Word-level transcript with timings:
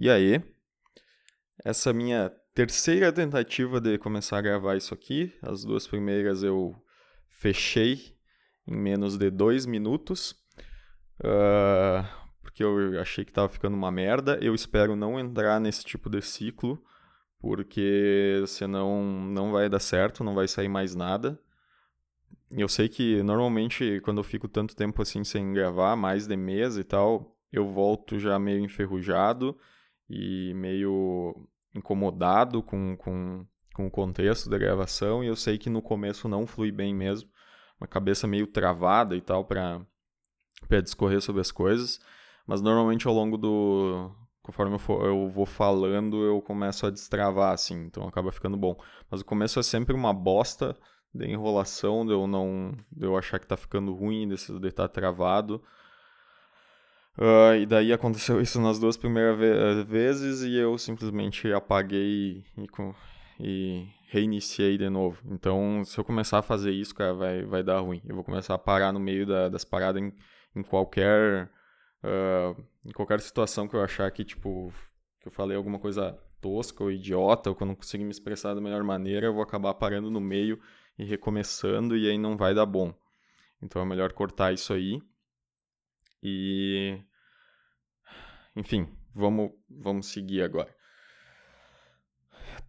E 0.00 0.08
aí? 0.08 0.40
Essa 1.64 1.92
minha 1.92 2.30
terceira 2.54 3.12
tentativa 3.12 3.80
de 3.80 3.98
começar 3.98 4.38
a 4.38 4.40
gravar 4.40 4.76
isso 4.76 4.94
aqui. 4.94 5.34
As 5.42 5.64
duas 5.64 5.88
primeiras 5.88 6.44
eu 6.44 6.72
fechei 7.28 8.16
em 8.64 8.76
menos 8.76 9.18
de 9.18 9.28
dois 9.28 9.66
minutos. 9.66 10.36
Uh, 11.18 12.06
porque 12.40 12.62
eu 12.62 13.00
achei 13.00 13.24
que 13.24 13.32
estava 13.32 13.48
ficando 13.48 13.74
uma 13.74 13.90
merda. 13.90 14.38
Eu 14.40 14.54
espero 14.54 14.94
não 14.94 15.18
entrar 15.18 15.58
nesse 15.58 15.84
tipo 15.84 16.08
de 16.08 16.22
ciclo, 16.22 16.80
porque 17.40 18.44
senão 18.46 19.02
não 19.02 19.50
vai 19.50 19.68
dar 19.68 19.80
certo, 19.80 20.22
não 20.22 20.36
vai 20.36 20.46
sair 20.46 20.68
mais 20.68 20.94
nada. 20.94 21.36
Eu 22.52 22.68
sei 22.68 22.88
que 22.88 23.20
normalmente 23.24 24.00
quando 24.04 24.18
eu 24.18 24.24
fico 24.24 24.46
tanto 24.46 24.76
tempo 24.76 25.02
assim 25.02 25.24
sem 25.24 25.52
gravar, 25.52 25.96
mais 25.96 26.28
de 26.28 26.36
mês 26.36 26.76
e 26.76 26.84
tal, 26.84 27.36
eu 27.52 27.66
volto 27.66 28.16
já 28.20 28.38
meio 28.38 28.60
enferrujado 28.60 29.58
e 30.08 30.52
meio 30.54 31.48
incomodado 31.74 32.62
com, 32.62 32.96
com, 32.96 33.46
com 33.74 33.86
o 33.86 33.90
contexto 33.90 34.48
da 34.48 34.58
gravação. 34.58 35.22
E 35.22 35.26
eu 35.26 35.36
sei 35.36 35.58
que 35.58 35.70
no 35.70 35.82
começo 35.82 36.28
não 36.28 36.46
flui 36.46 36.72
bem 36.72 36.94
mesmo, 36.94 37.28
uma 37.80 37.86
cabeça 37.86 38.26
meio 38.26 38.46
travada 38.46 39.16
e 39.16 39.20
tal 39.20 39.44
para 39.44 39.84
discorrer 40.82 41.20
sobre 41.20 41.40
as 41.40 41.50
coisas. 41.50 42.00
Mas 42.46 42.62
normalmente 42.62 43.06
ao 43.06 43.14
longo 43.14 43.36
do. 43.36 44.10
Conforme 44.42 44.76
eu, 44.76 44.78
for, 44.78 45.04
eu 45.04 45.28
vou 45.28 45.44
falando, 45.44 46.24
eu 46.24 46.40
começo 46.40 46.86
a 46.86 46.90
destravar, 46.90 47.52
assim, 47.52 47.84
então 47.84 48.08
acaba 48.08 48.32
ficando 48.32 48.56
bom. 48.56 48.74
Mas 49.10 49.20
o 49.20 49.24
começo 49.24 49.60
é 49.60 49.62
sempre 49.62 49.94
uma 49.94 50.14
bosta 50.14 50.74
de 51.12 51.26
enrolação, 51.26 52.06
de 52.06 52.12
eu 52.12 52.26
não. 52.26 52.74
de 52.90 53.04
eu 53.04 53.14
achar 53.18 53.38
que 53.38 53.46
tá 53.46 53.58
ficando 53.58 53.92
ruim, 53.92 54.26
de 54.26 54.34
estar 54.34 54.70
tá 54.70 54.88
travado. 54.88 55.62
Uh, 57.18 57.56
e 57.60 57.66
daí 57.66 57.92
aconteceu 57.92 58.40
isso 58.42 58.60
nas 58.60 58.78
duas 58.78 58.96
primeiras 58.96 59.36
ve 59.36 59.46
eh, 59.46 59.82
vezes 59.82 60.42
e 60.42 60.54
eu 60.54 60.78
simplesmente 60.78 61.52
apaguei 61.52 62.44
e, 62.56 62.66
e, 63.40 63.88
reiniciei 64.08 64.78
de 64.78 64.88
novo. 64.88 65.20
Então, 65.26 65.82
se 65.84 65.98
eu 65.98 66.04
começar 66.04 66.38
a 66.38 66.42
fazer 66.42 66.70
isso, 66.70 66.94
cara, 66.94 67.12
vai, 67.14 67.44
vai 67.44 67.62
dar 67.64 67.80
ruim. 67.80 68.00
Eu 68.06 68.14
vou 68.14 68.22
começar 68.22 68.54
a 68.54 68.58
parar 68.58 68.92
no 68.92 69.00
meio 69.00 69.26
da, 69.26 69.48
das 69.48 69.64
paradas 69.64 70.00
em, 70.00 70.12
em 70.54 70.62
qualquer 70.62 71.50
uh, 72.04 72.64
em 72.86 72.92
qualquer 72.92 73.20
situação 73.20 73.66
que 73.66 73.74
eu 73.74 73.82
achar 73.82 74.08
que, 74.12 74.24
tipo, 74.24 74.72
que 75.20 75.26
eu 75.26 75.32
falei 75.32 75.56
alguma 75.56 75.80
coisa 75.80 76.16
tosca 76.40 76.84
ou 76.84 76.92
idiota 76.92 77.50
ou 77.50 77.56
que 77.56 77.62
eu 77.64 77.66
não 77.66 77.74
consegui 77.74 78.04
me 78.04 78.10
expressar 78.10 78.54
da 78.54 78.60
melhor 78.60 78.84
maneira, 78.84 79.26
eu 79.26 79.34
vou 79.34 79.42
acabar 79.42 79.74
parando 79.74 80.08
no 80.08 80.20
meio 80.20 80.60
e 80.96 81.04
recomeçando 81.04 81.96
e 81.96 82.08
aí 82.08 82.16
não 82.16 82.36
vai 82.36 82.54
dar 82.54 82.66
bom. 82.66 82.94
Então 83.60 83.82
é 83.82 83.84
melhor 83.84 84.12
cortar 84.12 84.52
isso 84.52 84.72
aí. 84.72 85.02
E 86.22 86.98
enfim, 88.58 88.88
vamos, 89.14 89.52
vamos 89.70 90.06
seguir 90.08 90.42
agora. 90.42 90.74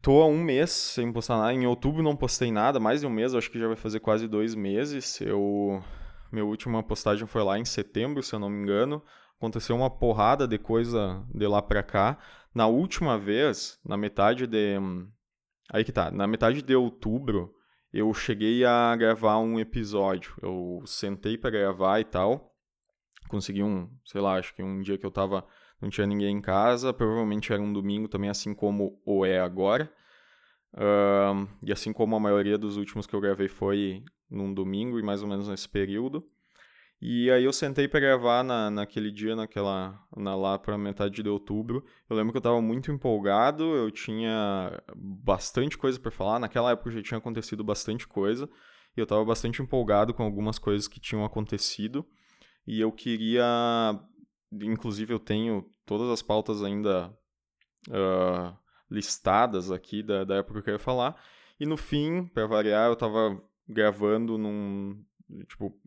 Tô 0.02 0.22
há 0.22 0.28
um 0.28 0.42
mês 0.42 0.70
sem 0.70 1.12
postar 1.12 1.38
nada. 1.38 1.54
Em 1.54 1.66
outubro 1.66 2.04
não 2.04 2.16
postei 2.16 2.52
nada, 2.52 2.80
mais 2.80 3.02
de 3.02 3.08
um 3.08 3.09
mês, 3.09 3.34
acho 3.34 3.50
que 3.50 3.59
já 3.59 3.68
vai 3.68 3.76
fazer 3.76 4.00
quase 4.00 4.28
dois 4.28 4.54
meses. 4.54 5.20
Eu. 5.20 5.84
Minha 6.31 6.46
última 6.46 6.84
postagem 6.84 7.26
foi 7.26 7.44
lá 7.44 7.58
em 7.58 7.66
setembro, 7.66 8.22
se 8.22 8.36
eu 8.36 8.40
não 8.40 8.50
me 8.50 8.62
engano. 8.62 9.04
Aconteceu 9.38 9.76
uma 9.76 9.90
porrada 9.90 10.48
de 10.48 10.59
coisa 10.59 11.26
de 11.34 11.48
lá 11.48 11.59
pra 11.59 11.81
cá. 11.81 12.20
Na 12.53 12.68
última 12.68 13.18
vez, 13.18 13.80
na 13.84 13.98
metade 13.98 14.46
de. 14.46 14.78
Aí 15.72 15.84
que 15.84 15.92
tá, 15.92 16.12
na 16.12 16.28
metade 16.28 16.62
de 16.62 16.76
outubro, 16.76 17.52
eu 17.92 18.14
cheguei 18.14 18.64
a 18.64 18.96
gravar 18.96 19.40
um 19.40 19.59
episódio. 19.59 20.36
Eu 20.42 20.84
sentei 20.86 21.36
para 21.36 21.50
gravar 21.50 22.00
e 22.00 22.03
tal. 22.03 22.53
Consegui 23.28 23.64
um, 23.64 23.90
sei 24.06 24.22
lá, 24.22 24.36
acho 24.36 24.53
que 24.53 24.62
um 24.62 24.81
dia 24.81 24.98
que 24.98 25.06
eu 25.06 25.12
tava 25.12 25.46
não 25.81 25.89
tinha 25.89 26.08
ninguém 26.08 26.38
em 26.38 26.41
casa, 26.41 26.94
provavelmente 26.94 27.53
era 27.53 27.61
um 27.61 27.72
domingo 27.72 28.08
também, 28.08 28.30
assim 28.30 28.53
como 28.53 29.02
o 29.05 29.25
é 29.25 29.39
agora. 29.39 29.91
Uh, 30.73 31.47
e 31.63 31.72
assim 31.72 31.91
como 31.91 32.16
a 32.16 32.19
maioria 32.19 32.58
dos 32.58 32.77
últimos 32.77 33.08
que 33.08 33.16
eu 33.16 33.22
gravei 33.22 33.47
foi 33.47 34.03
num 34.30 34.53
domingo 34.53 35.00
e 35.00 35.03
mais 35.03 35.23
ou 35.23 35.28
menos 35.28 35.47
nesse 35.47 35.68
período. 35.68 36.23
E 37.01 37.31
aí 37.31 37.45
eu 37.45 37.53
sentei 37.53 37.88
para 37.88 38.01
gravar 38.01 38.44
na, 38.44 38.69
naquele 38.69 39.09
dia, 39.09 39.34
naquela, 39.34 39.97
na, 40.18 40.35
lá 40.35 40.59
para 40.59 40.78
metade 40.78 41.23
de 41.23 41.29
outubro. 41.29 41.84
Eu 42.09 42.16
lembro 42.16 42.34
que 42.34 42.38
eu 42.38 42.41
estava 42.41 42.62
muito 42.62 42.91
empolgado, 42.91 43.63
eu 43.63 43.89
tinha 43.89 44.81
bastante 44.95 45.78
coisa 45.78 45.97
para 45.97 46.12
falar. 46.12 46.39
Naquela 46.39 46.72
época 46.72 46.91
já 46.91 47.01
tinha 47.01 47.18
acontecido 47.18 47.63
bastante 47.63 48.06
coisa. 48.06 48.50
E 48.97 49.00
eu 49.00 49.03
estava 49.03 49.23
bastante 49.23 49.62
empolgado 49.62 50.13
com 50.13 50.23
algumas 50.23 50.59
coisas 50.59 50.89
que 50.89 51.00
tinham 51.00 51.23
acontecido. 51.23 52.06
E 52.68 52.81
eu 52.81 52.91
queria 52.91 53.97
Inclusive, 54.52 55.14
eu 55.14 55.20
tenho 55.20 55.66
todas 55.86 56.10
as 56.10 56.22
pautas 56.22 56.64
ainda 56.64 57.16
uh, 57.88 58.58
listadas 58.90 59.72
aqui 59.72 60.02
da, 60.02 60.24
da 60.24 60.36
época 60.38 60.54
que 60.54 60.60
eu 60.60 60.64
quero 60.64 60.80
falar. 60.80 61.22
E 61.60 61.66
no 61.66 61.78
fim, 61.78 62.26
para 62.26 62.48
variar, 62.48 62.88
eu 62.88 62.94
estava 62.94 63.42
gravando 63.68 64.38
num. 64.38 65.04
Tipo, 65.48 65.78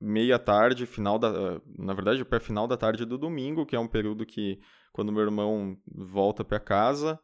meia 0.00 0.38
tarde, 0.38 0.86
final 0.86 1.18
da. 1.18 1.60
Na 1.78 1.94
verdade, 1.94 2.24
para 2.24 2.38
final 2.38 2.66
da 2.68 2.76
tarde 2.76 3.04
do 3.04 3.18
domingo, 3.18 3.66
que 3.66 3.74
é 3.74 3.80
um 3.80 3.88
período 3.88 4.26
que, 4.26 4.60
quando 4.92 5.12
meu 5.12 5.22
irmão 5.22 5.76
volta 5.86 6.44
para 6.44 6.60
casa, 6.60 7.18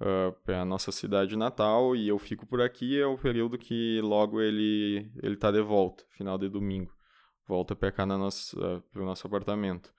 uh, 0.00 0.32
para 0.44 0.62
a 0.62 0.64
nossa 0.64 0.90
cidade 0.90 1.36
natal, 1.36 1.94
e 1.94 2.08
eu 2.08 2.18
fico 2.18 2.46
por 2.46 2.60
aqui, 2.60 2.98
é 2.98 3.06
o 3.06 3.18
período 3.18 3.58
que 3.58 4.00
logo 4.00 4.40
ele 4.40 5.10
ele 5.22 5.36
tá 5.36 5.50
de 5.50 5.60
volta, 5.60 6.04
final 6.10 6.38
de 6.38 6.48
domingo. 6.48 6.92
Volta 7.46 7.74
para 7.74 7.92
cá 7.92 8.06
na 8.06 8.16
nossa, 8.16 8.56
uh, 8.58 8.80
pro 8.92 9.04
nosso 9.04 9.26
apartamento. 9.26 9.92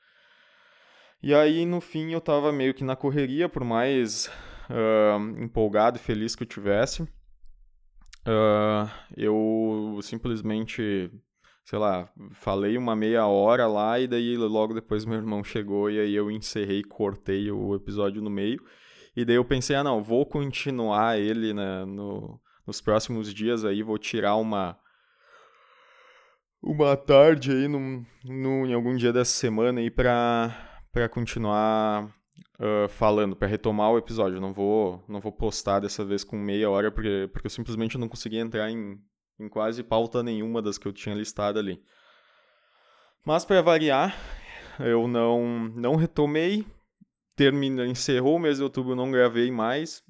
E 1.24 1.36
aí, 1.36 1.66
no 1.68 1.80
fim, 1.80 2.12
eu 2.12 2.20
tava 2.20 2.52
meio 2.52 2.74
que 2.74 2.84
na 2.84 2.96
correria, 2.96 3.48
por 3.48 3.64
mais 3.64 4.28
uh, 4.70 5.42
empolgado 5.42 5.98
e 5.98 6.02
feliz 6.02 6.36
que 6.36 6.42
eu 6.42 6.48
tivesse. 6.48 7.04
Uh, 8.24 8.90
eu 9.16 10.00
simplesmente, 10.02 11.12
sei 11.64 11.78
lá, 11.78 12.10
falei 12.32 12.76
uma 12.76 12.96
meia 12.96 13.28
hora 13.28 13.68
lá 13.68 14.00
e 14.00 14.08
daí 14.08 14.36
logo 14.36 14.74
depois 14.74 15.06
meu 15.06 15.18
irmão 15.18 15.44
chegou 15.44 15.92
e 15.92 16.00
aí 16.00 16.16
eu 16.16 16.32
encerrei, 16.32 16.84
cortei 16.84 17.52
o 17.52 17.76
episódio 17.76 18.20
no 18.20 18.30
meio. 18.30 18.64
E 19.16 19.24
daí 19.24 19.36
eu 19.36 19.46
pensei, 19.46 19.76
ah 19.76 19.84
não, 19.84 20.02
vou 20.02 20.26
continuar 20.26 21.20
ele 21.20 21.54
né, 21.54 21.86
no, 21.86 22.40
nos 22.66 22.82
próximos 22.82 23.32
dias 23.32 23.64
aí, 23.64 23.84
vou 23.84 23.98
tirar 23.98 24.36
uma 24.38 24.78
uma 26.64 26.96
tarde 26.96 27.52
aí 27.52 27.68
num, 27.68 28.06
em 28.24 28.74
algum 28.74 28.96
dia 28.96 29.12
dessa 29.12 29.32
semana 29.32 29.80
aí 29.80 29.90
pra 29.90 30.71
para 30.92 31.08
continuar 31.08 32.06
uh, 32.60 32.88
falando, 32.90 33.36
para 33.36 33.48
retomar 33.48 33.92
o 33.92 33.98
episódio. 33.98 34.38
Eu 34.38 34.42
não 34.42 34.54
vou, 34.54 35.04
não 35.08 35.20
vou 35.20 35.32
postar 35.32 35.80
dessa 35.80 36.04
vez 36.06 36.24
com 36.24 36.38
meia 36.38 36.70
hora, 36.70 36.92
porque, 36.92 37.30
porque 37.32 37.48
eu 37.48 37.52
simplesmente 37.52 37.98
não 37.98 38.08
consegui 38.08 38.38
entrar 38.38 38.70
em, 38.70 39.00
em 39.40 39.50
quase 39.50 39.84
pauta 39.84 40.22
nenhuma 40.22 40.62
das 40.62 40.78
que 40.78 40.88
eu 40.88 40.94
tinha 40.94 41.16
listado 41.16 41.58
ali. 41.58 41.82
Mas 43.26 43.46
para 43.46 43.62
variar, 43.62 44.16
eu 44.80 45.08
não, 45.08 45.70
não 45.76 45.96
retomei, 45.96 46.66
termina, 47.36 47.86
encerrou 47.86 48.36
o 48.36 48.40
mês 48.40 48.58
de 48.58 48.64
outubro, 48.64 48.96
não 48.96 49.12
gravei 49.12 49.52
mais. 49.52 50.04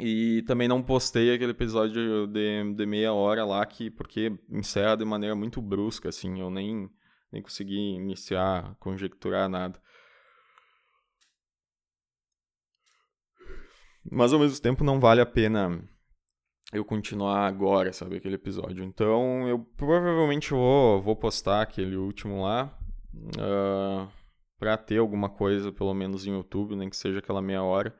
E 0.00 0.44
também 0.46 0.68
não 0.68 0.80
postei 0.80 1.34
aquele 1.34 1.50
episódio 1.50 2.28
de, 2.28 2.74
de 2.74 2.86
meia 2.86 3.12
hora 3.12 3.44
lá, 3.44 3.66
que, 3.66 3.90
porque 3.90 4.32
encerra 4.48 4.96
de 4.96 5.04
maneira 5.04 5.34
muito 5.34 5.60
brusca, 5.60 6.08
assim, 6.10 6.40
eu 6.40 6.50
nem, 6.50 6.88
nem 7.32 7.42
consegui 7.42 7.96
iniciar, 7.96 8.76
conjecturar 8.78 9.48
nada. 9.48 9.80
Mas 14.10 14.32
ao 14.32 14.38
mesmo 14.38 14.60
tempo 14.60 14.84
não 14.84 15.00
vale 15.00 15.20
a 15.20 15.26
pena 15.26 15.82
eu 16.72 16.84
continuar 16.84 17.46
agora, 17.46 17.92
sabe, 17.92 18.16
aquele 18.16 18.34
episódio. 18.34 18.84
Então 18.84 19.48
eu 19.48 19.58
provavelmente 19.76 20.50
vou, 20.50 21.00
vou 21.00 21.16
postar 21.16 21.62
aquele 21.62 21.96
último 21.96 22.42
lá. 22.42 22.76
Uh, 23.14 24.08
pra 24.58 24.76
ter 24.76 24.98
alguma 24.98 25.28
coisa, 25.28 25.72
pelo 25.72 25.94
menos 25.94 26.26
em 26.26 26.32
YouTube, 26.32 26.76
nem 26.76 26.90
que 26.90 26.96
seja 26.96 27.20
aquela 27.20 27.40
meia 27.40 27.62
hora. 27.62 27.94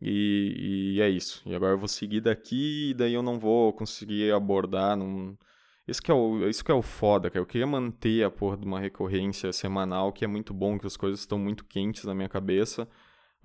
E, 0.00 0.94
e, 0.96 1.00
é 1.00 1.08
isso. 1.08 1.42
E 1.46 1.54
agora 1.54 1.72
eu 1.72 1.78
vou 1.78 1.88
seguir 1.88 2.20
daqui 2.20 2.90
e 2.90 2.94
daí 2.94 3.14
eu 3.14 3.22
não 3.22 3.38
vou 3.38 3.72
conseguir 3.72 4.32
abordar. 4.32 4.96
Não... 4.96 5.36
Isso, 5.86 6.02
que 6.02 6.10
é 6.10 6.14
o, 6.14 6.48
isso 6.48 6.64
que 6.64 6.70
é 6.70 6.74
o 6.74 6.82
foda, 6.82 7.30
cara. 7.30 7.40
Eu 7.40 7.46
queria 7.46 7.66
manter 7.66 8.24
a 8.24 8.30
porra 8.30 8.56
de 8.56 8.64
uma 8.64 8.80
recorrência 8.80 9.52
semanal, 9.52 10.12
que 10.12 10.24
é 10.24 10.28
muito 10.28 10.52
bom, 10.54 10.78
que 10.78 10.86
as 10.86 10.96
coisas 10.96 11.20
estão 11.20 11.38
muito 11.38 11.64
quentes 11.64 12.04
na 12.04 12.14
minha 12.14 12.28
cabeça 12.28 12.88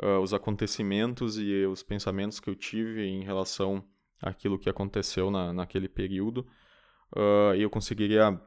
uh, 0.01 0.19
os 0.19 0.33
acontecimentos 0.33 1.37
e 1.37 1.65
os 1.65 1.83
pensamentos 1.83 2.39
que 2.39 2.49
eu 2.49 2.55
tive 2.55 3.05
em 3.05 3.23
relação 3.23 3.83
àquilo 4.21 4.59
que 4.59 4.69
aconteceu 4.69 5.29
na, 5.29 5.53
naquele 5.53 5.87
período. 5.87 6.47
Uh, 7.15 7.55
eu 7.55 7.69
conseguiria 7.69 8.39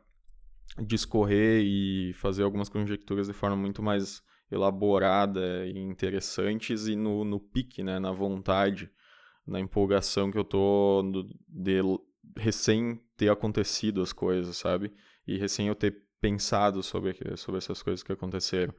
discorrer 0.78 1.62
e 1.64 2.12
fazer 2.14 2.43
algumas 2.43 2.69
conjecturas 2.69 3.26
de 3.26 3.32
forma 3.32 3.56
muito 3.56 3.82
mais 3.82 4.22
elaborada 4.50 5.66
e 5.66 5.78
interessantes 5.78 6.87
e 6.87 6.94
no, 6.94 7.25
no 7.25 7.40
pique, 7.40 7.82
né, 7.82 7.99
na 7.99 8.12
vontade, 8.12 8.90
na 9.46 9.58
empolgação 9.58 10.31
que 10.31 10.38
eu 10.38 10.44
tô 10.44 11.02
de 11.49 11.81
recém 12.37 13.00
ter 13.16 13.31
acontecido 13.31 14.02
as 14.02 14.12
coisas, 14.12 14.56
sabe? 14.56 14.93
E 15.26 15.38
recém 15.38 15.69
eu 15.69 15.75
ter 15.75 16.02
pensado 16.20 16.82
sobre, 16.82 17.16
sobre 17.37 17.58
essas 17.58 17.82
coisas 17.82 18.02
que 18.02 18.12
aconteceram. 18.12 18.75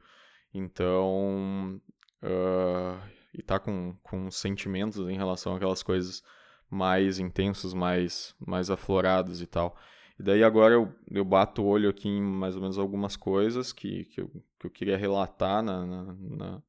Então, 0.52 1.80
Uh, 2.24 3.42
tá 3.42 3.58
com, 3.58 3.94
com 4.02 4.30
sentimentos 4.30 4.98
em 5.08 5.16
relação 5.16 5.54
àquelas 5.54 5.82
coisas 5.82 6.22
mais 6.70 7.18
intensos, 7.18 7.74
mais, 7.74 8.34
mais 8.38 8.70
aflorados 8.70 9.42
e 9.42 9.46
tal. 9.46 9.76
E 10.18 10.22
daí 10.22 10.42
agora 10.42 10.74
eu, 10.74 10.94
eu 11.10 11.24
bato 11.24 11.62
o 11.62 11.66
olho 11.66 11.90
aqui 11.90 12.08
em 12.08 12.22
mais 12.22 12.54
ou 12.56 12.62
menos 12.62 12.78
algumas 12.78 13.16
coisas 13.16 13.72
que, 13.72 14.06
que, 14.06 14.20
eu, 14.20 14.28
que 14.58 14.66
eu 14.66 14.70
queria 14.70 14.96
relatar 14.96 15.62
na, 15.62 15.84
na, 15.84 16.14
na, 16.14 16.62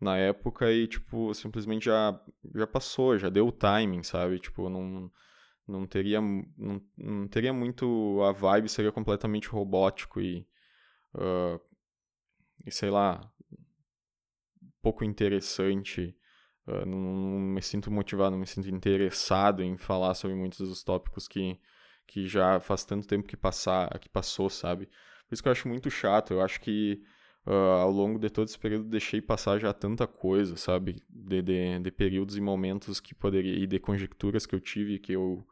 na 0.00 0.16
época 0.16 0.70
e, 0.72 0.86
tipo, 0.86 1.34
simplesmente 1.34 1.86
já, 1.86 2.18
já 2.54 2.66
passou, 2.66 3.18
já 3.18 3.28
deu 3.28 3.48
o 3.48 3.52
timing, 3.52 4.02
sabe? 4.02 4.38
Tipo, 4.38 4.70
não, 4.70 5.10
não 5.66 5.86
teria, 5.86 6.20
não, 6.20 6.80
não 6.96 7.28
teria 7.28 7.52
muito... 7.52 8.22
A 8.22 8.32
vibe 8.32 8.68
seria 8.68 8.92
completamente 8.92 9.48
robótico 9.48 10.20
e... 10.20 10.46
Uh, 11.14 11.60
e 12.66 12.70
sei 12.70 12.90
lá, 12.90 13.20
pouco 14.84 15.02
interessante. 15.02 16.14
Uh, 16.66 16.84
não, 16.86 16.98
me 16.98 17.62
sinto 17.62 17.90
motivado, 17.90 18.32
não 18.32 18.38
me 18.38 18.46
sinto 18.46 18.68
interessado 18.68 19.62
em 19.62 19.76
falar 19.78 20.14
sobre 20.14 20.36
muitos 20.36 20.58
dos 20.58 20.84
tópicos 20.84 21.26
que, 21.26 21.58
que 22.06 22.26
já 22.26 22.60
faz 22.60 22.84
tanto 22.84 23.06
tempo 23.06 23.26
que, 23.26 23.36
passar, 23.36 23.98
que 23.98 24.08
passou, 24.08 24.50
sabe? 24.50 24.86
Por 25.26 25.32
isso 25.32 25.42
que 25.42 25.48
eu 25.48 25.52
acho 25.52 25.68
muito 25.68 25.90
chato. 25.90 26.34
Eu 26.34 26.42
acho 26.42 26.60
que 26.60 27.02
uh, 27.46 27.50
ao 27.80 27.90
longo 27.90 28.18
de 28.18 28.28
todo 28.28 28.46
esse 28.46 28.58
período 28.58 28.84
deixei 28.84 29.22
passar 29.22 29.58
já 29.58 29.72
tanta 29.72 30.06
coisa, 30.06 30.56
sabe? 30.56 30.96
De, 31.08 31.40
de, 31.42 31.78
de, 31.80 31.90
períodos 31.90 32.36
e 32.36 32.40
momentos 32.40 33.00
que 33.00 33.14
poderia. 33.14 33.56
e 33.56 33.66
de 33.66 33.78
conjecturas 33.78 34.44
que 34.44 34.54
eu 34.54 34.60
tive 34.60 34.98
que 34.98 35.12
eu, 35.12 35.46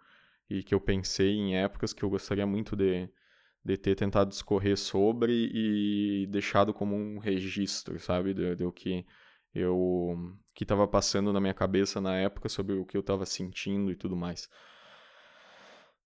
e 0.49 0.63
que 0.63 0.75
eu 0.75 0.81
pensei 0.81 1.31
em 1.31 1.57
épocas 1.57 1.93
que 1.95 2.03
eu 2.03 2.11
gostaria 2.11 2.47
muito 2.47 2.77
de, 2.77 3.09
de 3.65 3.77
ter 3.77 3.95
tentado 3.95 4.31
discorrer 4.31 4.77
sobre 4.77 5.33
e 5.33 6.27
deixado 6.29 6.75
como 6.75 6.97
um 6.97 7.19
registro, 7.19 7.99
sabe? 7.99 8.35
De, 8.35 8.57
de 8.57 8.65
o 8.65 8.73
que 8.73 9.07
eu 9.55 10.17
que 10.55 10.65
estava 10.65 10.87
passando 10.87 11.33
na 11.33 11.41
minha 11.41 11.55
cabeça 11.55 12.01
na 12.01 12.17
época 12.17 12.49
sobre 12.49 12.75
o 12.75 12.85
que 12.85 12.97
eu 12.97 13.01
estava 13.01 13.25
sentindo 13.27 13.91
e 13.91 13.97
tudo 13.97 14.17
mais. 14.17 14.49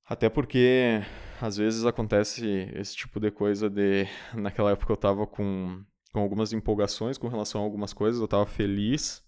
Até 0.05 0.29
porque 0.29 1.03
às 1.41 1.57
vezes 1.57 1.85
acontece 1.85 2.47
esse 2.75 2.95
tipo 2.97 3.19
de 3.19 3.31
coisa 3.31 3.69
de 3.69 4.07
naquela 4.35 4.71
época 4.71 4.93
eu 4.93 4.95
estava 4.95 5.27
com 5.27 5.85
com 6.13 6.21
algumas 6.21 6.53
empolgações 6.55 7.19
com 7.19 7.29
relação 7.29 7.61
a 7.61 7.65
algumas 7.65 7.93
coisas, 7.93 8.19
eu 8.21 8.25
estava 8.25 8.47
feliz 8.47 9.23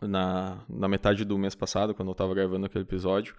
na, 0.00 0.64
na 0.66 0.88
metade 0.88 1.24
do 1.26 1.38
mês 1.38 1.54
passado, 1.54 1.94
quando 1.94 2.08
eu 2.08 2.12
estava 2.12 2.34
gravando 2.34 2.64
aquele 2.64 2.84
episódio, 2.84 3.34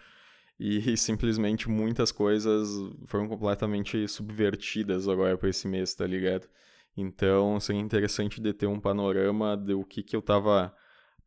e 0.60 0.96
simplesmente 0.98 1.70
muitas 1.70 2.12
coisas 2.12 2.70
foram 3.08 3.28
completamente 3.28 4.08
subvertidas 4.08 5.08
agora 5.08 5.38
para 5.38 5.50
esse 5.50 5.68
mês, 5.68 5.96
tá 5.96 6.06
ligado? 6.06 6.48
Então 6.98 7.60
seria 7.60 7.82
interessante 7.82 8.40
de 8.42 8.54
ter 8.54 8.68
um 8.68 8.80
panorama 8.80 9.58
do 9.58 9.84
que, 9.84 10.02
que 10.02 10.16
eu 10.16 10.22
estava 10.22 10.74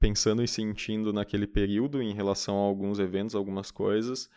pensando 0.00 0.42
e 0.42 0.48
sentindo 0.48 1.12
naquele 1.12 1.46
período 1.46 2.00
em 2.00 2.14
relação 2.14 2.56
a 2.56 2.60
alguns 2.60 2.98
eventos, 2.98 3.34
algumas 3.34 3.70
coisas, 3.70 4.30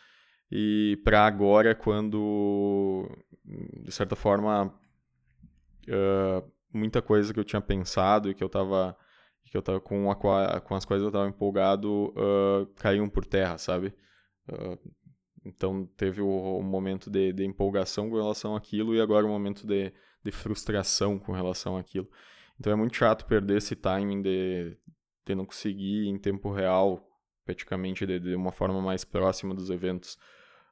e 0.52 1.00
para 1.04 1.26
agora, 1.26 1.74
quando, 1.74 3.08
de 3.84 3.92
certa 3.92 4.18
forma, 4.18 4.68
uh, 5.88 6.52
muita 6.74 7.02
coisa 7.02 7.34
que 7.34 7.40
eu 7.40 7.44
tinha 7.46 7.62
pensado 7.62 8.30
e 8.30 8.34
que 8.34 8.44
eu 8.44 8.48
estava 8.48 8.98
que 9.46 9.58
eu 9.58 9.62
tava 9.62 9.82
com, 9.82 10.10
a, 10.10 10.62
com 10.62 10.76
as 10.76 10.86
quais 10.86 11.02
eu 11.02 11.10
estava 11.10 11.28
empolgado 11.28 12.14
uh, 12.16 12.66
caíam 12.78 13.10
por 13.10 13.26
terra, 13.26 13.58
sabe? 13.58 13.94
Uh, 14.48 14.92
então 15.44 15.86
teve 15.98 16.22
o, 16.22 16.28
o 16.28 16.64
momento 16.64 17.10
de, 17.10 17.34
de, 17.34 17.44
empolgação 17.44 18.10
com 18.10 18.16
relação 18.16 18.56
àquilo 18.56 18.96
e 18.96 19.02
agora 19.02 19.26
o 19.26 19.30
momento 19.30 19.68
de, 19.68 19.92
de 20.24 20.32
frustração 20.32 21.18
com 21.18 21.32
relação 21.32 21.78
àquilo. 21.78 22.10
Então 22.60 22.72
é 22.72 22.76
muito 22.76 22.96
chato 22.96 23.26
perder 23.26 23.58
esse 23.58 23.76
timing 23.76 24.22
de, 24.22 24.78
de 25.26 25.36
não 25.36 25.46
conseguir 25.46 26.08
em 26.08 26.18
tempo 26.18 26.52
real, 26.52 27.08
praticamente 27.46 28.06
de, 28.06 28.20
de 28.20 28.36
uma 28.36 28.52
forma 28.52 28.82
mais 28.82 29.04
próxima 29.04 29.54
dos 29.56 29.70
eventos, 29.70 30.16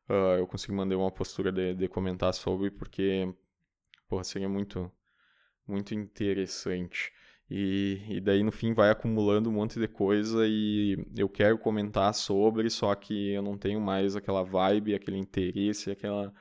uh, 0.10 0.38
eu 0.38 0.48
consigo 0.48 0.74
manter 0.74 0.96
uma 0.96 1.12
postura 1.12 1.52
de, 1.52 1.74
de 1.74 1.88
comentar 1.88 2.34
sobre, 2.34 2.70
porque 2.70 3.34
porra, 4.08 4.24
seria 4.24 4.50
muito, 4.50 4.92
muito 5.68 5.94
interessante. 5.94 7.12
E, 7.50 8.02
e 8.08 8.22
daí 8.22 8.44
no 8.44 8.52
fim 8.52 8.74
vai 8.74 8.92
acumulando 8.92 9.50
um 9.50 9.54
monte 9.54 9.80
de 9.80 9.88
coisa 9.88 10.46
e 10.48 10.96
eu 11.18 11.28
quero 11.28 11.58
comentar 11.58 12.14
sobre, 12.14 12.70
só 12.70 12.94
que 12.94 13.32
eu 13.32 13.42
não 13.42 13.58
tenho 13.58 13.82
mais 13.82 14.16
aquela 14.16 14.44
vibe, 14.44 14.94
aquele 14.94 15.18
interesse, 15.18 15.90
aquela, 15.90 16.32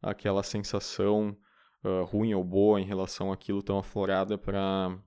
aquela 0.00 0.42
sensação 0.42 1.36
uh, 1.84 2.04
ruim 2.04 2.34
ou 2.34 2.42
boa 2.42 2.80
em 2.80 2.84
relação 2.84 3.32
àquilo 3.32 3.62
tão 3.62 3.78
aflorada 3.78 4.36
para 4.38 4.98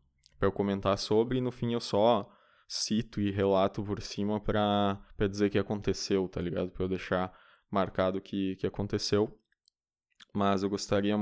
eu 0.41 0.51
comentar 0.51 0.97
sobre. 0.97 1.39
E 1.39 1.41
no 1.41 1.51
fim 1.51 1.74
eu 1.74 1.79
só 1.79 2.29
cito 2.68 3.19
e 3.19 3.31
relato 3.31 3.83
por 3.83 4.01
cima 4.01 4.39
para 4.39 5.00
dizer 5.29 5.50
que 5.50 5.59
aconteceu, 5.59 6.27
tá 6.27 6.41
ligado? 6.41 6.69
Para 6.71 6.83
eu 6.83 6.89
deixar 6.89 7.33
marcado 7.69 8.21
que, 8.21 8.56
que 8.57 8.68
aconteceu. 8.68 9.38
Mas 10.33 10.63
eu 10.63 10.69
gostaria 10.69 11.18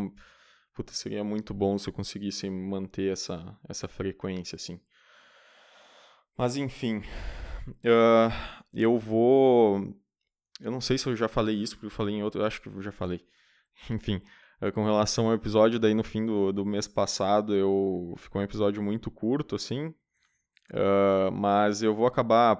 puta, 0.75 0.93
seria 0.93 1.23
muito 1.23 1.53
bom 1.53 1.77
se 1.77 1.89
eu 1.89 1.93
conseguisse 1.93 2.49
manter 2.49 3.11
essa, 3.11 3.57
essa 3.67 3.87
frequência, 3.87 4.57
assim. 4.57 4.79
Mas, 6.37 6.57
enfim, 6.57 6.97
uh, 7.67 8.59
eu 8.73 8.99
vou... 8.99 9.97
Eu 10.59 10.71
não 10.71 10.81
sei 10.81 10.97
se 10.97 11.07
eu 11.07 11.15
já 11.15 11.29
falei 11.29 11.55
isso, 11.55 11.75
porque 11.75 11.85
eu 11.87 11.91
falei 11.91 12.15
em 12.15 12.23
outro, 12.23 12.41
eu 12.41 12.45
acho 12.45 12.61
que 12.61 12.67
eu 12.67 12.81
já 12.81 12.91
falei. 12.91 13.25
Enfim, 13.89 14.21
com 14.73 14.83
relação 14.83 15.27
ao 15.27 15.33
episódio, 15.33 15.79
daí 15.79 15.93
no 15.93 16.03
fim 16.03 16.25
do, 16.25 16.51
do 16.51 16.65
mês 16.65 16.87
passado, 16.87 17.53
eu 17.53 18.13
ficou 18.17 18.41
um 18.41 18.43
episódio 18.43 18.81
muito 18.81 19.11
curto, 19.11 19.55
assim, 19.55 19.87
uh, 20.71 21.31
mas 21.31 21.83
eu 21.83 21.93
vou 21.93 22.07
acabar 22.07 22.55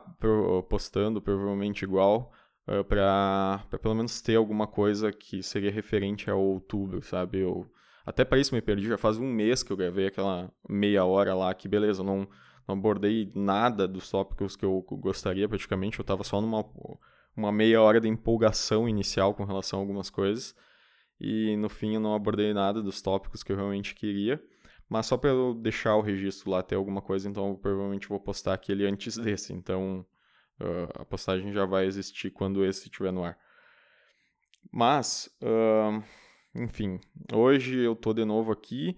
postando, 0.69 1.21
provavelmente 1.21 1.83
igual, 1.83 2.31
uh, 2.67 2.83
para 2.83 3.65
pelo 3.81 3.95
menos 3.95 4.21
ter 4.21 4.35
alguma 4.35 4.67
coisa 4.67 5.11
que 5.11 5.41
seria 5.41 5.71
referente 5.71 6.29
ao 6.29 6.41
outubro, 6.41 7.01
sabe? 7.01 7.39
Eu 7.39 7.65
até 8.05 8.23
para 8.23 8.37
isso 8.37 8.53
me 8.53 8.61
perdi, 8.61 8.87
já 8.87 8.97
faz 8.97 9.17
um 9.17 9.25
mês 9.25 9.63
que 9.63 9.71
eu 9.71 9.77
gravei 9.77 10.07
aquela 10.07 10.51
meia 10.69 11.03
hora 11.05 11.33
lá, 11.33 11.53
que 11.53 11.67
beleza, 11.67 12.03
não, 12.03 12.27
não 12.67 12.75
abordei 12.75 13.31
nada 13.33 13.87
dos 13.87 14.11
tópicos 14.11 14.55
que 14.55 14.63
eu 14.63 14.85
gostaria 14.91 15.49
praticamente, 15.49 15.97
eu 15.97 16.03
estava 16.03 16.23
só 16.23 16.39
numa 16.39 16.63
uma 17.35 17.51
meia 17.51 17.81
hora 17.81 17.99
de 17.99 18.07
empolgação 18.07 18.87
inicial 18.87 19.33
com 19.33 19.43
relação 19.43 19.79
a 19.79 19.81
algumas 19.81 20.09
coisas, 20.09 20.55
e 21.19 21.55
no 21.57 21.69
fim 21.69 21.95
eu 21.95 21.99
não 21.99 22.13
abordei 22.13 22.53
nada 22.53 22.81
dos 22.81 23.01
tópicos 23.01 23.43
que 23.43 23.51
eu 23.51 23.55
realmente 23.55 23.95
queria, 23.95 24.43
mas 24.89 25.05
só 25.05 25.17
para 25.17 25.29
eu 25.31 25.53
deixar 25.53 25.95
o 25.95 26.01
registro 26.01 26.51
lá 26.51 26.61
ter 26.61 26.75
alguma 26.75 27.01
coisa, 27.01 27.29
então 27.29 27.49
eu 27.49 27.55
provavelmente 27.55 28.07
vou 28.07 28.19
postar 28.19 28.53
aquele 28.53 28.85
antes 28.85 29.17
desse, 29.17 29.53
então 29.53 30.05
uh, 30.59 31.01
a 31.01 31.05
postagem 31.05 31.51
já 31.51 31.65
vai 31.65 31.85
existir 31.85 32.29
quando 32.31 32.65
esse 32.65 32.85
estiver 32.85 33.11
no 33.11 33.23
ar. 33.23 33.37
Mas... 34.71 35.29
Uh 35.41 36.03
enfim, 36.55 37.01
hoje 37.33 37.77
eu 37.79 37.95
tô 37.97 38.13
de 38.13 38.23
novo 38.23 38.49
aqui. 38.49 38.95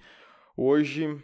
Hoje, 0.55 1.17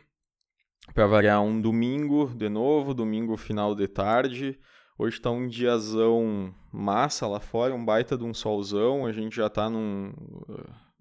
para 0.94 1.06
variar, 1.06 1.44
um 1.44 1.62
domingo 1.62 2.26
de 2.36 2.50
novo, 2.50 2.94
domingo 2.94 3.38
final 3.38 3.76
de 3.76 3.88
tarde. 3.88 4.60
Hoje 4.98 5.22
tá 5.22 5.30
um 5.30 5.48
diazão 5.48 6.54
massa 6.72 7.28
lá 7.28 7.40
fora, 7.40 7.76
um 7.76 7.86
baita 7.86 8.18
de 8.18 8.24
um 8.24 8.34
solzão. 8.34 9.06
A 9.06 9.12
gente 9.12 9.36
já 9.36 9.48
tá 9.48 9.70
num, 9.70 10.12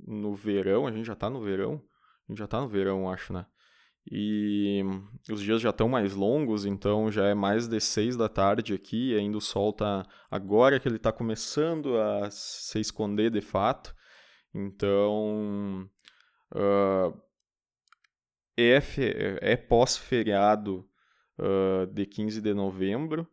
no 0.06 0.34
verão, 0.34 0.86
a 0.86 0.92
gente 0.92 1.06
já 1.06 1.14
tá 1.14 1.30
no 1.30 1.40
verão. 1.40 1.82
A 2.28 2.32
gente 2.32 2.38
já 2.38 2.46
tá 2.46 2.60
no 2.60 2.68
verão, 2.68 3.10
acho, 3.10 3.32
né? 3.32 3.46
E 4.10 4.82
os 5.30 5.40
dias 5.40 5.60
já 5.60 5.70
estão 5.70 5.88
mais 5.88 6.14
longos, 6.14 6.64
então 6.64 7.10
já 7.10 7.26
é 7.26 7.34
mais 7.34 7.68
de 7.68 7.80
seis 7.80 8.16
da 8.16 8.28
tarde 8.28 8.74
aqui, 8.74 9.16
ainda 9.16 9.38
o 9.38 9.40
sol 9.40 9.72
tá 9.72 10.04
agora 10.30 10.80
que 10.80 10.88
ele 10.88 10.98
tá 10.98 11.12
começando 11.12 11.96
a 11.96 12.28
se 12.30 12.80
esconder 12.80 13.30
de 13.30 13.40
fato. 13.40 13.94
Então, 14.52 15.88
uh, 16.52 17.20
é, 18.56 18.78
é 19.40 19.56
pós-feriado 19.56 20.84
uh, 21.38 21.86
de 21.86 22.04
15 22.04 22.40
de 22.40 22.52
novembro, 22.52 23.26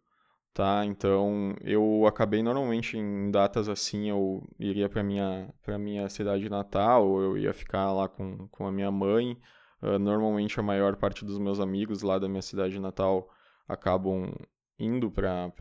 tá? 0.53 0.85
Então, 0.85 1.55
eu 1.61 2.05
acabei 2.07 2.43
normalmente 2.43 2.97
em 2.97 3.31
datas 3.31 3.69
assim, 3.69 4.09
eu 4.09 4.43
iria 4.59 4.89
para 4.89 5.03
minha 5.03 5.53
para 5.63 5.77
minha 5.77 6.09
cidade 6.09 6.49
natal, 6.49 7.07
ou 7.07 7.21
eu 7.21 7.37
ia 7.37 7.53
ficar 7.53 7.91
lá 7.93 8.07
com, 8.07 8.47
com 8.49 8.67
a 8.67 8.71
minha 8.71 8.91
mãe. 8.91 9.37
Uh, 9.81 9.97
normalmente 9.97 10.59
a 10.59 10.63
maior 10.63 10.95
parte 10.97 11.23
dos 11.23 11.39
meus 11.39 11.59
amigos 11.59 12.01
lá 12.01 12.19
da 12.19 12.27
minha 12.27 12.41
cidade 12.41 12.77
natal 12.79 13.29
acabam 13.67 14.33
indo 14.77 15.11
para 15.11 15.51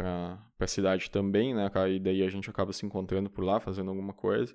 a 0.61 0.67
cidade 0.67 1.11
também, 1.11 1.55
né? 1.55 1.71
E 1.91 1.99
daí 1.99 2.23
a 2.23 2.29
gente 2.29 2.49
acaba 2.49 2.73
se 2.73 2.87
encontrando 2.87 3.29
por 3.29 3.45
lá, 3.45 3.61
fazendo 3.61 3.91
alguma 3.91 4.13
coisa. 4.13 4.55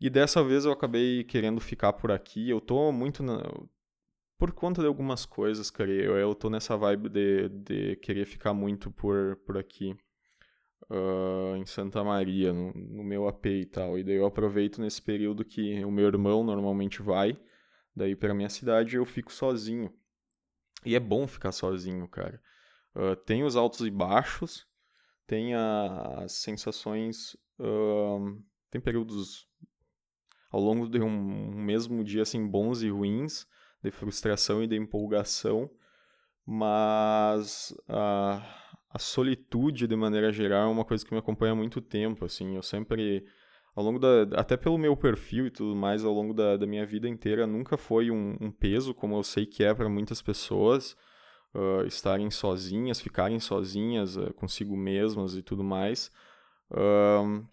E 0.00 0.08
dessa 0.08 0.44
vez 0.44 0.64
eu 0.64 0.72
acabei 0.72 1.24
querendo 1.24 1.60
ficar 1.60 1.92
por 1.94 2.12
aqui. 2.12 2.48
Eu 2.48 2.60
tô 2.60 2.92
muito 2.92 3.22
na... 3.22 3.42
Por 4.38 4.52
conta 4.52 4.80
de 4.80 4.86
algumas 4.86 5.26
coisas, 5.26 5.68
cara, 5.68 5.90
eu, 5.90 6.16
eu 6.16 6.34
tô 6.34 6.48
nessa 6.48 6.76
vibe 6.76 7.08
de, 7.08 7.48
de 7.48 7.96
querer 7.96 8.24
ficar 8.24 8.54
muito 8.54 8.90
por, 8.90 9.36
por 9.44 9.58
aqui. 9.58 9.96
Uh, 10.88 11.56
em 11.56 11.66
Santa 11.66 12.02
Maria, 12.02 12.50
no, 12.52 12.72
no, 12.72 13.04
meu 13.04 13.28
AP 13.28 13.46
e 13.46 13.66
tal. 13.66 13.98
E 13.98 14.04
daí 14.04 14.14
eu 14.14 14.24
aproveito 14.24 14.80
nesse 14.80 15.02
período 15.02 15.44
que 15.44 15.84
o 15.84 15.90
meu 15.90 16.06
irmão 16.06 16.42
normalmente 16.42 17.02
vai, 17.02 17.38
daí 17.94 18.16
pra 18.16 18.32
minha 18.32 18.48
cidade 18.48 18.96
eu 18.96 19.04
fico 19.04 19.30
sozinho. 19.30 19.92
E 20.86 20.94
é 20.94 21.00
bom 21.00 21.26
ficar 21.26 21.52
sozinho, 21.52 22.08
cara. 22.08 22.40
Uh, 22.94 23.16
tem 23.16 23.44
os 23.44 23.56
altos 23.56 23.86
e 23.86 23.90
baixos, 23.90 24.66
tem 25.26 25.54
a, 25.54 26.22
as 26.24 26.32
sensações, 26.32 27.34
uh, 27.58 28.42
tem 28.70 28.80
períodos 28.80 29.46
ao 30.50 30.60
longo 30.60 30.88
de 30.88 31.00
um, 31.00 31.06
um, 31.06 31.62
mesmo 31.62 32.02
dia 32.02 32.22
assim 32.22 32.46
bons 32.46 32.82
e 32.82 32.88
ruins, 32.88 33.46
de 33.82 33.90
frustração 33.90 34.62
e 34.62 34.66
de 34.66 34.76
empolgação, 34.76 35.70
mas 36.46 37.74
a, 37.88 38.42
a 38.90 38.98
solitude 38.98 39.86
de 39.86 39.96
maneira 39.96 40.32
geral 40.32 40.68
é 40.68 40.72
uma 40.72 40.84
coisa 40.84 41.04
que 41.04 41.12
me 41.12 41.18
acompanha 41.18 41.52
há 41.52 41.56
muito 41.56 41.80
tempo, 41.80 42.24
assim, 42.24 42.56
eu 42.56 42.62
sempre 42.62 43.24
ao 43.78 43.84
longo 43.84 44.00
da. 44.00 44.22
Até 44.34 44.56
pelo 44.56 44.76
meu 44.76 44.96
perfil 44.96 45.46
e 45.46 45.50
tudo 45.50 45.76
mais, 45.76 46.04
ao 46.04 46.12
longo 46.12 46.34
da, 46.34 46.56
da 46.56 46.66
minha 46.66 46.84
vida 46.84 47.08
inteira, 47.08 47.46
nunca 47.46 47.76
foi 47.76 48.10
um, 48.10 48.36
um 48.40 48.50
peso, 48.50 48.92
como 48.92 49.16
eu 49.16 49.22
sei 49.22 49.46
que 49.46 49.62
é 49.62 49.72
para 49.72 49.88
muitas 49.88 50.20
pessoas, 50.20 50.96
uh, 51.54 51.86
estarem 51.86 52.28
sozinhas, 52.28 53.00
ficarem 53.00 53.38
sozinhas 53.38 54.16
uh, 54.16 54.34
consigo 54.34 54.76
mesmas 54.76 55.36
e 55.36 55.42
tudo 55.42 55.62
mais. 55.62 56.10
Uh, 56.72 57.46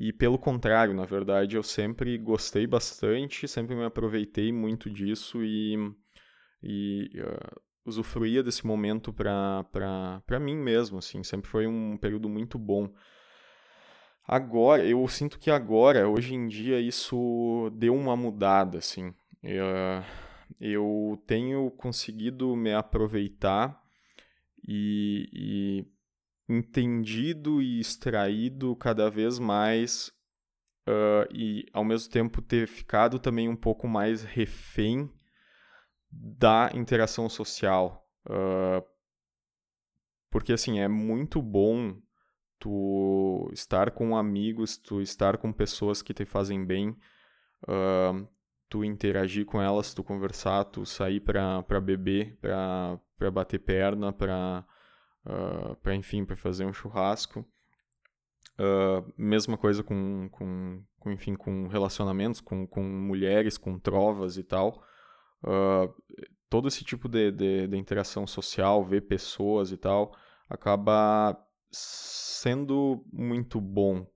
e 0.00 0.14
pelo 0.14 0.38
contrário, 0.38 0.94
na 0.94 1.04
verdade, 1.04 1.56
eu 1.56 1.62
sempre 1.62 2.16
gostei 2.16 2.66
bastante, 2.66 3.46
sempre 3.46 3.76
me 3.76 3.84
aproveitei 3.84 4.50
muito 4.50 4.88
disso 4.88 5.44
e, 5.44 5.76
e 6.62 7.10
usufruía 7.84 8.42
desse 8.42 8.66
momento 8.66 9.12
para 9.12 10.40
mim 10.40 10.56
mesmo, 10.56 10.96
assim, 10.96 11.22
sempre 11.22 11.50
foi 11.50 11.66
um 11.66 11.98
período 11.98 12.30
muito 12.30 12.58
bom. 12.58 12.90
Agora, 14.26 14.82
eu 14.86 15.06
sinto 15.06 15.38
que 15.38 15.50
agora, 15.50 16.08
hoje 16.08 16.34
em 16.34 16.48
dia, 16.48 16.80
isso 16.80 17.70
deu 17.74 17.94
uma 17.94 18.16
mudada, 18.16 18.78
assim. 18.78 19.12
Eu, 19.42 19.66
eu 20.58 21.22
tenho 21.26 21.70
conseguido 21.72 22.56
me 22.56 22.72
aproveitar 22.72 23.78
e, 24.66 25.28
e 25.30 25.86
entendido 26.50 27.62
e 27.62 27.78
extraído 27.78 28.74
cada 28.74 29.08
vez 29.08 29.38
mais 29.38 30.08
uh, 30.88 31.32
e, 31.32 31.64
ao 31.72 31.84
mesmo 31.84 32.10
tempo, 32.10 32.42
ter 32.42 32.66
ficado 32.66 33.20
também 33.20 33.48
um 33.48 33.54
pouco 33.54 33.86
mais 33.86 34.24
refém 34.24 35.08
da 36.10 36.70
interação 36.74 37.28
social. 37.28 38.04
Uh, 38.26 38.84
porque, 40.28 40.52
assim, 40.52 40.80
é 40.80 40.88
muito 40.88 41.40
bom 41.40 41.96
tu 42.58 43.48
estar 43.52 43.92
com 43.92 44.16
amigos, 44.16 44.76
tu 44.76 45.00
estar 45.00 45.38
com 45.38 45.52
pessoas 45.52 46.02
que 46.02 46.12
te 46.12 46.24
fazem 46.24 46.64
bem, 46.66 46.90
uh, 47.68 48.28
tu 48.68 48.84
interagir 48.84 49.46
com 49.46 49.62
elas, 49.62 49.94
tu 49.94 50.02
conversar, 50.02 50.64
tu 50.64 50.84
sair 50.84 51.20
pra 51.20 51.62
beber, 51.80 52.36
pra 52.40 53.30
bater 53.32 53.60
perna, 53.60 54.12
pra, 54.12 54.64
uh, 55.26 55.76
pra 55.76 55.94
enfim, 55.94 56.24
pra 56.24 56.36
fazer 56.36 56.64
um 56.64 56.72
churrasco. 56.72 57.40
Uh, 58.58 59.12
mesma 59.16 59.56
coisa 59.56 59.82
com, 59.82 60.28
com, 60.30 60.84
com, 60.98 61.10
enfim, 61.10 61.34
com 61.34 61.66
relacionamentos, 61.68 62.40
com, 62.40 62.66
com 62.66 62.82
mulheres, 62.82 63.56
com 63.56 63.78
trovas 63.78 64.36
e 64.36 64.44
tal. 64.44 64.84
Uh, 65.42 65.92
todo 66.48 66.68
esse 66.68 66.84
tipo 66.84 67.08
de, 67.08 67.30
de, 67.30 67.66
de 67.68 67.76
interação 67.76 68.26
social, 68.26 68.84
ver 68.84 69.02
pessoas 69.02 69.72
e 69.72 69.76
tal, 69.76 70.14
acaba 70.48 71.36
sendo 71.70 73.04
muito 73.12 73.60
bom. 73.60 74.06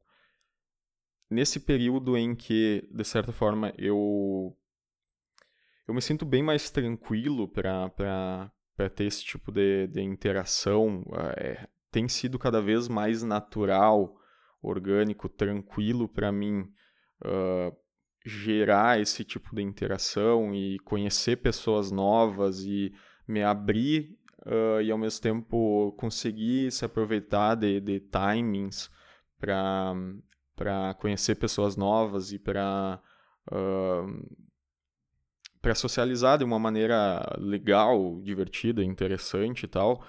Nesse 1.31 1.61
período 1.61 2.17
em 2.17 2.35
que, 2.35 2.87
de 2.93 3.05
certa 3.05 3.33
forma, 3.33 3.73
eu 3.79 4.55
eu 5.87 5.95
me 5.95 6.01
sinto 6.01 6.25
bem 6.25 6.43
mais 6.43 6.71
tranquilo 6.71 7.49
para 7.49 8.51
ter 8.95 9.05
esse 9.05 9.25
tipo 9.25 9.53
de, 9.53 9.87
de 9.89 10.03
interação. 10.03 11.05
É, 11.37 11.69
tem 11.91 12.09
sido 12.09 12.39
cada 12.39 12.61
vez 12.61 12.89
mais 12.89 13.23
natural, 13.23 14.17
orgânico, 14.61 15.29
tranquilo 15.29 16.09
para 16.09 16.33
mim 16.33 16.63
uh, 17.25 17.77
gerar 18.25 19.01
esse 19.01 19.23
tipo 19.25 19.55
de 19.55 19.63
interação 19.63 20.55
e 20.55 20.79
conhecer 20.81 21.37
pessoas 21.37 21.91
novas 21.91 22.61
e 22.65 22.93
me 23.29 23.43
abrir 23.43 24.19
uh, 24.47 24.81
e 24.83 24.91
ao 24.91 24.99
mesmo 24.99 25.21
tempo 25.21 25.93
conseguir 25.99 26.73
se 26.73 26.85
aproveitar 26.85 27.55
de, 27.55 27.81
de 27.81 28.01
timings 28.01 28.91
para 29.39 30.95
conhecer 30.99 31.35
pessoas 31.35 31.77
novas 31.77 32.33
e 32.33 32.39
para 32.39 33.01
uh, 33.53 34.45
para 35.65 35.75
socializar 35.75 36.37
de 36.37 36.45
uma 36.45 36.59
maneira 36.59 37.27
legal, 37.39 38.21
divertida, 38.21 38.85
interessante 38.85 39.63
e 39.63 39.67
tal. 39.67 40.05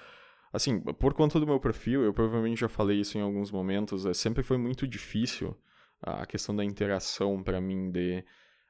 Assim, 0.51 0.81
por 0.81 1.13
conta 1.13 1.39
do 1.39 1.47
meu 1.47 1.61
perfil, 1.61 2.03
eu 2.03 2.13
provavelmente 2.13 2.59
já 2.59 2.67
falei 2.67 2.99
isso 2.99 3.17
em 3.17 3.21
alguns 3.21 3.51
momentos, 3.51 4.05
é, 4.05 4.13
sempre 4.13 4.43
foi 4.43 4.57
muito 4.57 4.85
difícil 4.85 5.57
a 6.01 6.25
questão 6.25 6.53
da 6.53 6.63
interação 6.63 7.41
para 7.41 7.61
mim 7.61 7.89
de 7.89 8.21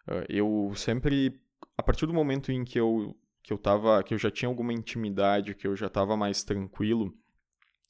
uh, 0.07 0.25
eu 0.29 0.71
sempre 0.75 1.41
a 1.75 1.81
partir 1.81 2.05
do 2.05 2.13
momento 2.13 2.51
em 2.51 2.63
que 2.63 2.79
eu 2.79 3.15
que 3.41 3.51
eu 3.51 3.57
tava, 3.57 4.03
que 4.03 4.13
eu 4.13 4.17
já 4.17 4.29
tinha 4.29 4.47
alguma 4.47 4.71
intimidade, 4.71 5.55
que 5.55 5.67
eu 5.67 5.75
já 5.75 5.87
estava 5.87 6.15
mais 6.15 6.43
tranquilo 6.43 7.11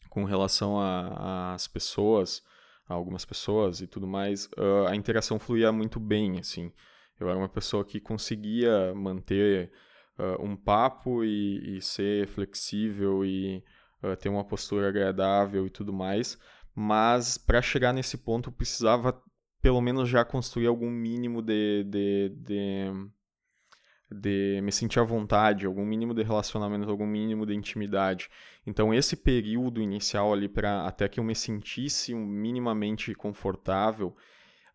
com 0.10 0.24
relação 0.24 0.78
às 0.80 1.68
pessoas, 1.68 2.42
a 2.88 2.94
algumas 2.94 3.26
pessoas 3.26 3.82
e 3.82 3.88
tudo 3.88 4.08
mais, 4.08 4.46
uh, 4.58 4.88
a 4.88 4.96
interação 4.96 5.38
fluía 5.38 5.72
muito 5.72 6.00
bem, 6.00 6.40
assim. 6.40 6.72
Eu 7.20 7.30
era 7.30 7.38
uma 7.38 7.50
pessoa 7.50 7.86
que 7.86 8.00
conseguia 8.00 8.94
manter 8.94 9.72
uh, 10.18 10.44
um 10.44 10.56
papo 10.56 11.24
e, 11.24 11.78
e, 11.78 11.82
ser 11.82 12.28
flexível 12.28 13.26
e 13.26 13.64
uh, 14.04 14.16
ter 14.18 14.30
uma 14.30 14.44
postura 14.44 14.90
agradável 14.90 15.66
e 15.66 15.70
tudo 15.70 15.94
mais, 15.94 16.38
mas 16.74 17.38
para 17.38 17.62
chegar 17.62 17.94
nesse 17.94 18.18
ponto 18.18 18.50
eu 18.50 18.54
precisava 18.54 19.22
pelo 19.62 19.82
menos 19.82 20.10
já 20.10 20.24
construir 20.26 20.68
algum 20.68 20.92
mínimo 20.92 21.42
de, 21.42 21.84
de, 21.86 22.30
de 22.30 23.10
de 24.12 24.62
me 24.62 24.72
sentir 24.72 25.00
à 25.00 25.04
vontade, 25.04 25.66
algum 25.66 25.86
mínimo 25.86 26.14
de 26.14 26.24
relacionamento, 26.24 26.90
algum 26.90 27.08
mínimo 27.08 27.46
de 27.46 27.54
intimidade. 27.54 28.30
Então 28.66 28.94
esse 28.94 29.16
período 29.16 29.82
inicial 29.82 30.32
ali 30.32 30.48
para 30.48 30.86
até 30.86 31.08
que 31.08 31.20
eu 31.20 31.24
me 31.24 31.36
sentisse 31.36 32.14
minimamente 32.14 33.14
confortável, 33.16 34.16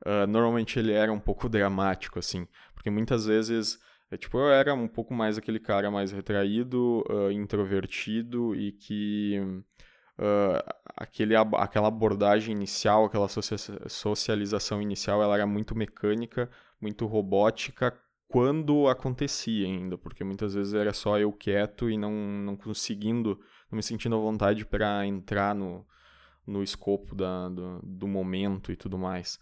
uh, 0.06 0.26
normalmente 0.26 0.78
ele 0.78 0.92
era 0.92 1.12
um 1.12 1.20
pouco 1.20 1.48
dramático 1.48 2.18
assim, 2.18 2.46
porque 2.74 2.90
muitas 2.90 3.26
vezes 3.26 3.78
é, 4.10 4.16
tipo 4.16 4.38
eu 4.38 4.50
era 4.50 4.74
um 4.74 4.88
pouco 4.88 5.14
mais 5.14 5.38
aquele 5.38 5.60
cara 5.60 5.90
mais 5.90 6.12
retraído, 6.12 7.04
uh, 7.10 7.30
introvertido 7.30 8.54
e 8.54 8.72
que 8.72 9.62
Uh, 10.20 10.60
aquele, 10.98 11.34
aquela 11.34 11.88
abordagem 11.88 12.54
inicial, 12.54 13.06
aquela 13.06 13.26
socialização 13.88 14.82
inicial, 14.82 15.22
ela 15.22 15.34
era 15.34 15.46
muito 15.46 15.74
mecânica, 15.74 16.50
muito 16.78 17.06
robótica, 17.06 17.98
quando 18.30 18.86
acontecia 18.86 19.66
ainda, 19.66 19.98
porque 19.98 20.22
muitas 20.22 20.54
vezes 20.54 20.72
era 20.72 20.92
só 20.92 21.18
eu 21.18 21.32
quieto 21.32 21.90
e 21.90 21.98
não, 21.98 22.12
não 22.12 22.54
conseguindo, 22.54 23.40
não 23.70 23.76
me 23.76 23.82
sentindo 23.82 24.14
à 24.14 24.18
vontade 24.18 24.64
para 24.64 25.04
entrar 25.04 25.54
no, 25.54 25.84
no 26.46 26.62
escopo 26.62 27.14
da, 27.14 27.48
do, 27.48 27.80
do 27.82 28.06
momento 28.06 28.70
e 28.70 28.76
tudo 28.76 28.96
mais. 28.96 29.40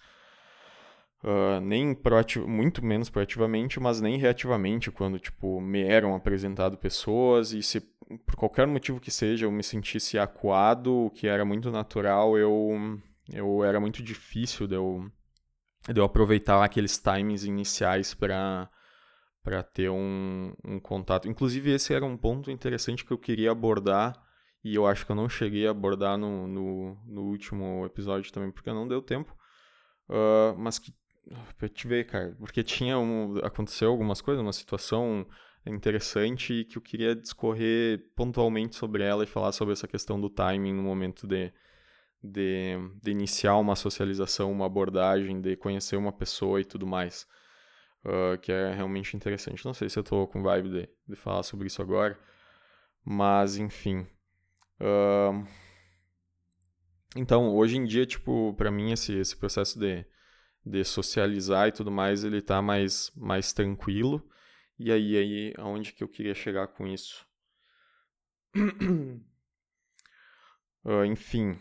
Uh, 1.23 1.61
nem 1.61 1.95
proativo, 1.95 2.47
muito 2.47 2.85
menos 2.85 3.11
proativamente, 3.11 3.81
mas 3.81 4.01
nem 4.01 4.19
reativamente, 4.19 4.91
quando 4.91 5.19
tipo 5.19 5.61
me 5.61 5.83
eram 5.83 6.15
apresentado 6.15 6.79
pessoas 6.79 7.53
e 7.53 7.63
se 7.63 7.81
por 8.25 8.37
qualquer 8.37 8.67
motivo 8.67 9.01
que 9.01 9.11
seja 9.11 9.45
eu 9.45 9.53
me 9.53 9.63
sentisse 9.63 10.19
acuado, 10.19 11.07
o 11.07 11.11
que 11.11 11.27
era 11.27 11.45
muito 11.45 11.71
natural, 11.71 12.39
eu, 12.39 13.01
eu 13.33 13.65
era 13.65 13.81
muito 13.81 14.03
difícil 14.03 14.67
de 14.67 14.77
eu, 14.77 15.11
de 15.89 16.01
eu 16.01 16.05
aproveitar 16.05 16.63
aqueles 16.63 16.99
timings 16.99 17.45
iniciais 17.45 18.15
para 18.15 18.71
para 19.43 19.63
ter 19.63 19.89
um, 19.89 20.53
um 20.63 20.79
contato. 20.79 21.27
Inclusive, 21.27 21.71
esse 21.71 21.95
era 21.95 22.05
um 22.05 22.19
ponto 22.19 22.51
interessante 22.51 23.03
que 23.03 23.11
eu 23.11 23.17
queria 23.17 23.51
abordar 23.51 24.15
e 24.63 24.75
eu 24.75 24.87
acho 24.87 25.07
que 25.07 25.13
eu 25.13 25.17
não 25.17 25.29
cheguei 25.29 25.67
a 25.67 25.71
abordar 25.71 26.19
no, 26.19 26.47
no, 26.47 26.99
no 27.07 27.23
último 27.23 27.87
episódio 27.87 28.31
também, 28.31 28.51
porque 28.51 28.71
não 28.71 28.87
deu 28.87 29.01
tempo. 29.01 29.35
Uh, 30.09 30.57
mas 30.59 30.79
que. 30.79 30.93
Pra 31.59 31.69
te 31.69 31.87
ver, 31.87 32.07
cara, 32.07 32.35
porque 32.39 32.63
tinha 32.63 32.99
um, 32.99 33.37
aconteceu 33.39 33.91
algumas 33.91 34.21
coisas, 34.21 34.43
uma 34.43 34.53
situação 34.53 35.27
interessante 35.67 36.65
que 36.65 36.79
eu 36.79 36.83
queria 36.83 37.15
discorrer 37.15 38.11
pontualmente 38.17 38.77
sobre 38.77 39.03
ela 39.03 39.25
e 39.25 39.27
falar 39.27 39.53
sobre 39.53 39.73
essa 39.73 39.87
questão 39.87 40.19
do 40.19 40.31
timing 40.31 40.73
no 40.73 40.83
momento 40.83 41.27
de, 41.27 41.53
de, 42.23 42.77
de 43.03 43.11
iniciar 43.11 43.57
uma 43.57 43.77
socialização, 43.77 44.51
uma 44.51 44.67
abordagem, 44.67 45.41
de 45.41 45.57
conhecer 45.57 45.97
uma 45.97 46.13
pessoa 46.13 46.61
e 46.61 46.65
tudo 46.65 46.87
mais 46.87 47.27
uh, 48.05 48.39
que 48.39 48.53
é 48.53 48.73
realmente 48.73 49.17
interessante. 49.17 49.65
Não 49.65 49.75
sei 49.75 49.89
se 49.89 49.99
eu 49.99 50.03
tô 50.03 50.27
com 50.27 50.43
vibe 50.43 50.69
de, 50.71 50.89
de 51.09 51.17
falar 51.17 51.43
sobre 51.43 51.67
isso 51.67 51.83
agora, 51.83 52.19
mas 53.05 53.57
enfim. 53.57 54.07
Uh, 54.81 55.47
então, 57.17 57.55
hoje 57.55 57.77
em 57.77 57.85
dia, 57.85 58.07
tipo, 58.07 58.55
para 58.55 58.71
mim 58.71 58.93
esse, 58.93 59.15
esse 59.15 59.37
processo 59.37 59.79
de, 59.79 60.05
de 60.65 60.85
socializar 60.85 61.69
e 61.69 61.73
tudo 61.73 61.91
mais, 61.91 62.25
ele 62.25 62.43
tá 62.43 62.61
mais, 62.63 63.11
mais 63.17 63.53
tranquilo. 63.53 64.29
E 64.79 64.93
aí, 64.93 65.17
aí, 65.17 65.55
aonde 65.59 65.93
que 65.93 66.05
eu 66.05 66.09
queria 66.09 66.35
chegar 66.35 66.69
com 66.69 66.87
isso? 66.87 67.27
Uh, 70.85 71.05
enfim. 71.07 71.59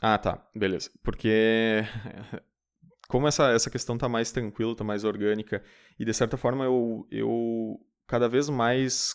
Ah, 0.00 0.18
tá. 0.18 0.46
Beleza. 0.54 0.90
Porque 1.02 1.82
como 3.08 3.26
essa, 3.26 3.50
essa 3.52 3.70
questão 3.70 3.96
tá 3.98 4.08
mais 4.08 4.30
tranquila, 4.32 4.76
tá 4.76 4.84
mais 4.84 5.04
orgânica, 5.04 5.62
e 5.98 6.04
de 6.04 6.12
certa 6.14 6.36
forma 6.36 6.64
eu, 6.64 7.06
eu 7.10 7.80
cada 8.06 8.28
vez 8.28 8.48
mais 8.48 9.14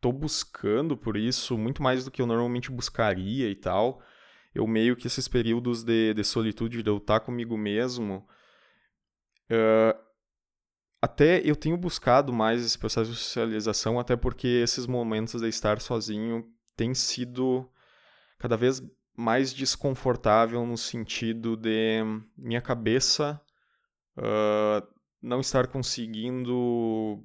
tô 0.00 0.12
buscando 0.12 0.96
por 0.96 1.16
isso, 1.16 1.58
muito 1.58 1.82
mais 1.82 2.04
do 2.04 2.10
que 2.10 2.22
eu 2.22 2.26
normalmente 2.26 2.70
buscaria 2.70 3.50
e 3.50 3.54
tal. 3.54 4.02
Eu 4.58 4.66
meio 4.66 4.96
que 4.96 5.06
esses 5.06 5.28
períodos 5.28 5.84
de, 5.84 6.12
de 6.14 6.24
solitude, 6.24 6.82
de 6.82 6.90
eu 6.90 6.96
estar 6.96 7.20
comigo 7.20 7.56
mesmo, 7.56 8.26
uh, 9.50 9.96
até 11.00 11.40
eu 11.48 11.54
tenho 11.54 11.76
buscado 11.76 12.32
mais 12.32 12.64
esse 12.64 12.76
processo 12.76 13.12
de 13.12 13.16
socialização, 13.16 14.00
até 14.00 14.16
porque 14.16 14.48
esses 14.48 14.84
momentos 14.84 15.40
de 15.40 15.48
estar 15.48 15.80
sozinho 15.80 16.44
têm 16.76 16.92
sido 16.92 17.70
cada 18.36 18.56
vez 18.56 18.82
mais 19.16 19.52
desconfortável 19.54 20.66
no 20.66 20.76
sentido 20.76 21.56
de 21.56 22.02
minha 22.36 22.60
cabeça 22.60 23.40
uh, 24.16 24.84
não 25.22 25.38
estar 25.38 25.68
conseguindo 25.68 27.24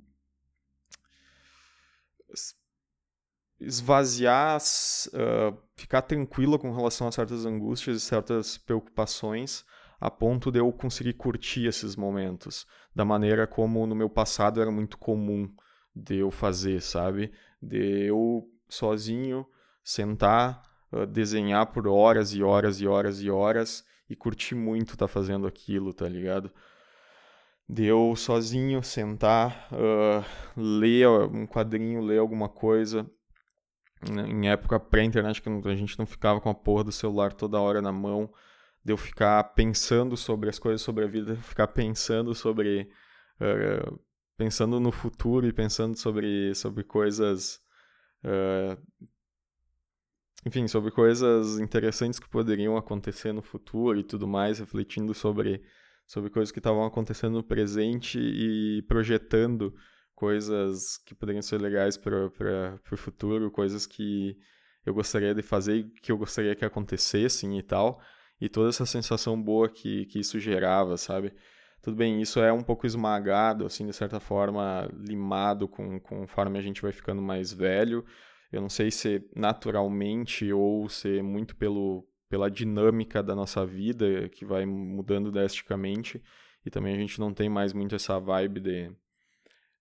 esvaziar, 3.66 4.58
uh, 4.60 5.58
ficar 5.76 6.02
tranquila 6.02 6.58
com 6.60 6.72
relação 6.72 7.08
a 7.08 7.12
certas 7.12 7.46
angústias 7.46 7.98
e 7.98 8.00
certas 8.00 8.58
preocupações, 8.58 9.66
a 10.00 10.12
ponto 10.12 10.52
de 10.52 10.60
eu 10.60 10.72
conseguir 10.72 11.14
curtir 11.14 11.66
esses 11.66 11.96
momentos 11.96 12.66
da 12.94 13.06
maneira 13.06 13.48
como 13.48 13.88
no 13.88 13.96
meu 13.96 14.10
passado 14.10 14.62
era 14.62 14.70
muito 14.70 14.98
comum 14.98 15.50
de 15.96 16.18
eu 16.18 16.30
fazer, 16.30 16.82
sabe? 16.82 17.32
De 17.62 18.08
eu 18.08 18.48
sozinho 18.68 19.46
sentar, 19.84 20.62
uh, 20.92 21.06
desenhar 21.06 21.68
por 21.68 21.88
horas 21.88 22.34
e 22.34 22.44
horas 22.44 22.82
e 22.82 22.88
horas 22.88 23.22
e 23.22 23.30
horas 23.30 23.86
e 24.10 24.16
curtir 24.16 24.56
muito 24.56 24.98
tá 24.98 25.08
fazendo 25.08 25.48
aquilo, 25.48 25.94
tá 25.94 26.08
ligado? 26.08 26.52
De 27.68 27.86
eu 27.86 28.14
sozinho 28.16 28.84
sentar, 28.84 29.70
uh, 29.72 30.24
ler 30.56 31.08
um 31.08 31.48
quadrinho, 31.48 32.02
ler 32.02 32.20
alguma 32.20 32.50
coisa. 32.50 33.10
Em 34.10 34.50
época 34.50 34.80
pré-internet, 34.80 35.42
que 35.42 35.50
a 35.50 35.76
gente 35.76 35.98
não 35.98 36.06
ficava 36.06 36.42
com 36.42 36.50
a 36.50 36.54
porra 36.54 36.84
do 36.84 36.92
celular 36.92 37.34
toda 37.34 37.60
hora 37.60 37.82
na 37.82 37.92
mão, 37.92 38.32
de 38.84 38.92
eu 38.92 38.98
ficar 38.98 39.44
pensando 39.56 40.18
sobre 40.18 40.50
as 40.50 40.60
coisas 40.60 40.82
sobre 40.82 41.06
a 41.06 41.08
vida, 41.08 41.36
ficar 41.38 41.68
pensando 41.68 42.34
sobre. 42.36 42.90
Uh, 43.40 44.00
pensando 44.36 44.80
no 44.80 44.92
futuro 44.92 45.48
e 45.48 45.54
pensando 45.54 45.98
sobre, 45.98 46.54
sobre 46.56 46.84
coisas. 46.84 47.62
Uh, 48.24 48.82
enfim, 50.46 50.68
sobre 50.68 50.92
coisas 50.92 51.60
interessantes 51.60 52.20
que 52.20 52.28
poderiam 52.28 52.76
acontecer 52.76 53.32
no 53.32 53.42
futuro 53.42 54.00
e 54.00 54.04
tudo 54.04 54.28
mais, 54.28 54.60
refletindo 54.60 55.14
sobre 55.14 55.64
sobre 56.06 56.30
coisas 56.30 56.52
que 56.52 56.60
estavam 56.60 56.86
acontecendo 56.86 57.36
no 57.36 57.44
presente 57.44 58.20
e 58.20 58.82
projetando 58.84 59.74
coisas 60.16 60.98
que 60.98 61.16
poderiam 61.16 61.42
ser 61.42 61.60
legais 61.60 61.98
para 61.98 62.26
o 62.92 62.98
futuro, 62.98 63.52
coisas 63.52 63.86
que 63.86 64.38
eu 64.86 64.94
gostaria 64.94 65.34
de 65.34 65.42
fazer 65.42 65.86
que 66.02 66.12
eu 66.12 66.18
gostaria 66.18 66.56
que 66.56 66.66
acontecessem 66.66 67.58
e 67.58 67.64
tal. 67.64 68.02
E 68.40 68.50
toda 68.50 68.70
essa 68.70 68.86
sensação 68.86 69.42
boa 69.42 69.70
que, 69.70 70.06
que 70.08 70.20
isso 70.20 70.40
gerava, 70.40 70.98
sabe? 70.98 71.34
Tudo 71.82 71.96
bem, 71.98 72.22
isso 72.22 72.40
é 72.40 72.52
um 72.52 72.64
pouco 72.64 72.86
esmagado, 72.86 73.66
assim, 73.66 73.86
de 73.86 73.94
certa 73.94 74.20
forma, 74.20 74.90
limado 74.98 75.68
com, 75.68 76.00
conforme 76.00 76.58
a 76.58 76.62
gente 76.62 76.82
vai 76.82 76.92
ficando 76.92 77.22
mais 77.22 77.54
velho. 77.54 78.06
Eu 78.52 78.62
não 78.62 78.70
sei 78.70 78.92
se 78.92 79.28
naturalmente 79.36 80.52
ou 80.52 80.88
se 80.90 81.22
muito 81.22 81.56
pelo, 81.56 82.08
pela 82.30 82.50
dinâmica 82.50 83.22
da 83.22 83.36
nossa 83.36 83.66
vida 83.66 84.30
que 84.30 84.46
vai 84.46 84.66
mudando 84.66 85.32
drasticamente 85.32 86.22
e 86.66 86.70
também 86.70 86.96
a 86.96 86.98
gente 86.98 87.20
não 87.20 87.34
tem 87.34 87.50
mais 87.50 87.74
muito 87.74 87.96
essa 87.96 88.20
vibe 88.20 88.60
de, 88.60 88.92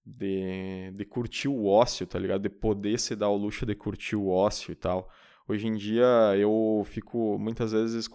de, 0.05 0.91
de 0.93 1.05
curtir 1.05 1.49
o 1.49 1.67
ócio, 1.67 2.07
tá 2.07 2.19
ligado? 2.19 2.43
De 2.43 2.51
poder 2.51 2.99
se 2.99 3.15
dar 3.15 3.29
o 3.29 3.37
luxo 3.37 3.65
de 3.65 3.75
curtir 3.75 4.17
o 4.17 4.29
ócio 4.29 4.73
e 4.73 4.75
tal. 4.75 5.11
Hoje 5.49 5.67
em 5.67 5.75
dia 5.75 6.37
eu 6.37 6.83
fico 6.87 7.39
muitas 7.39 7.73
vezes, 7.73 8.09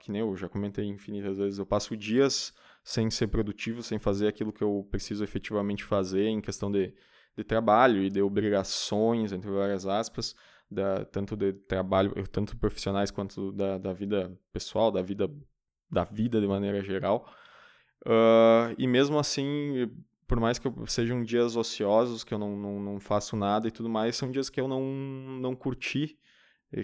que 0.00 0.10
nem 0.10 0.20
eu 0.20 0.36
já 0.36 0.48
comentei 0.48 0.84
infinitas 0.84 1.38
vezes, 1.38 1.58
eu 1.58 1.66
passo 1.66 1.96
dias 1.96 2.52
sem 2.82 3.10
ser 3.10 3.28
produtivo, 3.28 3.82
sem 3.82 3.98
fazer 3.98 4.28
aquilo 4.28 4.52
que 4.52 4.62
eu 4.62 4.86
preciso 4.90 5.22
efetivamente 5.22 5.84
fazer 5.84 6.26
em 6.26 6.40
questão 6.40 6.70
de, 6.70 6.92
de 7.36 7.44
trabalho 7.44 8.02
e 8.02 8.10
de 8.10 8.22
obrigações, 8.22 9.32
entre 9.32 9.50
várias 9.50 9.86
aspas, 9.86 10.34
da, 10.70 11.04
tanto 11.04 11.36
de 11.36 11.52
trabalho, 11.52 12.12
tanto 12.28 12.56
profissionais 12.56 13.10
quanto 13.10 13.52
da, 13.52 13.78
da 13.78 13.92
vida 13.92 14.36
pessoal, 14.52 14.90
da 14.90 15.02
vida, 15.02 15.30
da 15.90 16.04
vida 16.04 16.40
de 16.40 16.46
maneira 16.46 16.82
geral. 16.82 17.30
Uh, 18.06 18.74
e 18.76 18.86
mesmo 18.86 19.18
assim, 19.18 19.90
por 20.28 20.38
mais 20.38 20.58
que 20.58 20.70
sejam 20.86 21.24
dias 21.24 21.56
ociosos, 21.56 22.22
que 22.22 22.34
eu 22.34 22.38
não, 22.38 22.54
não, 22.56 22.80
não 22.80 23.00
faço 23.00 23.34
nada 23.34 23.66
e 23.66 23.70
tudo 23.70 23.88
mais, 23.88 24.14
são 24.14 24.30
dias 24.30 24.50
que 24.50 24.60
eu 24.60 24.68
não, 24.68 24.82
não 25.40 25.56
curti, 25.56 26.18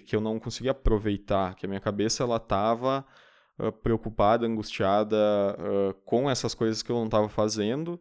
que 0.07 0.17
eu 0.17 0.21
não 0.21 0.41
consegui 0.41 0.71
aproveitar, 0.71 1.55
que 1.55 1.67
a 1.67 1.69
minha 1.69 1.81
cabeça 1.81 2.23
ela 2.23 2.39
estava 2.39 3.05
uh, 3.59 3.71
preocupada, 3.71 4.47
angustiada 4.47 5.17
uh, 5.59 5.95
com 6.07 6.29
essas 6.29 6.55
coisas 6.55 6.83
que 6.83 6.91
eu 6.91 6.97
não 6.97 7.05
estava 7.05 7.29
fazendo, 7.29 8.01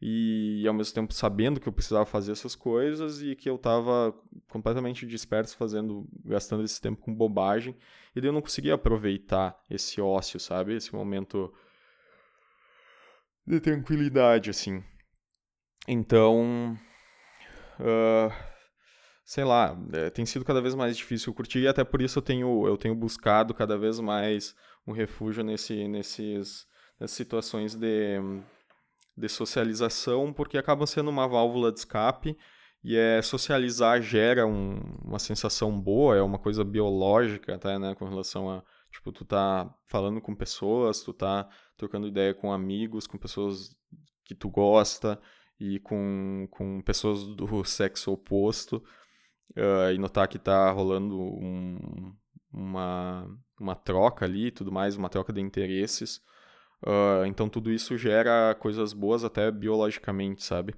e 0.00 0.64
ao 0.68 0.74
mesmo 0.74 0.94
tempo 0.94 1.12
sabendo 1.12 1.58
que 1.58 1.66
eu 1.66 1.72
precisava 1.72 2.04
fazer 2.04 2.32
essas 2.32 2.54
coisas 2.54 3.22
e 3.22 3.34
que 3.34 3.48
eu 3.48 3.56
estava 3.56 4.14
completamente 4.48 5.06
disperso 5.06 5.56
fazendo, 5.56 6.06
gastando 6.24 6.62
esse 6.62 6.80
tempo 6.80 7.00
com 7.00 7.14
bobagem 7.14 7.74
e 8.14 8.20
daí 8.20 8.28
eu 8.28 8.32
não 8.32 8.42
conseguia 8.42 8.74
aproveitar 8.74 9.58
esse 9.70 10.00
ócio, 10.00 10.38
sabe? 10.38 10.74
Esse 10.74 10.94
momento 10.94 11.52
de 13.46 13.60
tranquilidade, 13.60 14.50
assim. 14.50 14.82
Então, 15.86 16.78
uh, 17.78 18.32
sei 19.24 19.44
lá, 19.44 19.76
é, 19.92 20.10
tem 20.10 20.24
sido 20.24 20.44
cada 20.44 20.60
vez 20.60 20.74
mais 20.74 20.96
difícil 20.96 21.34
curtir 21.34 21.60
e 21.60 21.68
até 21.68 21.84
por 21.84 22.00
isso 22.00 22.18
eu 22.18 22.22
tenho, 22.22 22.66
eu 22.66 22.76
tenho 22.76 22.94
buscado 22.94 23.52
cada 23.52 23.76
vez 23.76 24.00
mais 24.00 24.54
um 24.86 24.92
refúgio 24.92 25.44
nesse, 25.44 25.86
nesses, 25.88 26.66
nessas 26.98 27.16
situações 27.16 27.74
de 27.74 28.18
de 29.16 29.28
socialização, 29.28 30.32
porque 30.32 30.58
acaba 30.58 30.86
sendo 30.86 31.10
uma 31.10 31.28
válvula 31.28 31.70
de 31.72 31.78
escape 31.78 32.36
e 32.82 32.96
é 32.96 33.22
socializar 33.22 34.02
gera 34.02 34.46
um, 34.46 34.78
uma 35.04 35.18
sensação 35.18 35.80
boa, 35.80 36.16
é 36.16 36.22
uma 36.22 36.38
coisa 36.38 36.64
biológica 36.64 37.54
até, 37.54 37.78
né, 37.78 37.94
com 37.94 38.08
relação 38.08 38.50
a, 38.50 38.62
tipo, 38.94 39.12
tu 39.12 39.24
tá 39.24 39.72
falando 39.86 40.20
com 40.20 40.34
pessoas, 40.34 41.02
tu 41.02 41.12
tá 41.12 41.48
trocando 41.76 42.08
ideia 42.08 42.34
com 42.34 42.52
amigos, 42.52 43.06
com 43.06 43.18
pessoas 43.18 43.76
que 44.24 44.34
tu 44.34 44.48
gosta 44.48 45.20
e 45.60 45.78
com, 45.80 46.48
com 46.50 46.80
pessoas 46.80 47.24
do 47.24 47.64
sexo 47.64 48.12
oposto 48.12 48.82
uh, 49.56 49.92
e 49.94 49.98
notar 49.98 50.28
que 50.28 50.38
tá 50.38 50.70
rolando 50.70 51.20
um, 51.20 52.14
uma, 52.52 53.28
uma 53.60 53.74
troca 53.74 54.24
ali 54.24 54.46
e 54.46 54.50
tudo 54.50 54.72
mais, 54.72 54.96
uma 54.96 55.08
troca 55.08 55.32
de 55.32 55.40
interesses, 55.40 56.22
Uh, 56.86 57.24
então 57.24 57.48
tudo 57.48 57.72
isso 57.72 57.96
gera 57.96 58.54
coisas 58.60 58.92
boas 58.92 59.24
até 59.24 59.50
biologicamente, 59.50 60.44
sabe? 60.44 60.74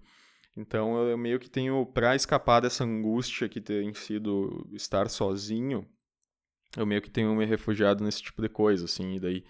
Então 0.56 0.96
eu 1.08 1.18
meio 1.18 1.40
que 1.40 1.50
tenho, 1.50 1.84
para 1.84 2.14
escapar 2.14 2.60
dessa 2.60 2.84
angústia 2.84 3.48
que 3.48 3.60
tem 3.60 3.92
sido 3.92 4.68
estar 4.72 5.08
sozinho, 5.08 5.84
eu 6.76 6.86
meio 6.86 7.02
que 7.02 7.10
tenho 7.10 7.34
me 7.34 7.44
refugiado 7.44 8.04
nesse 8.04 8.22
tipo 8.22 8.42
de 8.42 8.48
coisa, 8.48 8.84
assim, 8.84 9.14
e 9.14 9.20
daí 9.20 9.44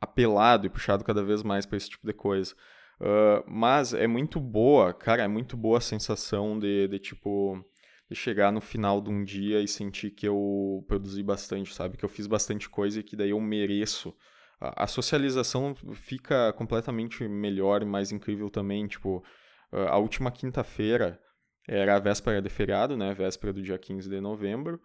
apelado 0.00 0.66
e 0.66 0.70
puxado 0.70 1.04
cada 1.04 1.22
vez 1.22 1.42
mais 1.42 1.66
para 1.66 1.76
esse 1.76 1.90
tipo 1.90 2.06
de 2.06 2.12
coisa. 2.12 2.54
Uh, 3.00 3.44
mas 3.46 3.94
é 3.94 4.06
muito 4.06 4.40
boa, 4.40 4.92
cara, 4.92 5.22
é 5.22 5.28
muito 5.28 5.56
boa 5.56 5.78
a 5.78 5.80
sensação 5.80 6.58
de, 6.58 6.88
de 6.88 6.98
tipo 6.98 7.64
de 8.10 8.16
chegar 8.16 8.50
no 8.50 8.60
final 8.60 9.00
de 9.00 9.10
um 9.10 9.22
dia 9.22 9.60
e 9.60 9.68
sentir 9.68 10.10
que 10.10 10.26
eu 10.26 10.84
produzi 10.88 11.22
bastante, 11.22 11.74
sabe? 11.74 11.96
Que 11.96 12.04
eu 12.04 12.08
fiz 12.08 12.26
bastante 12.26 12.68
coisa 12.68 13.00
e 13.00 13.02
que 13.02 13.14
daí 13.14 13.30
eu 13.30 13.40
mereço 13.40 14.14
a, 14.60 14.86
socialização 14.86 15.74
fica 15.94 16.52
completamente 16.54 17.26
melhor 17.28 17.82
e 17.82 17.86
mais 17.86 18.10
incrível 18.10 18.50
também. 18.50 18.86
Tipo, 18.86 19.22
a 19.70 19.98
última 19.98 20.30
quinta-feira 20.30 21.20
era 21.66 21.96
a 21.96 22.00
véspera 22.00 22.42
de 22.42 22.48
feriado, 22.48 22.96
né? 22.96 23.14
Véspera 23.14 23.52
do 23.52 23.62
dia 23.62 23.78
15 23.78 24.08
de 24.08 24.20
novembro. 24.20 24.80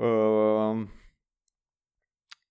Uh, 0.00 0.88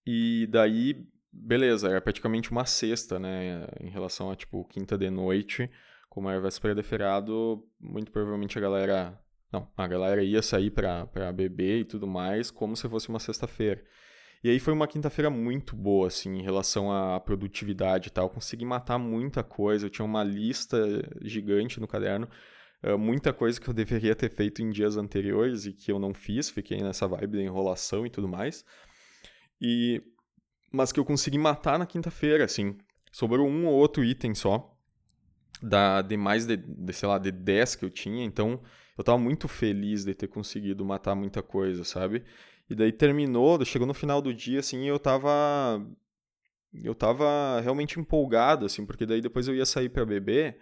e 0.06 0.48
daí, 0.52 1.08
beleza, 1.34 1.90
era 1.90 2.00
praticamente 2.00 2.52
uma 2.52 2.66
sexta, 2.66 3.18
né? 3.18 3.68
Em 3.82 3.90
relação 3.90 4.30
a, 4.30 4.36
tipo, 4.36 4.64
quinta 4.66 4.96
de 4.98 5.10
noite. 5.10 5.70
Como 6.08 6.30
era 6.30 6.40
véspera 6.40 6.76
de 6.76 6.84
feriado, 6.84 7.68
muito 7.80 8.12
provavelmente 8.12 8.58
a 8.58 8.62
galera... 8.62 9.20
Não, 9.52 9.68
a 9.76 9.88
galera 9.88 10.24
ia 10.24 10.44
sair 10.44 10.70
pra, 10.70 11.08
pra 11.08 11.32
beber 11.32 11.80
e 11.80 11.86
tudo 11.86 12.06
mais, 12.06 12.52
como 12.52 12.76
se 12.76 12.88
fosse 12.88 13.10
uma 13.10 13.20
sexta-feira. 13.20 13.84
E 14.44 14.50
aí 14.50 14.60
foi 14.60 14.74
uma 14.74 14.88
quinta-feira 14.88 15.30
muito 15.30 15.76
boa, 15.76 16.08
assim, 16.08 16.38
em 16.38 16.44
relação 16.44 16.92
à 16.92 17.20
produtividade 17.20 18.10
e 18.10 18.12
tal. 18.12 18.30
consegui 18.30 18.64
matar 18.64 19.00
muita 19.00 19.44
coisa, 19.44 19.88
eu 19.88 19.90
tinha 19.90 20.06
uma 20.06 20.24
lista 20.24 20.78
gigante 21.22 21.80
no 21.80 21.88
caderno. 21.88 22.30
Uh, 22.84 22.98
muita 22.98 23.34
coisa 23.34 23.60
que 23.60 23.70
eu 23.70 23.74
deveria 23.74 24.16
ter 24.16 24.30
feito 24.30 24.62
em 24.62 24.70
dias 24.70 24.98
anteriores 24.98 25.66
e 25.66 25.74
que 25.74 25.92
eu 25.92 26.00
não 26.00 26.14
fiz, 26.14 26.50
fiquei 26.50 26.82
nessa 26.82 27.08
vibe 27.08 27.38
da 27.38 27.44
enrolação 27.44 28.06
e 28.06 28.10
tudo 28.10 28.28
mais. 28.28 28.66
E 29.62 30.02
mas 30.72 30.92
que 30.92 31.00
eu 31.00 31.06
consegui 31.06 31.38
matar 31.38 31.80
na 31.80 31.86
quinta-feira, 31.86 32.46
assim. 32.46 32.78
Sobrou 33.12 33.48
um 33.48 33.66
ou 33.66 33.74
outro 33.74 34.04
item 34.04 34.36
só 34.36 34.76
da 35.62 36.02
de 36.02 36.16
mais 36.16 36.46
de, 36.46 36.58
de, 36.58 36.94
sei 36.94 37.08
lá, 37.08 37.18
de 37.18 37.32
10 37.32 37.76
que 37.76 37.86
eu 37.86 37.90
tinha, 37.90 38.24
então 38.24 38.62
eu 38.98 39.04
tava 39.04 39.18
muito 39.18 39.48
feliz 39.48 40.06
de 40.06 40.14
ter 40.14 40.28
conseguido 40.28 40.86
matar 40.86 41.16
muita 41.16 41.42
coisa, 41.42 41.84
sabe? 41.84 42.24
E 42.70 42.76
daí 42.76 42.92
terminou, 42.92 43.64
chegou 43.66 43.88
no 43.88 43.94
final 43.94 44.22
do 44.22 44.34
dia 44.34 44.60
assim, 44.60 44.86
eu 44.86 45.00
tava 45.00 45.86
eu 46.84 46.94
tava 46.94 47.60
realmente 47.62 48.00
empolgado 48.00 48.66
assim, 48.66 48.86
porque 48.86 49.06
daí 49.06 49.22
depois 49.22 49.48
eu 49.48 49.56
ia 49.56 49.66
sair 49.66 49.90
para 49.90 50.06
beber 50.06 50.60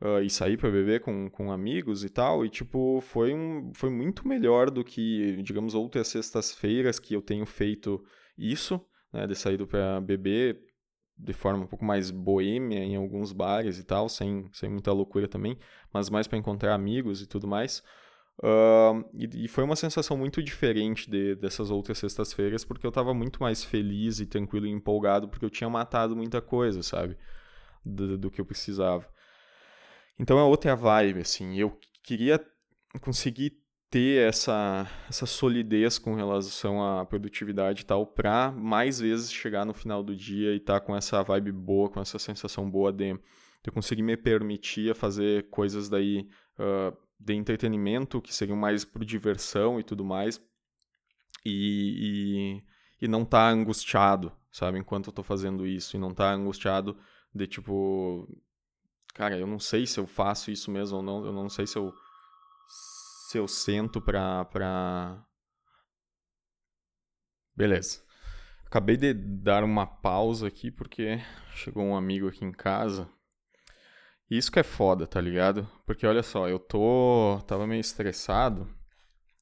uh, 0.00 0.20
e 0.22 0.30
sair 0.30 0.56
para 0.56 0.70
beber 0.70 1.00
com, 1.00 1.28
com 1.30 1.52
amigos 1.52 2.04
e 2.04 2.08
tal, 2.08 2.44
e 2.44 2.48
tipo, 2.48 3.00
foi 3.00 3.34
um 3.34 3.72
foi 3.74 3.90
muito 3.90 4.26
melhor 4.26 4.70
do 4.70 4.84
que, 4.84 5.40
digamos, 5.42 5.74
outras 5.74 6.08
sextas-feiras 6.08 6.98
que 6.98 7.14
eu 7.14 7.22
tenho 7.22 7.46
feito 7.46 8.02
isso, 8.36 8.80
né, 9.12 9.26
de 9.26 9.34
sair 9.34 9.64
para 9.66 10.00
beber 10.00 10.60
de 11.18 11.32
forma 11.32 11.64
um 11.64 11.66
pouco 11.66 11.84
mais 11.84 12.10
boêmia 12.10 12.78
em 12.78 12.94
alguns 12.94 13.32
bares 13.32 13.78
e 13.78 13.84
tal, 13.84 14.08
sem, 14.08 14.48
sem 14.52 14.70
muita 14.70 14.92
loucura 14.92 15.26
também, 15.26 15.58
mas 15.92 16.08
mais 16.08 16.28
para 16.28 16.38
encontrar 16.38 16.74
amigos 16.74 17.20
e 17.20 17.26
tudo 17.26 17.48
mais. 17.48 17.82
Uh, 18.40 19.02
e, 19.14 19.46
e, 19.46 19.48
foi 19.48 19.64
uma 19.64 19.74
sensação 19.74 20.16
muito 20.16 20.40
diferente 20.40 21.10
de, 21.10 21.34
dessas 21.34 21.72
outras 21.72 21.98
sextas-feiras, 21.98 22.64
porque 22.64 22.86
eu 22.86 22.90
estava 22.90 23.12
muito 23.12 23.42
mais 23.42 23.64
feliz 23.64 24.20
e 24.20 24.26
tranquilo 24.26 24.64
e 24.64 24.70
empolgado, 24.70 25.28
porque 25.28 25.44
eu 25.44 25.50
tinha 25.50 25.68
matado 25.68 26.14
muita 26.14 26.40
coisa, 26.40 26.80
sabe? 26.84 27.16
Do, 27.84 28.16
do 28.16 28.30
que 28.30 28.40
eu 28.40 28.44
precisava. 28.44 29.04
Então 30.18 30.38
é 30.38 30.42
outra 30.42 30.74
vibe, 30.74 31.20
assim. 31.20 31.56
Eu 31.56 31.78
queria 32.02 32.44
conseguir 33.00 33.58
ter 33.90 34.28
essa, 34.28 34.86
essa 35.08 35.24
solidez 35.24 35.98
com 35.98 36.14
relação 36.14 36.82
à 36.82 37.04
produtividade 37.06 37.82
e 37.82 37.84
tal, 37.86 38.06
para 38.06 38.50
mais 38.52 39.00
vezes 39.00 39.32
chegar 39.32 39.64
no 39.64 39.72
final 39.72 40.02
do 40.02 40.14
dia 40.14 40.52
e 40.52 40.56
estar 40.56 40.80
tá 40.80 40.86
com 40.86 40.94
essa 40.94 41.22
vibe 41.22 41.52
boa, 41.52 41.88
com 41.88 42.00
essa 42.00 42.18
sensação 42.18 42.70
boa 42.70 42.92
de, 42.92 43.18
de 43.64 43.70
conseguir 43.70 44.02
me 44.02 44.16
permitir 44.16 44.94
fazer 44.94 45.48
coisas 45.48 45.88
daí 45.88 46.28
uh, 46.58 46.96
de 47.18 47.34
entretenimento, 47.34 48.20
que 48.20 48.34
seriam 48.34 48.56
mais 48.56 48.84
por 48.84 49.04
diversão 49.04 49.80
e 49.80 49.82
tudo 49.82 50.04
mais, 50.04 50.38
e, 51.44 52.60
e, 53.00 53.06
e 53.06 53.08
não 53.08 53.22
estar 53.22 53.48
tá 53.48 53.50
angustiado, 53.50 54.32
sabe, 54.52 54.78
enquanto 54.78 55.06
eu 55.06 55.10
estou 55.10 55.24
fazendo 55.24 55.66
isso, 55.66 55.96
e 55.96 56.00
não 56.00 56.10
estar 56.10 56.30
tá 56.30 56.34
angustiado 56.34 56.96
de 57.34 57.46
tipo, 57.46 58.28
cara, 59.18 59.36
eu 59.36 59.48
não 59.48 59.58
sei 59.58 59.84
se 59.84 59.98
eu 59.98 60.06
faço 60.06 60.48
isso 60.48 60.70
mesmo 60.70 60.98
ou 60.98 61.02
não, 61.02 61.26
eu 61.26 61.32
não 61.32 61.48
sei 61.48 61.66
se 61.66 61.76
eu 61.76 61.92
se 63.28 63.36
eu 63.36 63.48
sento 63.48 64.00
pra, 64.00 64.44
pra... 64.46 65.22
Beleza. 67.54 68.00
Acabei 68.64 68.96
de 68.96 69.12
dar 69.12 69.64
uma 69.64 69.86
pausa 69.86 70.46
aqui 70.46 70.70
porque 70.70 71.20
chegou 71.52 71.84
um 71.84 71.96
amigo 71.96 72.28
aqui 72.28 72.44
em 72.44 72.52
casa. 72.52 73.10
Isso 74.30 74.52
que 74.52 74.60
é 74.60 74.62
foda, 74.62 75.06
tá 75.06 75.20
ligado? 75.20 75.68
Porque 75.84 76.06
olha 76.06 76.22
só, 76.22 76.48
eu 76.48 76.58
tô. 76.58 77.42
tava 77.46 77.66
meio 77.66 77.80
estressado. 77.80 78.66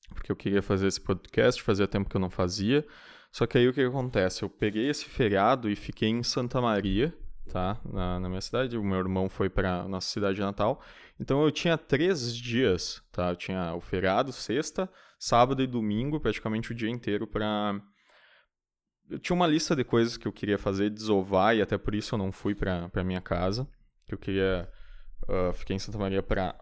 Porque 0.09 0.33
eu 0.33 0.37
queria 0.37 0.63
fazer 0.63 0.87
esse 0.87 1.01
podcast, 1.01 1.63
fazia 1.63 1.87
tempo 1.87 2.09
que 2.09 2.17
eu 2.17 2.21
não 2.21 2.31
fazia. 2.31 2.85
Só 3.31 3.47
que 3.47 3.59
aí 3.59 3.69
o 3.69 3.75
que 3.75 3.83
acontece? 3.83 4.43
Eu 4.43 4.49
peguei 4.49 4.89
esse 4.89 5.05
feriado 5.05 5.69
e 5.69 5.77
fiquei 5.77 6.09
em 6.09 6.23
Santa 6.23 6.61
Maria, 6.61 7.17
tá? 7.47 7.81
Na, 7.85 8.21
na 8.21 8.29
minha 8.29 8.41
cidade. 8.41 8.77
O 8.77 8.85
meu 8.85 8.99
irmão 8.99 9.29
foi 9.29 9.49
pra 9.49 9.87
nossa 9.89 10.09
cidade 10.09 10.41
natal. 10.41 10.83
Então 11.19 11.43
eu 11.43 11.51
tinha 11.51 11.79
três 11.79 12.35
dias, 12.35 13.03
tá? 13.13 13.31
Eu 13.31 13.37
tinha 13.37 13.75
o 13.75 13.81
feriado, 13.81 14.33
sexta, 14.33 14.89
sábado 15.19 15.63
e 15.63 15.67
domingo, 15.67 16.21
praticamente 16.21 16.73
o 16.73 16.75
dia 16.75 16.91
inteiro 16.91 17.27
para 17.27 17.81
eu 19.09 19.19
tinha 19.19 19.35
uma 19.35 19.47
lista 19.47 19.77
de 19.77 19.85
coisas 19.85 20.17
que 20.17 20.27
eu 20.27 20.33
queria 20.33 20.59
fazer, 20.59 20.91
desovar, 20.91 21.57
e 21.57 21.63
até 21.63 21.79
por 21.79 21.95
isso 21.95 22.15
eu 22.15 22.19
não 22.19 22.33
fui 22.33 22.55
para 22.55 23.05
minha 23.05 23.21
casa, 23.21 23.67
que 24.05 24.15
eu 24.15 24.19
queria... 24.19 24.69
Uh, 25.29 25.53
fiquei 25.55 25.77
em 25.77 25.79
Santa 25.79 25.99
Maria 25.99 26.23
para 26.23 26.55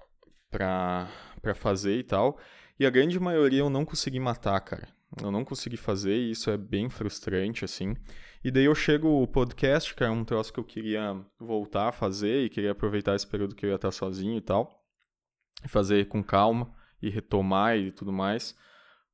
pra 0.51 1.55
fazer 1.55 1.99
e 1.99 2.05
tal. 2.05 2.39
E 2.79 2.87
a 2.87 2.91
grande 2.91 3.19
maioria 3.19 3.61
eu 3.61 3.69
não 3.69 3.85
consegui 3.85 4.21
matar, 4.21 4.61
cara. 4.61 4.89
Eu 5.21 5.31
não 5.31 5.45
consegui 5.45 5.77
fazer 5.77 6.17
e 6.17 6.31
isso 6.31 6.49
é 6.49 6.57
bem 6.57 6.89
frustrante, 6.89 7.65
assim. 7.65 7.97
E 8.45 8.51
daí 8.51 8.67
eu 8.67 8.75
chego 8.75 9.23
o 9.23 9.27
podcast, 9.27 9.95
que 9.95 10.05
é 10.05 10.11
um 10.11 10.23
troço 10.23 10.53
que 10.53 10.61
eu 10.61 10.65
queria 10.65 11.19
voltar 11.41 11.89
a 11.89 11.93
fazer 11.93 12.45
e 12.45 12.51
queria 12.51 12.73
aproveitar 12.73 13.15
esse 13.15 13.27
período 13.27 13.55
que 13.55 13.65
eu 13.65 13.71
ia 13.71 13.77
estar 13.77 13.91
sozinho 13.91 14.37
e 14.37 14.41
tal. 14.43 14.85
E 15.65 15.69
fazer 15.69 16.09
com 16.09 16.23
calma 16.23 16.71
e 17.01 17.09
retomar 17.09 17.79
e 17.79 17.91
tudo 17.91 18.13
mais. 18.13 18.55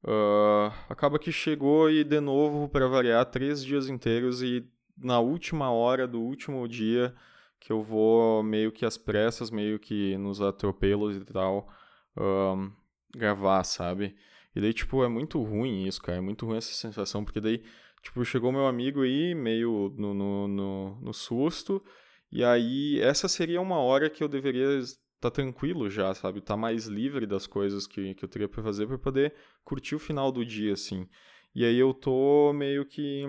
Uh, 0.03 0.75
acaba 0.89 1.17
que 1.17 1.31
chegou 1.31 1.89
e 1.89 2.03
de 2.03 2.19
novo, 2.19 2.69
para 2.69 2.89
variar, 2.89 3.25
três 3.25 3.65
dias 3.65 3.89
inteiros 3.89 4.43
e 4.43 4.69
na 4.99 5.21
última 5.21 5.71
hora 5.71 6.09
do 6.09 6.21
último 6.21 6.67
dia 6.67 7.15
que 7.61 7.71
eu 7.71 7.85
vou 7.85 8.43
meio 8.43 8.73
que 8.73 8.85
às 8.85 8.99
pressas, 8.99 9.49
meio 9.49 9.79
que 9.79 10.19
nos 10.19 10.41
atropelos 10.41 11.17
e 11.17 11.25
tal, 11.25 11.69
uh, 12.17 12.73
gravar, 13.15 13.63
sabe? 13.63 14.17
E 14.57 14.61
daí, 14.61 14.73
tipo, 14.73 15.05
é 15.05 15.09
muito 15.09 15.41
ruim 15.41 15.87
isso, 15.87 16.03
cara. 16.03 16.19
É 16.19 16.21
muito 16.21 16.45
ruim 16.47 16.57
essa 16.57 16.73
sensação, 16.73 17.25
porque 17.25 17.41
daí 17.41 17.63
Tipo, 18.03 18.25
chegou 18.25 18.51
meu 18.51 18.67
amigo 18.67 19.03
aí, 19.03 19.35
meio 19.35 19.95
no, 19.97 20.15
no, 20.15 20.49
no, 20.49 21.01
no 21.01 21.13
susto, 21.13 21.85
e 22.33 22.43
aí 22.43 22.99
essa 23.01 23.29
seria 23.29 23.61
uma 23.61 23.79
hora 23.79 24.09
que 24.09 24.23
eu 24.23 24.29
deveria 24.29 24.79
estar 24.79 25.01
tá 25.21 25.31
tranquilo 25.31 25.91
já, 25.91 26.15
sabe? 26.15 26.39
Estar 26.39 26.55
tá 26.55 26.61
mais 26.61 26.87
livre 26.87 27.27
das 27.27 27.47
coisas 27.47 27.87
que, 27.87 28.15
que 28.15 28.25
eu 28.25 28.29
teria 28.29 28.49
para 28.49 28.63
fazer 28.63 28.87
para 28.87 28.99
poder 28.99 29.35
curtir 29.65 29.95
o 29.95 29.99
final 29.99 30.33
do 30.33 30.45
dia, 30.45 30.73
assim. 30.73 31.07
E 31.55 31.65
aí 31.65 31.77
eu 31.77 31.93
tô 31.93 32.53
meio 32.53 32.87
que. 32.87 33.25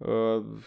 Uh, 0.00 0.60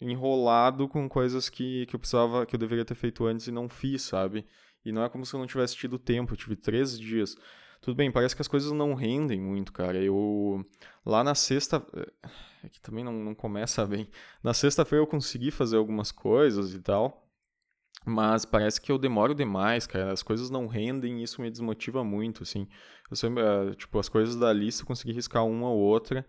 enrolado 0.00 0.88
com 0.88 1.08
coisas 1.08 1.48
que, 1.48 1.86
que 1.86 1.94
eu 1.94 2.00
precisava, 2.00 2.46
que 2.46 2.54
eu 2.54 2.58
deveria 2.58 2.84
ter 2.84 2.94
feito 2.94 3.24
antes 3.26 3.46
e 3.46 3.52
não 3.52 3.68
fiz, 3.68 4.02
sabe? 4.02 4.46
E 4.84 4.92
não 4.92 5.02
é 5.04 5.08
como 5.08 5.26
se 5.26 5.34
eu 5.34 5.40
não 5.40 5.46
tivesse 5.46 5.76
tido 5.76 5.98
tempo, 5.98 6.32
eu 6.32 6.36
tive 6.36 6.56
três 6.56 6.98
dias. 6.98 7.36
Tudo 7.80 7.96
bem, 7.96 8.10
parece 8.10 8.36
que 8.36 8.42
as 8.42 8.48
coisas 8.48 8.72
não 8.72 8.94
rendem 8.94 9.40
muito, 9.40 9.72
cara. 9.72 9.98
Eu. 9.98 10.64
Lá 11.04 11.24
na 11.24 11.34
sexta. 11.34 11.84
É 12.62 12.68
que 12.68 12.80
também 12.80 13.02
não, 13.02 13.12
não 13.12 13.34
começa 13.34 13.84
bem. 13.86 14.08
Na 14.42 14.52
sexta-feira 14.52 15.02
eu 15.02 15.06
consegui 15.06 15.50
fazer 15.50 15.76
algumas 15.76 16.12
coisas 16.12 16.74
e 16.74 16.80
tal. 16.80 17.26
Mas 18.04 18.44
parece 18.44 18.80
que 18.80 18.90
eu 18.92 18.98
demoro 18.98 19.34
demais, 19.34 19.86
cara. 19.86 20.12
As 20.12 20.22
coisas 20.22 20.50
não 20.50 20.66
rendem 20.66 21.20
e 21.20 21.22
isso 21.22 21.40
me 21.40 21.50
desmotiva 21.50 22.02
muito, 22.04 22.42
assim. 22.42 22.66
Eu 23.10 23.16
sempre, 23.16 23.42
uh, 23.42 23.74
tipo, 23.74 23.98
as 23.98 24.08
coisas 24.08 24.36
da 24.36 24.52
lista 24.52 24.82
eu 24.82 24.86
consegui 24.86 25.12
riscar 25.12 25.44
uma 25.44 25.68
ou 25.70 25.78
outra. 25.78 26.26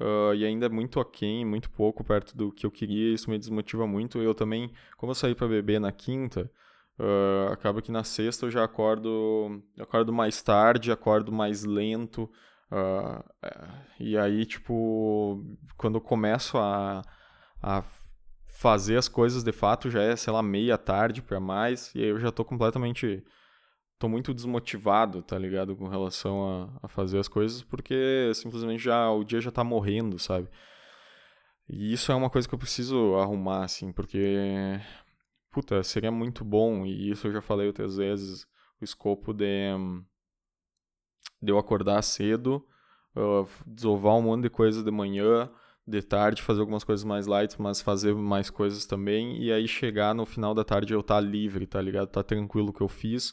Uh, 0.00 0.32
e 0.34 0.44
ainda 0.44 0.66
é 0.66 0.68
muito 0.68 1.00
aquém, 1.00 1.44
muito 1.44 1.70
pouco 1.70 2.04
perto 2.04 2.36
do 2.36 2.52
que 2.52 2.64
eu 2.66 2.70
queria. 2.70 3.14
Isso 3.14 3.30
me 3.30 3.38
desmotiva 3.38 3.86
muito. 3.86 4.18
Eu 4.18 4.34
também, 4.34 4.72
como 4.96 5.10
eu 5.10 5.14
saí 5.14 5.34
para 5.34 5.48
beber 5.48 5.80
na 5.80 5.90
quinta, 5.90 6.50
Uh, 6.98 7.52
acaba 7.52 7.80
que 7.80 7.92
na 7.92 8.02
sexta 8.02 8.46
eu 8.46 8.50
já 8.50 8.64
acordo, 8.64 9.62
eu 9.76 9.84
acordo 9.84 10.12
mais 10.12 10.42
tarde, 10.42 10.90
acordo 10.90 11.30
mais 11.30 11.64
lento. 11.64 12.28
Uh, 12.70 13.24
e 14.00 14.18
aí, 14.18 14.44
tipo, 14.44 15.44
quando 15.76 15.96
eu 15.96 16.00
começo 16.00 16.58
a, 16.58 17.02
a 17.62 17.84
fazer 18.46 18.96
as 18.96 19.08
coisas 19.08 19.44
de 19.44 19.52
fato, 19.52 19.88
já 19.90 20.02
é, 20.02 20.16
sei 20.16 20.32
lá, 20.32 20.42
meia 20.42 20.76
tarde 20.76 21.22
para 21.22 21.38
mais. 21.38 21.94
E 21.94 22.02
aí 22.02 22.08
eu 22.08 22.18
já 22.18 22.32
tô 22.32 22.44
completamente. 22.44 23.22
tô 23.98 24.08
muito 24.08 24.34
desmotivado, 24.34 25.22
tá 25.22 25.38
ligado? 25.38 25.76
Com 25.76 25.86
relação 25.88 26.72
a, 26.82 26.86
a 26.86 26.88
fazer 26.88 27.18
as 27.18 27.28
coisas, 27.28 27.62
porque 27.62 28.32
simplesmente 28.34 28.82
já 28.82 29.08
o 29.10 29.22
dia 29.22 29.40
já 29.40 29.52
tá 29.52 29.62
morrendo, 29.62 30.18
sabe? 30.18 30.48
E 31.68 31.92
isso 31.92 32.10
é 32.10 32.14
uma 32.14 32.30
coisa 32.30 32.48
que 32.48 32.54
eu 32.54 32.58
preciso 32.58 33.14
arrumar, 33.16 33.64
assim, 33.64 33.92
porque 33.92 34.80
puta, 35.50 35.82
seria 35.82 36.10
muito 36.10 36.44
bom, 36.44 36.84
e 36.84 37.10
isso 37.10 37.26
eu 37.26 37.32
já 37.32 37.40
falei 37.40 37.66
outras 37.66 37.96
vezes, 37.96 38.44
o 38.80 38.84
escopo 38.84 39.32
de, 39.32 39.46
de 41.42 41.52
eu 41.52 41.58
acordar 41.58 42.02
cedo, 42.02 42.64
uh, 43.16 43.48
desovar 43.66 44.16
um 44.16 44.22
monte 44.22 44.42
de 44.42 44.50
coisa 44.50 44.82
de 44.82 44.90
manhã, 44.90 45.50
de 45.86 46.02
tarde 46.02 46.42
fazer 46.42 46.60
algumas 46.60 46.84
coisas 46.84 47.02
mais 47.02 47.26
light, 47.26 47.60
mas 47.60 47.80
fazer 47.80 48.14
mais 48.14 48.50
coisas 48.50 48.84
também, 48.84 49.42
e 49.42 49.50
aí 49.50 49.66
chegar 49.66 50.14
no 50.14 50.26
final 50.26 50.54
da 50.54 50.64
tarde 50.64 50.92
eu 50.92 51.00
estar 51.00 51.14
tá 51.14 51.20
livre, 51.20 51.66
tá 51.66 51.80
ligado? 51.80 52.08
Tá 52.08 52.22
tranquilo 52.22 52.72
que 52.72 52.82
eu 52.82 52.88
fiz, 52.88 53.32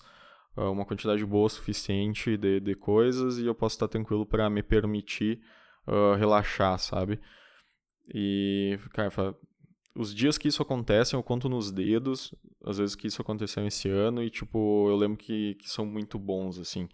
uh, 0.55 0.71
uma 0.71 0.85
quantidade 0.85 1.25
boa 1.25 1.49
suficiente 1.49 2.37
de, 2.37 2.59
de 2.59 2.75
coisas, 2.75 3.37
e 3.37 3.45
eu 3.45 3.53
posso 3.53 3.75
estar 3.75 3.87
tá 3.87 3.91
tranquilo 3.91 4.25
para 4.25 4.49
me 4.49 4.63
permitir 4.63 5.41
uh, 5.87 6.15
relaxar, 6.15 6.79
sabe? 6.79 7.19
E, 8.13 8.79
cara, 8.93 9.35
os 9.95 10.13
dias 10.13 10.37
que 10.37 10.47
isso 10.47 10.61
acontece, 10.61 11.15
eu 11.15 11.23
conto 11.23 11.47
nos 11.47 11.71
dedos, 11.71 12.33
às 12.65 12.77
vezes 12.77 12.95
que 12.95 13.07
isso 13.07 13.21
aconteceu 13.21 13.65
esse 13.65 13.89
ano, 13.89 14.21
e, 14.21 14.29
tipo, 14.29 14.89
eu 14.89 14.95
lembro 14.95 15.17
que, 15.17 15.55
que 15.55 15.69
são 15.69 15.85
muito 15.85 16.19
bons, 16.19 16.59
assim. 16.59 16.89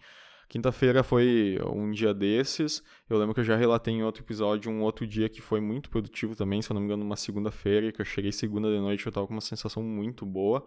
Quinta-feira 0.48 1.02
foi 1.02 1.58
um 1.66 1.90
dia 1.90 2.12
desses. 2.12 2.82
Eu 3.08 3.18
lembro 3.18 3.32
que 3.32 3.40
eu 3.40 3.44
já 3.44 3.56
relatei 3.56 3.94
em 3.94 4.02
outro 4.02 4.22
episódio 4.22 4.70
um 4.70 4.82
outro 4.82 5.06
dia 5.06 5.26
que 5.28 5.40
foi 5.40 5.60
muito 5.60 5.88
produtivo 5.88 6.36
também, 6.36 6.60
se 6.60 6.70
eu 6.70 6.74
não 6.74 6.80
me 6.82 6.86
engano, 6.86 7.02
uma 7.02 7.16
segunda-feira, 7.16 7.90
que 7.90 8.00
eu 8.00 8.04
cheguei 8.04 8.30
segunda 8.30 8.70
de 8.70 8.78
noite, 8.78 9.06
eu 9.06 9.12
tava 9.12 9.26
com 9.26 9.32
uma 9.32 9.40
sensação 9.40 9.82
muito 9.82 10.26
boa. 10.26 10.66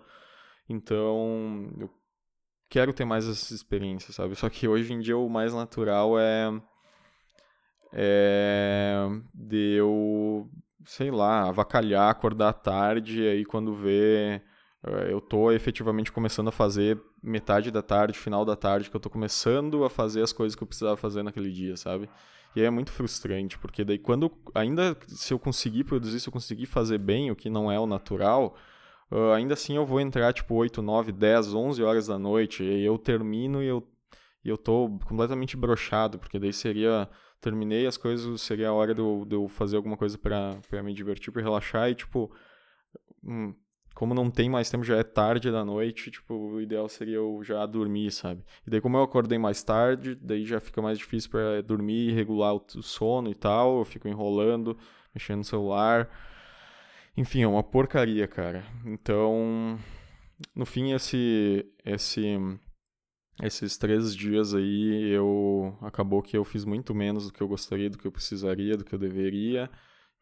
Então, 0.67 1.71
eu 1.79 1.89
quero 2.67 2.91
ter 2.93 3.05
mais 3.05 3.25
essas 3.29 3.51
experiências, 3.51 4.15
sabe? 4.15 4.35
Só 4.35 4.49
que 4.49 4.67
hoje 4.67 4.91
em 4.91 4.99
dia 4.99 5.17
o 5.17 5.29
mais 5.29 5.53
natural 5.53 6.19
é 6.19 6.51
é 7.93 9.07
de 9.33 9.75
eu, 9.77 10.49
sei 10.85 11.11
lá, 11.11 11.49
avacalhar, 11.49 12.09
acordar 12.09 12.53
tarde, 12.53 13.21
e 13.21 13.27
aí 13.27 13.45
quando 13.45 13.73
vê, 13.73 14.41
eh, 14.85 15.07
eu 15.09 15.19
tô 15.19 15.51
efetivamente 15.51 16.11
começando 16.11 16.49
a 16.49 16.51
fazer 16.51 17.01
metade 17.21 17.71
da 17.71 17.81
tarde, 17.81 18.17
final 18.17 18.45
da 18.45 18.55
tarde, 18.55 18.89
que 18.89 18.95
eu 18.95 18.99
tô 18.99 19.09
começando 19.09 19.83
a 19.83 19.89
fazer 19.89 20.21
as 20.21 20.31
coisas 20.31 20.55
que 20.55 20.63
eu 20.63 20.67
precisava 20.67 20.95
fazer 20.95 21.23
naquele 21.23 21.51
dia, 21.51 21.75
sabe? 21.75 22.09
E 22.55 22.61
aí 22.61 22.67
é 22.67 22.69
muito 22.69 22.91
frustrante, 22.91 23.57
porque 23.57 23.83
daí 23.83 23.99
quando, 23.99 24.31
ainda 24.53 24.95
se 25.07 25.33
eu 25.33 25.39
conseguir 25.39 25.83
produzir, 25.83 26.19
se 26.21 26.29
eu 26.29 26.33
conseguir 26.33 26.65
fazer 26.67 26.97
bem, 26.97 27.29
o 27.29 27.35
que 27.35 27.49
não 27.49 27.69
é 27.69 27.77
o 27.77 27.85
natural, 27.85 28.55
uh, 29.11 29.31
ainda 29.31 29.55
assim 29.55 29.75
eu 29.75 29.85
vou 29.85 29.99
entrar 29.99 30.31
tipo 30.31 30.55
8, 30.55 30.81
9, 30.81 31.11
10, 31.11 31.53
11 31.53 31.83
horas 31.83 32.07
da 32.07 32.17
noite, 32.17 32.63
e 32.63 32.85
eu 32.85 32.97
termino 32.97 33.61
e 33.61 33.67
eu, 33.67 33.85
e 34.43 34.49
eu 34.49 34.57
tô 34.57 34.89
completamente 35.05 35.57
brochado, 35.57 36.17
porque 36.17 36.39
daí 36.39 36.53
seria, 36.53 37.09
terminei 37.41 37.85
as 37.85 37.97
coisas, 37.97 38.41
seria 38.41 38.69
a 38.69 38.73
hora 38.73 38.93
de 38.93 39.01
eu, 39.01 39.25
de 39.27 39.35
eu 39.35 39.47
fazer 39.47 39.77
alguma 39.77 39.97
coisa 39.97 40.17
para 40.17 40.83
me 40.83 40.93
divertir, 40.93 41.31
para 41.31 41.41
relaxar, 41.41 41.89
e 41.89 41.95
tipo, 41.95 42.31
hum, 43.23 43.53
como 43.95 44.13
não 44.13 44.29
tem 44.29 44.49
mais 44.49 44.69
tempo, 44.69 44.83
já 44.83 44.97
é 44.97 45.03
tarde 45.03 45.49
da 45.49 45.63
noite, 45.63 46.11
tipo, 46.11 46.33
o 46.33 46.61
ideal 46.61 46.89
seria 46.89 47.15
eu 47.15 47.41
já 47.43 47.65
dormir, 47.65 48.11
sabe? 48.11 48.43
E 48.67 48.69
daí 48.69 48.81
como 48.81 48.97
eu 48.97 49.03
acordei 49.03 49.37
mais 49.37 49.63
tarde, 49.63 50.15
daí 50.15 50.45
já 50.45 50.59
fica 50.59 50.81
mais 50.81 50.97
difícil 50.97 51.29
para 51.31 51.61
dormir, 51.61 52.13
regular 52.13 52.53
o 52.53 52.83
sono 52.83 53.29
e 53.31 53.35
tal, 53.35 53.79
eu 53.79 53.85
fico 53.85 54.07
enrolando, 54.07 54.77
mexendo 55.13 55.37
no 55.37 55.43
celular. 55.45 56.09
Enfim, 57.15 57.43
é 57.43 57.47
uma 57.47 57.63
porcaria, 57.63 58.27
cara. 58.27 58.65
Então, 58.85 59.79
no 60.53 60.65
fim 60.65 60.91
esse 60.91 61.65
esse 61.85 62.37
esses 63.43 63.77
três 63.77 64.15
dias 64.15 64.53
aí 64.53 65.09
eu 65.11 65.77
acabou 65.81 66.21
que 66.21 66.37
eu 66.37 66.43
fiz 66.45 66.63
muito 66.63 66.95
menos 66.95 67.25
do 67.27 67.33
que 67.33 67.41
eu 67.41 67.47
gostaria, 67.47 67.89
do 67.89 67.97
que 67.97 68.07
eu 68.07 68.11
precisaria, 68.11 68.77
do 68.77 68.83
que 68.83 68.93
eu 68.93 68.99
deveria 68.99 69.69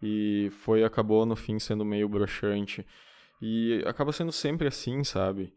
e 0.04 0.50
foi 0.60 0.84
acabou 0.84 1.26
no 1.26 1.36
fim 1.36 1.58
sendo 1.58 1.86
meio 1.86 2.10
broxante. 2.10 2.86
E 3.42 3.82
acaba 3.86 4.12
sendo 4.12 4.32
sempre 4.32 4.68
assim, 4.68 5.04
sabe? 5.04 5.54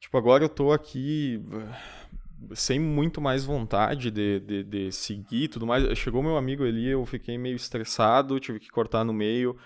Tipo, 0.00 0.16
agora 0.16 0.44
eu 0.44 0.48
tô 0.48 0.72
aqui 0.72 1.42
eh, 1.52 2.54
sem 2.54 2.78
muito 2.78 3.20
mais 3.20 3.44
vontade 3.44 4.10
de, 4.10 4.40
de, 4.40 4.62
de 4.62 4.92
seguir 4.92 5.48
tudo 5.48 5.66
mais. 5.66 5.98
Chegou 5.98 6.22
meu 6.22 6.36
amigo 6.36 6.64
ali, 6.64 6.86
eu 6.88 7.04
fiquei 7.04 7.36
meio 7.36 7.56
estressado, 7.56 8.38
tive 8.38 8.60
que 8.60 8.70
cortar 8.70 9.04
no 9.04 9.12
meio, 9.12 9.56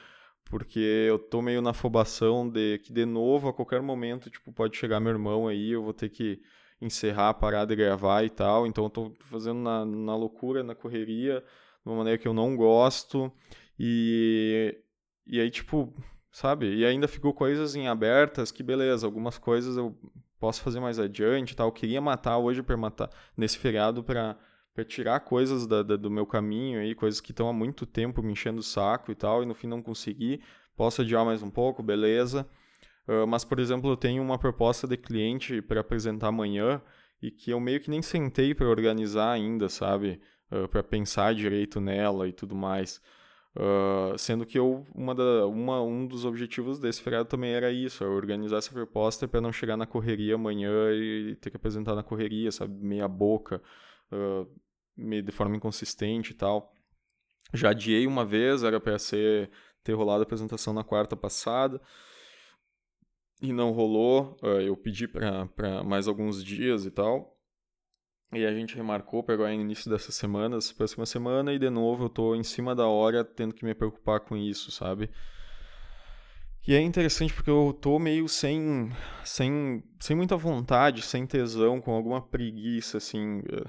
porque 0.47 0.79
eu 1.09 1.19
tô 1.19 1.43
meio 1.43 1.61
na 1.61 1.71
afobação 1.71 2.49
de 2.49 2.79
que, 2.79 2.93
de 2.93 3.05
novo, 3.05 3.49
a 3.49 3.53
qualquer 3.53 3.83
momento, 3.83 4.31
tipo, 4.31 4.53
pode 4.53 4.77
chegar 4.77 5.01
meu 5.01 5.13
irmão 5.13 5.49
aí, 5.49 5.73
eu 5.73 5.83
vou 5.83 5.93
ter 5.93 6.09
que 6.09 6.41
encerrar, 6.83 7.35
parar 7.35 7.65
de 7.65 7.77
gravar 7.77 8.25
e 8.25 8.31
tal. 8.31 8.67
Então 8.67 8.85
eu 8.85 8.91
tô 8.91 9.13
fazendo 9.21 9.61
na, 9.61 9.85
na 9.85 10.17
loucura, 10.17 10.63
na 10.63 10.75
correria, 10.75 11.41
de 11.85 11.89
uma 11.89 11.97
maneira 11.97 12.19
que 12.19 12.29
eu 12.29 12.35
não 12.35 12.57
gosto. 12.57 13.33
E, 13.79 14.77
e 15.27 15.41
aí, 15.41 15.51
tipo, 15.51 15.95
sabe? 16.31 16.75
E 16.75 16.85
ainda 16.85 17.09
ficou 17.09 17.33
coisas 17.33 17.75
em 17.75 17.89
abertas 17.89 18.51
que, 18.51 18.63
beleza, 18.63 19.07
algumas 19.07 19.39
coisas 19.39 19.77
eu 19.77 19.97
posso 20.39 20.61
fazer 20.63 20.81
mais 20.81 20.99
adiante 20.99 21.57
tal. 21.57 21.69
Eu 21.69 21.73
queria 21.73 22.01
matar 22.01 22.39
hoje 22.39 22.63
para 22.63 22.77
matar 22.77 23.11
nesse 23.37 23.59
feriado 23.59 24.03
para 24.03 24.37
para 24.75 24.85
tirar 24.85 25.21
coisas 25.21 25.67
da, 25.67 25.83
da, 25.83 25.97
do 25.97 26.11
meu 26.11 26.25
caminho 26.25 26.81
aí, 26.81 26.95
coisas 26.95 27.21
que 27.21 27.31
estão 27.31 27.47
há 27.47 27.53
muito 27.53 27.85
tempo 27.85 28.23
me 28.23 28.33
enchendo 28.33 28.61
o 28.61 28.63
saco 28.63 29.13
e 29.13 29.15
tal, 29.15 29.43
e 29.43 29.47
no 29.47 29.55
fim 29.55 29.67
não 29.67 29.83
consegui. 29.83 30.43
Posso 30.75 31.03
adiar 31.03 31.25
mais 31.25 31.43
um 31.43 31.51
pouco, 31.51 31.83
beleza. 31.83 32.49
Uh, 33.07 33.27
mas, 33.27 33.45
por 33.45 33.59
exemplo, 33.59 33.91
eu 33.91 33.97
tenho 33.97 34.23
uma 34.23 34.39
proposta 34.39 34.87
de 34.87 34.97
cliente 34.97 35.61
para 35.61 35.81
apresentar 35.81 36.29
amanhã 36.29 36.81
e 37.21 37.31
que 37.31 37.51
eu 37.51 37.61
meio 37.61 37.81
que 37.81 37.91
nem 37.91 38.03
sentei 38.03 38.55
para 38.55 38.69
organizar 38.69 39.33
ainda, 39.33 39.69
sabe? 39.69 40.21
Uh, 40.51 40.69
para 40.69 40.83
pensar 40.83 41.35
direito 41.35 41.81
nela 41.81 42.29
e 42.29 42.33
tudo 42.33 42.55
mais. 42.55 43.01
Uh, 43.55 44.17
sendo 44.17 44.47
que 44.47 44.59
eu, 44.59 44.87
uma 44.95 45.15
da, 45.15 45.47
uma, 45.47 45.83
um 45.83 46.07
dos 46.07 46.25
objetivos 46.25 46.79
desse 46.79 47.03
feriado 47.03 47.29
também 47.29 47.53
era 47.53 47.71
isso, 47.71 48.03
é 48.03 48.07
organizar 48.07 48.57
essa 48.57 48.73
proposta 48.73 49.29
para 49.29 49.43
não 49.43 49.53
chegar 49.53 49.77
na 49.77 49.87
correria 49.87 50.37
amanhã 50.37 50.71
e 50.93 51.37
ter 51.37 51.51
que 51.51 51.57
apresentar 51.57 51.95
na 51.95 52.03
correria, 52.03 52.51
sabe, 52.51 52.75
meia 52.83 53.07
boca, 53.07 53.61
uh, 54.11 54.49
meio 54.97 55.23
de 55.23 55.33
forma 55.33 55.57
inconsistente 55.57 56.31
e 56.31 56.35
tal. 56.35 56.73
Já 57.53 57.71
adiei 57.71 58.07
uma 58.07 58.25
vez, 58.25 58.63
era 58.63 58.81
para 58.81 58.99
ser 58.99 59.51
ter 59.85 59.93
rolado 59.95 60.23
a 60.23 60.25
apresentação 60.25 60.73
na 60.73 60.85
quarta 60.85 61.17
passada 61.17 61.81
e 63.43 63.53
não 63.53 63.73
rolou. 63.73 64.37
Uh, 64.43 64.61
eu 64.61 64.77
pedi 64.77 65.09
para 65.09 65.83
mais 65.85 66.07
alguns 66.09 66.43
dias 66.43 66.87
e 66.87 66.91
tal. 66.91 67.37
E 68.33 68.47
a 68.47 68.55
gente 68.55 68.75
remarcou 68.75 69.23
para 69.23 69.35
agora 69.35 69.53
início 69.53 69.91
dessa 69.91 70.11
semana, 70.11 70.57
essa 70.57 70.73
próxima 70.73 71.05
semana, 71.05 71.53
e 71.53 71.59
de 71.59 71.69
novo 71.69 72.05
eu 72.05 72.09
tô 72.09 72.35
em 72.35 72.43
cima 72.43 72.75
da 72.75 72.87
hora 72.87 73.23
tendo 73.23 73.53
que 73.53 73.63
me 73.63 73.75
preocupar 73.75 74.21
com 74.21 74.35
isso, 74.35 74.71
sabe? 74.71 75.11
E 76.67 76.75
é 76.75 76.81
interessante 76.81 77.35
porque 77.35 77.51
eu 77.51 77.77
tô 77.79 77.99
meio 77.99 78.29
sem, 78.29 78.89
sem, 79.25 79.83
sem 80.01 80.17
muita 80.17 80.37
vontade, 80.37 81.03
sem 81.03 81.27
tesão, 81.27 81.81
com 81.81 81.93
alguma 81.93 82.23
preguiça, 82.23 82.99
assim, 82.99 83.43
eh, 83.51 83.69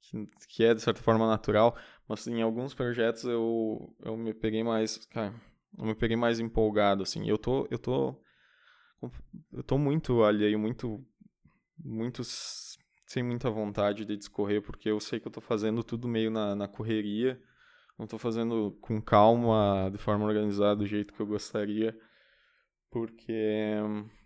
que, 0.00 0.26
que 0.48 0.64
é 0.64 0.74
de 0.74 0.80
certa 0.80 1.02
forma 1.02 1.28
natural, 1.28 1.76
mas 2.08 2.26
em 2.26 2.40
alguns 2.40 2.74
projetos 2.74 3.24
eu, 3.24 3.94
eu 4.02 4.16
me 4.16 4.32
peguei 4.32 4.64
mais, 4.64 5.06
cara, 5.06 5.34
eu 5.78 5.84
me 5.84 5.94
peguei 5.94 6.16
mais 6.16 6.40
empolgado, 6.40 7.02
assim. 7.02 7.28
Eu 7.28 7.38
tô, 7.38 7.68
eu 7.70 7.78
tô, 7.78 8.18
eu 9.52 9.62
tô 9.62 9.78
muito 9.78 10.22
alheio, 10.22 10.58
muito, 10.58 11.04
muito 11.78 12.22
sem 12.24 13.22
muita 13.22 13.50
vontade 13.50 14.04
de 14.04 14.16
discorrer, 14.16 14.62
porque 14.62 14.90
eu 14.90 15.00
sei 15.00 15.18
que 15.18 15.26
eu 15.26 15.32
tô 15.32 15.40
fazendo 15.40 15.82
tudo 15.82 16.08
meio 16.08 16.30
na, 16.30 16.54
na 16.54 16.68
correria, 16.68 17.40
não 17.98 18.06
tô 18.06 18.18
fazendo 18.18 18.76
com 18.80 19.00
calma, 19.00 19.90
de 19.90 19.98
forma 19.98 20.24
organizada, 20.24 20.76
do 20.76 20.86
jeito 20.86 21.14
que 21.14 21.20
eu 21.20 21.26
gostaria, 21.26 21.98
porque, 22.90 23.76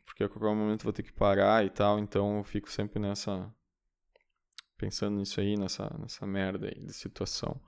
porque 0.04 0.24
a 0.24 0.28
qualquer 0.28 0.54
momento 0.54 0.84
vou 0.84 0.92
ter 0.92 1.02
que 1.02 1.12
parar 1.12 1.64
e 1.64 1.70
tal, 1.70 1.98
então 1.98 2.38
eu 2.38 2.44
fico 2.44 2.70
sempre 2.70 3.00
nessa. 3.00 3.52
pensando 4.76 5.16
nisso 5.16 5.40
aí, 5.40 5.56
nessa, 5.56 5.88
nessa 5.98 6.26
merda 6.26 6.66
aí 6.68 6.84
de 6.84 6.92
situação. 6.92 7.60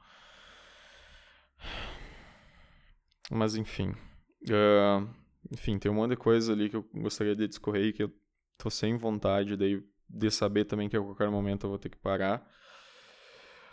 Mas 3.30 3.56
enfim. 3.56 3.94
Uh, 4.42 5.08
enfim, 5.50 5.78
tem 5.78 5.90
um 5.90 5.94
monte 5.94 6.10
de 6.10 6.16
coisa 6.16 6.52
ali 6.52 6.68
que 6.68 6.76
eu 6.76 6.84
gostaria 6.94 7.34
de 7.34 7.46
discorrer 7.48 7.86
e 7.86 7.92
que 7.92 8.02
eu 8.02 8.12
tô 8.58 8.70
sem 8.70 8.96
vontade, 8.96 9.56
daí 9.56 9.82
de 10.08 10.30
saber 10.30 10.64
também 10.64 10.88
que 10.88 10.96
a 10.96 11.00
qualquer 11.00 11.30
momento 11.30 11.66
eu 11.66 11.70
vou 11.70 11.78
ter 11.78 11.88
que 11.88 11.96
parar. 11.96 12.46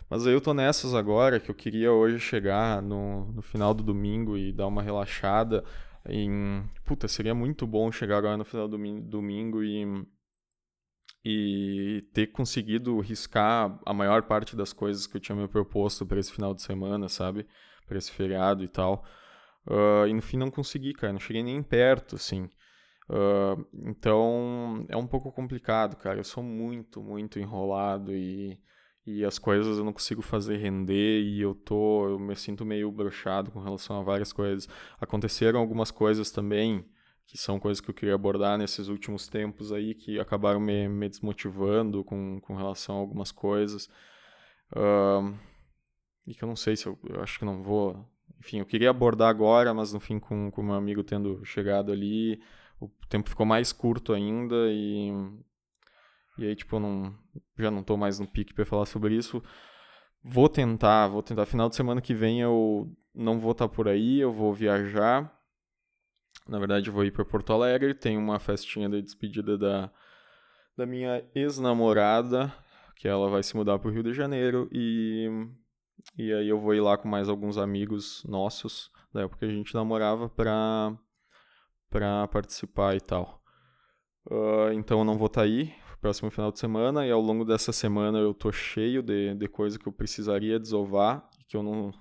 Mas 0.08 0.26
aí 0.26 0.32
eu 0.32 0.40
tô 0.40 0.52
nessas 0.52 0.94
agora, 0.94 1.40
que 1.40 1.50
eu 1.50 1.54
queria 1.54 1.92
hoje 1.92 2.18
chegar 2.18 2.82
no, 2.82 3.32
no 3.32 3.42
final 3.42 3.72
do 3.72 3.82
domingo 3.82 4.36
e 4.36 4.52
dar 4.52 4.66
uma 4.66 4.82
relaxada 4.82 5.64
em... 6.06 6.68
Puta, 6.84 7.08
seria 7.08 7.34
muito 7.34 7.66
bom 7.66 7.90
chegar 7.90 8.18
agora 8.18 8.36
no 8.36 8.44
final 8.44 8.68
do 8.68 8.76
domingo 9.00 9.62
e, 9.62 10.06
e 11.24 12.04
ter 12.12 12.26
conseguido 12.26 13.00
riscar 13.00 13.78
a 13.86 13.94
maior 13.94 14.24
parte 14.24 14.54
das 14.54 14.72
coisas 14.72 15.06
que 15.06 15.16
eu 15.16 15.20
tinha 15.20 15.36
me 15.36 15.48
proposto 15.48 16.04
para 16.04 16.20
esse 16.20 16.32
final 16.32 16.52
de 16.52 16.60
semana, 16.60 17.08
sabe? 17.08 17.46
Para 17.86 17.96
esse 17.96 18.10
feriado 18.10 18.62
e 18.62 18.68
tal. 18.68 19.04
Uh, 19.66 20.06
e 20.08 20.12
no 20.12 20.22
fim 20.22 20.36
não 20.36 20.50
consegui, 20.50 20.92
cara. 20.92 21.12
Não 21.12 21.20
cheguei 21.20 21.42
nem 21.42 21.62
perto, 21.62 22.16
assim. 22.16 22.48
Uh, 23.08 23.66
então 23.84 24.86
é 24.88 24.96
um 24.96 25.06
pouco 25.06 25.32
complicado, 25.32 25.96
cara. 25.96 26.18
Eu 26.18 26.24
sou 26.24 26.42
muito, 26.42 27.02
muito 27.02 27.38
enrolado 27.38 28.12
e, 28.14 28.58
e 29.06 29.24
as 29.24 29.38
coisas 29.38 29.78
eu 29.78 29.84
não 29.84 29.92
consigo 29.92 30.22
fazer 30.22 30.56
render 30.56 31.20
e 31.22 31.40
eu 31.40 31.54
tô, 31.54 32.08
eu 32.08 32.18
me 32.18 32.34
sinto 32.36 32.64
meio 32.64 32.90
brochado 32.90 33.50
com 33.50 33.60
relação 33.60 34.00
a 34.00 34.02
várias 34.02 34.32
coisas. 34.32 34.68
Aconteceram 35.00 35.60
algumas 35.60 35.90
coisas 35.90 36.30
também 36.30 36.84
que 37.26 37.38
são 37.38 37.58
coisas 37.58 37.80
que 37.80 37.88
eu 37.88 37.94
queria 37.94 38.14
abordar 38.14 38.58
nesses 38.58 38.88
últimos 38.88 39.28
tempos 39.28 39.72
aí 39.72 39.94
que 39.94 40.18
acabaram 40.18 40.60
me, 40.60 40.88
me 40.88 41.08
desmotivando 41.08 42.04
com, 42.04 42.40
com 42.40 42.54
relação 42.54 42.96
a 42.96 42.98
algumas 42.98 43.32
coisas. 43.32 43.88
Uh, 44.74 45.34
e 46.26 46.34
que 46.34 46.42
eu 46.42 46.48
não 46.48 46.56
sei 46.56 46.76
se 46.76 46.86
eu, 46.86 46.98
eu 47.04 47.22
acho 47.22 47.38
que 47.38 47.44
não 47.44 47.62
vou. 47.62 48.06
Enfim, 48.42 48.58
eu 48.58 48.66
queria 48.66 48.90
abordar 48.90 49.28
agora, 49.28 49.72
mas 49.72 49.92
no 49.92 50.00
fim, 50.00 50.18
com 50.18 50.48
o 50.48 50.62
meu 50.64 50.74
amigo 50.74 51.04
tendo 51.04 51.44
chegado 51.44 51.92
ali, 51.92 52.42
o 52.80 52.90
tempo 53.08 53.28
ficou 53.28 53.46
mais 53.46 53.72
curto 53.72 54.12
ainda 54.12 54.56
e 54.68 55.12
e 56.36 56.46
aí 56.46 56.56
tipo 56.56 56.74
eu 56.74 56.80
não 56.80 57.14
já 57.56 57.70
não 57.70 57.84
tô 57.84 57.96
mais 57.96 58.18
no 58.18 58.26
pique 58.26 58.52
para 58.52 58.66
falar 58.66 58.86
sobre 58.86 59.14
isso. 59.14 59.40
Vou 60.24 60.48
tentar, 60.48 61.06
vou 61.06 61.22
tentar 61.22 61.46
final 61.46 61.68
de 61.68 61.76
semana 61.76 62.00
que 62.00 62.14
vem 62.14 62.40
eu 62.40 62.92
não 63.14 63.38
vou 63.38 63.52
estar 63.52 63.68
tá 63.68 63.74
por 63.74 63.86
aí, 63.86 64.18
eu 64.18 64.32
vou 64.32 64.52
viajar. 64.52 65.32
Na 66.48 66.58
verdade, 66.58 66.88
eu 66.88 66.92
vou 66.92 67.04
ir 67.04 67.12
para 67.12 67.24
Porto 67.24 67.52
Alegre, 67.52 67.94
tem 67.94 68.18
uma 68.18 68.40
festinha 68.40 68.88
de 68.88 69.00
despedida 69.02 69.56
da 69.56 69.88
da 70.76 70.84
minha 70.86 71.24
ex-namorada, 71.34 72.52
que 72.96 73.06
ela 73.06 73.28
vai 73.30 73.42
se 73.44 73.56
mudar 73.56 73.78
para 73.78 73.88
o 73.88 73.92
Rio 73.92 74.02
de 74.02 74.12
Janeiro 74.12 74.68
e 74.72 75.28
e 76.16 76.32
aí 76.32 76.48
eu 76.48 76.60
vou 76.60 76.74
ir 76.74 76.80
lá 76.80 76.96
com 76.96 77.08
mais 77.08 77.28
alguns 77.28 77.58
amigos 77.58 78.24
nossos 78.24 78.90
da 79.12 79.22
época 79.22 79.40
que 79.40 79.44
a 79.44 79.54
gente 79.54 79.74
namorava 79.74 80.28
para 80.28 80.96
para 81.90 82.26
participar 82.28 82.96
e 82.96 83.00
tal. 83.00 83.42
Uh, 84.30 84.72
então 84.72 85.00
eu 85.00 85.04
não 85.04 85.18
vou 85.18 85.26
estar 85.26 85.42
tá 85.42 85.46
aí 85.46 85.74
próximo 86.02 86.32
final 86.32 86.50
de 86.50 86.58
semana 86.58 87.06
e 87.06 87.12
ao 87.12 87.20
longo 87.20 87.44
dessa 87.44 87.72
semana 87.72 88.18
eu 88.18 88.34
tô 88.34 88.50
cheio 88.50 89.04
de, 89.04 89.36
de 89.36 89.46
coisa 89.46 89.78
que 89.78 89.86
eu 89.86 89.92
precisaria 89.92 90.58
desovar 90.58 91.30
que 91.46 91.56
eu 91.56 91.62
não 91.62 91.92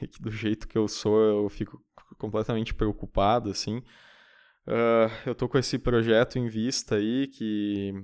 que 0.10 0.20
do 0.20 0.28
jeito 0.28 0.66
que 0.66 0.76
eu 0.76 0.88
sou 0.88 1.20
eu 1.20 1.48
fico 1.48 1.80
completamente 2.18 2.74
preocupado 2.74 3.48
assim 3.48 3.78
uh, 4.66 5.08
eu 5.24 5.36
tô 5.36 5.48
com 5.48 5.56
esse 5.56 5.78
projeto 5.78 6.36
em 6.36 6.48
vista 6.48 6.96
aí 6.96 7.28
que 7.28 7.94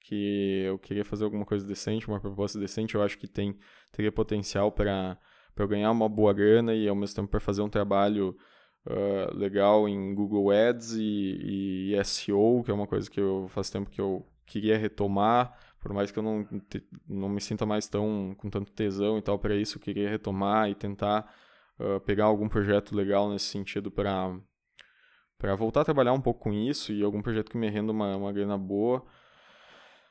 que 0.00 0.64
eu 0.66 0.76
queria 0.76 1.04
fazer 1.04 1.22
alguma 1.22 1.46
coisa 1.46 1.64
decente 1.64 2.08
uma 2.08 2.20
proposta 2.20 2.58
decente 2.58 2.96
eu 2.96 3.02
acho 3.02 3.16
que 3.18 3.28
tem 3.28 3.56
teria 3.92 4.10
potencial 4.10 4.72
para 4.72 5.18
ganhar 5.68 5.90
uma 5.90 6.08
boa 6.08 6.32
grana 6.32 6.74
e 6.74 6.88
ao 6.88 6.96
mesmo 6.96 7.14
tempo 7.14 7.28
para 7.28 7.40
fazer 7.40 7.62
um 7.62 7.68
trabalho 7.68 8.36
uh, 8.86 9.36
legal 9.36 9.88
em 9.88 10.14
Google 10.14 10.50
Ads 10.50 10.92
e, 10.94 11.92
e, 11.94 12.04
SEO, 12.04 12.62
que 12.64 12.70
é 12.70 12.74
uma 12.74 12.86
coisa 12.86 13.10
que 13.10 13.20
eu 13.20 13.46
faz 13.48 13.70
tempo 13.70 13.90
que 13.90 14.00
eu 14.00 14.26
queria 14.46 14.76
retomar, 14.76 15.56
por 15.78 15.92
mais 15.92 16.10
que 16.10 16.18
eu 16.18 16.22
não, 16.22 16.46
não 17.08 17.28
me 17.28 17.40
sinta 17.40 17.66
mais 17.66 17.88
tão 17.88 18.34
com 18.38 18.48
tanto 18.50 18.72
tesão 18.72 19.18
e 19.18 19.22
tal 19.22 19.38
para 19.38 19.54
isso, 19.54 19.78
eu 19.78 19.82
queria 19.82 20.08
retomar 20.08 20.68
e 20.70 20.74
tentar 20.74 21.32
uh, 21.78 22.00
pegar 22.00 22.24
algum 22.24 22.48
projeto 22.48 22.94
legal 22.94 23.30
nesse 23.30 23.46
sentido 23.46 23.90
para 23.90 24.34
para 25.38 25.56
voltar 25.56 25.80
a 25.80 25.84
trabalhar 25.84 26.12
um 26.12 26.20
pouco 26.20 26.38
com 26.38 26.52
isso 26.52 26.92
e 26.92 27.02
algum 27.02 27.20
projeto 27.20 27.50
que 27.50 27.58
me 27.58 27.68
renda 27.68 27.90
uma, 27.90 28.16
uma 28.16 28.32
grana 28.32 28.56
boa. 28.56 29.04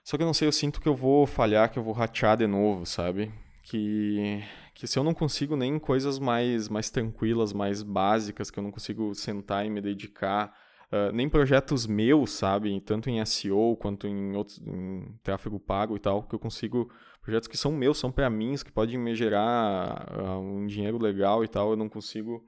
Só 0.03 0.17
que 0.17 0.23
eu 0.23 0.27
não 0.27 0.33
sei, 0.33 0.45
eu 0.45 0.51
sinto 0.51 0.81
que 0.81 0.89
eu 0.89 0.95
vou 0.95 1.25
falhar, 1.25 1.71
que 1.71 1.79
eu 1.79 1.83
vou 1.83 1.93
ratear 1.93 2.35
de 2.35 2.45
novo, 2.45 2.85
sabe? 2.85 3.31
Que, 3.63 4.43
que 4.73 4.87
se 4.87 4.97
eu 4.97 5.03
não 5.03 5.13
consigo 5.13 5.55
nem 5.55 5.77
coisas 5.77 6.17
mais, 6.17 6.67
mais 6.67 6.89
tranquilas, 6.89 7.53
mais 7.53 7.83
básicas, 7.83 8.49
que 8.49 8.57
eu 8.57 8.63
não 8.63 8.71
consigo 8.71 9.13
sentar 9.13 9.65
e 9.65 9.69
me 9.69 9.79
dedicar 9.79 10.53
Uh, 10.91 11.09
nem 11.13 11.29
projetos 11.29 11.87
meus, 11.87 12.31
sabe? 12.31 12.81
Tanto 12.81 13.09
em 13.09 13.23
SEO 13.25 13.77
quanto 13.77 14.07
em 14.07 14.35
outros 14.35 14.59
em 14.59 15.17
tráfego 15.23 15.57
pago 15.57 15.95
e 15.95 15.99
tal, 15.99 16.23
que 16.23 16.35
eu 16.35 16.39
consigo. 16.39 16.91
Projetos 17.21 17.47
que 17.47 17.55
são 17.55 17.71
meus, 17.71 17.97
são 17.97 18.11
para 18.11 18.29
mim, 18.29 18.55
que 18.55 18.71
podem 18.71 18.97
me 18.97 19.15
gerar 19.15 20.05
uh, 20.11 20.39
um 20.39 20.67
dinheiro 20.67 20.97
legal 21.01 21.45
e 21.45 21.47
tal, 21.47 21.69
eu 21.69 21.77
não 21.77 21.87
consigo 21.87 22.45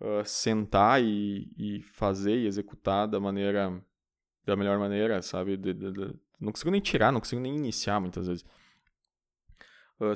uh, 0.00 0.24
sentar 0.24 1.00
e, 1.00 1.48
e, 1.56 1.82
fazer 1.82 2.36
e 2.36 2.46
executar 2.46 3.06
da 3.06 3.20
maneira. 3.20 3.80
da 4.44 4.56
melhor 4.56 4.76
maneira, 4.76 5.22
sabe? 5.22 5.56
De, 5.56 5.72
de, 5.72 5.92
de, 5.92 6.14
não 6.40 6.50
consigo 6.50 6.72
nem 6.72 6.80
tirar, 6.80 7.12
não 7.12 7.20
consigo 7.20 7.40
nem 7.40 7.54
iniciar 7.54 8.00
muitas 8.00 8.26
vezes. 8.26 8.44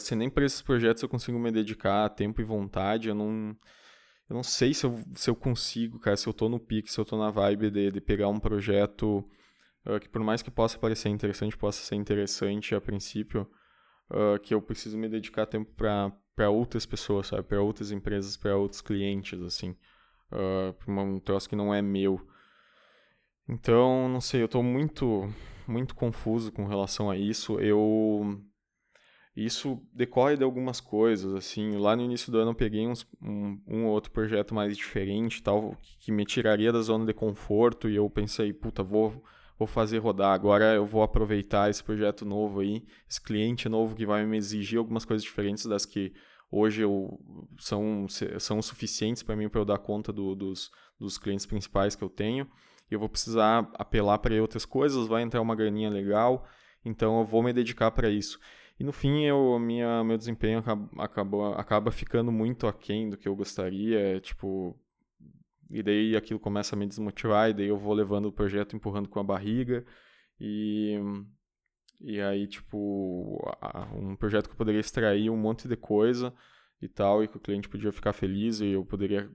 Se 0.00 0.14
nem 0.14 0.28
para 0.28 0.44
esses 0.44 0.62
projetos 0.62 1.02
eu 1.02 1.08
consigo 1.08 1.38
me 1.38 1.50
dedicar 1.50 2.08
tempo 2.10 2.40
e 2.40 2.44
vontade, 2.44 3.08
eu 3.08 3.14
não 3.14 3.56
eu 4.28 4.34
não 4.34 4.42
sei 4.42 4.74
se 4.74 4.84
eu, 4.84 5.02
se 5.14 5.30
eu 5.30 5.34
consigo, 5.34 5.98
cara, 5.98 6.16
se 6.16 6.26
eu 6.26 6.34
tô 6.34 6.48
no 6.48 6.60
pique, 6.60 6.92
se 6.92 7.00
eu 7.00 7.04
tô 7.04 7.16
na 7.16 7.30
vibe 7.30 7.70
de, 7.70 7.90
de 7.90 8.00
pegar 8.00 8.28
um 8.28 8.38
projeto 8.38 9.24
uh, 9.86 9.98
que 9.98 10.08
por 10.08 10.22
mais 10.22 10.42
que 10.42 10.50
possa 10.50 10.78
parecer 10.78 11.08
interessante, 11.08 11.56
possa 11.56 11.82
ser 11.82 11.94
interessante 11.94 12.74
a 12.74 12.80
princípio, 12.80 13.48
uh, 14.10 14.38
que 14.40 14.52
eu 14.52 14.60
preciso 14.60 14.98
me 14.98 15.08
dedicar 15.08 15.46
tempo 15.46 15.72
para 15.74 16.50
outras 16.50 16.84
pessoas, 16.84 17.28
sabe? 17.28 17.42
Para 17.44 17.62
outras 17.62 17.90
empresas, 17.90 18.36
para 18.36 18.56
outros 18.56 18.82
clientes, 18.82 19.40
assim. 19.40 19.74
Uh, 20.30 20.90
um 20.90 21.18
troço 21.18 21.48
que 21.48 21.56
não 21.56 21.74
é 21.74 21.80
meu. 21.80 22.20
Então, 23.48 24.10
não 24.10 24.20
sei, 24.20 24.42
eu 24.42 24.48
tô 24.48 24.62
muito, 24.62 25.26
muito 25.66 25.94
confuso 25.94 26.52
com 26.52 26.66
relação 26.66 27.10
a 27.10 27.16
isso. 27.16 27.58
Eu 27.58 28.38
isso 29.44 29.80
decorre 29.92 30.36
de 30.36 30.42
algumas 30.42 30.80
coisas, 30.80 31.32
assim, 31.34 31.76
lá 31.76 31.94
no 31.94 32.02
início 32.02 32.32
do 32.32 32.38
ano 32.38 32.50
eu 32.50 32.54
peguei 32.54 32.86
uns, 32.86 33.06
um, 33.22 33.60
um 33.68 33.84
ou 33.86 33.92
outro 33.92 34.10
projeto 34.10 34.54
mais 34.54 34.76
diferente, 34.76 35.42
tal, 35.42 35.76
que 36.00 36.10
me 36.10 36.24
tiraria 36.24 36.72
da 36.72 36.80
zona 36.80 37.06
de 37.06 37.14
conforto. 37.14 37.88
E 37.88 37.96
eu 37.96 38.08
pensei, 38.10 38.52
puta, 38.52 38.82
vou, 38.82 39.22
vou 39.58 39.68
fazer 39.68 39.98
rodar, 39.98 40.32
agora 40.32 40.74
eu 40.74 40.84
vou 40.84 41.02
aproveitar 41.02 41.70
esse 41.70 41.84
projeto 41.84 42.24
novo 42.24 42.60
aí, 42.60 42.84
esse 43.08 43.20
cliente 43.20 43.68
novo 43.68 43.94
que 43.94 44.04
vai 44.04 44.26
me 44.26 44.36
exigir 44.36 44.78
algumas 44.78 45.04
coisas 45.04 45.22
diferentes 45.22 45.66
das 45.66 45.86
que 45.86 46.12
hoje 46.50 46.82
eu, 46.82 47.20
são, 47.58 48.06
são 48.38 48.60
suficientes 48.60 49.22
para 49.22 49.36
mim 49.36 49.48
para 49.48 49.60
eu 49.60 49.64
dar 49.64 49.78
conta 49.78 50.12
do, 50.12 50.34
dos, 50.34 50.70
dos 50.98 51.18
clientes 51.18 51.46
principais 51.46 51.94
que 51.94 52.02
eu 52.02 52.08
tenho, 52.08 52.48
eu 52.90 52.98
vou 52.98 53.08
precisar 53.08 53.70
apelar 53.74 54.18
para 54.18 54.40
outras 54.40 54.64
coisas, 54.64 55.06
vai 55.06 55.22
entrar 55.22 55.40
uma 55.40 55.54
graninha 55.54 55.90
legal, 55.90 56.46
então 56.84 57.20
eu 57.20 57.24
vou 57.24 57.42
me 57.42 57.52
dedicar 57.52 57.90
para 57.90 58.08
isso. 58.08 58.38
E 58.78 58.84
no 58.84 58.92
fim, 58.92 59.24
eu, 59.24 59.58
minha, 59.58 60.04
meu 60.04 60.16
desempenho 60.16 60.60
acaba, 60.98 61.56
acaba, 61.56 61.90
ficando 61.90 62.30
muito 62.30 62.66
aquém 62.66 63.10
do 63.10 63.16
que 63.16 63.26
eu 63.26 63.34
gostaria. 63.34 64.20
Tipo, 64.20 64.78
e 65.70 65.82
daí 65.82 66.16
aquilo 66.16 66.38
começa 66.38 66.76
a 66.76 66.78
me 66.78 66.86
desmotivar, 66.86 67.50
e 67.50 67.54
daí 67.54 67.66
eu 67.66 67.76
vou 67.76 67.92
levando 67.92 68.26
o 68.26 68.32
projeto 68.32 68.76
empurrando 68.76 69.08
com 69.08 69.18
a 69.18 69.24
barriga. 69.24 69.84
E, 70.40 70.96
e 72.00 72.20
aí, 72.20 72.46
tipo, 72.46 73.42
um 73.92 74.14
projeto 74.14 74.46
que 74.46 74.52
eu 74.52 74.58
poderia 74.58 74.80
extrair 74.80 75.28
um 75.28 75.36
monte 75.36 75.66
de 75.66 75.76
coisa 75.76 76.32
e 76.80 76.88
tal, 76.88 77.24
e 77.24 77.28
que 77.28 77.36
o 77.36 77.40
cliente 77.40 77.68
podia 77.68 77.90
ficar 77.90 78.12
feliz, 78.12 78.60
e 78.60 78.68
eu 78.68 78.84
poderia 78.84 79.28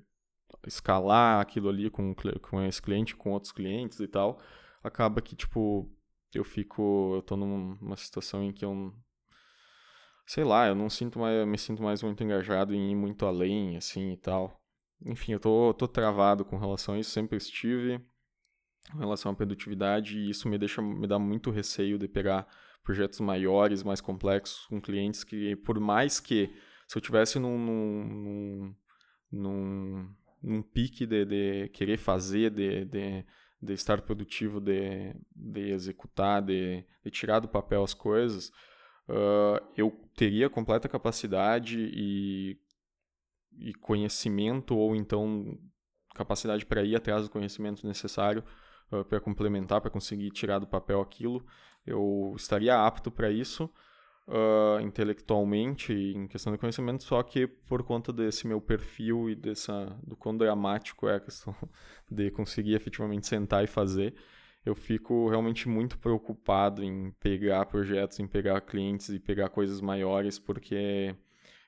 escalar 0.66 1.42
aquilo 1.42 1.68
ali 1.68 1.90
com, 1.90 2.16
com 2.42 2.62
esse 2.64 2.82
cliente, 2.82 3.16
com 3.16 3.32
outros 3.32 3.52
clientes 3.52 4.00
e 4.00 4.08
tal. 4.08 4.40
Acaba 4.82 5.22
que, 5.22 5.36
tipo, 5.36 5.92
eu 6.34 6.46
fico. 6.46 7.16
Eu 7.16 7.22
tô 7.22 7.36
numa 7.36 7.96
situação 7.98 8.42
em 8.44 8.54
que 8.54 8.64
eu 8.64 8.94
sei 10.26 10.44
lá, 10.44 10.68
eu 10.68 10.76
não 10.76 10.90
sinto 10.90 11.20
mais, 11.20 11.48
me 11.48 11.58
sinto 11.58 11.84
mais 11.84 12.02
muito 12.02 12.24
engajado 12.24 12.74
em 12.74 12.92
ir 12.92 12.96
muito 12.96 13.26
além, 13.26 13.78
assim, 13.78 14.14
e 14.14 14.18
tal. 14.18 14.62
Enfim, 15.06 15.34
eu 15.34 15.40
tô, 15.40 15.74
tô 15.74 15.88
travado 15.88 16.46
com 16.46 16.58
relação 16.58 16.96
a 16.96 17.00
isso, 17.00 17.12
sempre 17.12 17.38
estive 17.38 18.00
com 18.92 18.98
relação 18.98 19.32
à 19.32 19.36
produtividade 19.36 20.18
e 20.18 20.30
isso 20.30 20.48
me 20.48 20.58
deixa, 20.58 20.82
me 20.82 21.08
dá 21.08 21.18
muito 21.18 21.52
receio 21.52 21.98
de 21.98 22.08
pegar 22.08 22.48
projetos 22.84 23.20
maiores, 23.20 23.84
mais 23.84 24.02
complexos, 24.02 24.66
com 24.68 24.82
clientes 24.82 25.24
que, 25.24 25.56
por 25.58 25.80
mais 25.80 26.20
que, 26.20 26.54
se 26.88 26.98
eu 26.98 27.02
tivesse 27.02 27.40
num, 27.40 27.58
num, 27.58 28.76
num, 29.32 30.10
num 30.42 30.62
pique 30.62 31.06
de, 31.06 31.26
de 31.26 31.70
querer 31.70 31.98
fazer, 31.98 32.52
de, 32.52 32.86
de, 32.86 33.26
de 33.62 33.74
estar 33.74 34.02
produtivo, 34.02 34.60
de, 34.60 35.16
de 35.34 35.72
executar, 35.72 36.42
de, 36.42 36.84
de 37.04 37.12
tirar 37.12 37.40
do 37.40 37.48
papel 37.48 37.84
as 37.84 37.94
coisas, 37.94 38.52
uh, 39.10 39.66
eu 39.76 39.92
teria 40.16 40.50
completa 40.50 40.88
capacidade 40.88 41.78
e, 41.94 42.58
e 43.58 43.74
conhecimento, 43.76 44.76
ou 44.76 44.96
então 44.96 45.58
capacidade 46.14 46.66
para 46.66 46.84
ir 46.84 46.96
atrás 46.96 47.24
do 47.24 47.32
conhecimento 47.32 47.86
necessário 47.86 48.44
uh, 48.92 49.04
para 49.06 49.20
complementar, 49.20 49.82
para 49.82 49.90
conseguir 49.90 50.32
tirar 50.32 50.60
do 50.60 50.68
papel 50.68 51.02
aquilo. 51.02 51.46
Eu 51.86 52.34
estaria 52.36 52.86
apto 52.86 53.12
para 53.12 53.30
isso. 53.30 53.70
Uh, 54.26 54.80
intelectualmente 54.80 55.92
em 55.92 56.30
questão 56.30 56.54
de 56.54 56.58
conhecimento, 56.58 57.04
só 57.04 57.22
que 57.22 57.46
por 57.46 57.84
conta 57.84 58.14
desse 58.14 58.48
meu 58.48 58.62
perfil 58.62 59.30
e 59.30 59.36
dessa 59.36 60.00
do 60.02 60.16
quão 60.16 60.38
dramático 60.38 61.10
é 61.10 61.18
a 61.18 61.20
questão 61.20 61.54
de 62.10 62.32
conseguir 62.32 62.74
efetivamente 62.74 63.28
sentar 63.28 63.66
e 63.66 63.68
fazer, 63.68 64.16
eu 64.66 64.76
fico 64.76 65.30
realmente 65.30 65.68
muito 65.68 65.98
preocupado 65.98 66.84
em 66.84 67.12
pegar 67.20 67.66
projetos, 67.66 68.20
em 68.20 68.28
pegar 68.28 68.62
clientes 68.62 69.10
e 69.10 69.20
pegar 69.20 69.50
coisas 69.50 69.82
maiores, 69.82 70.40
porque 70.40 71.16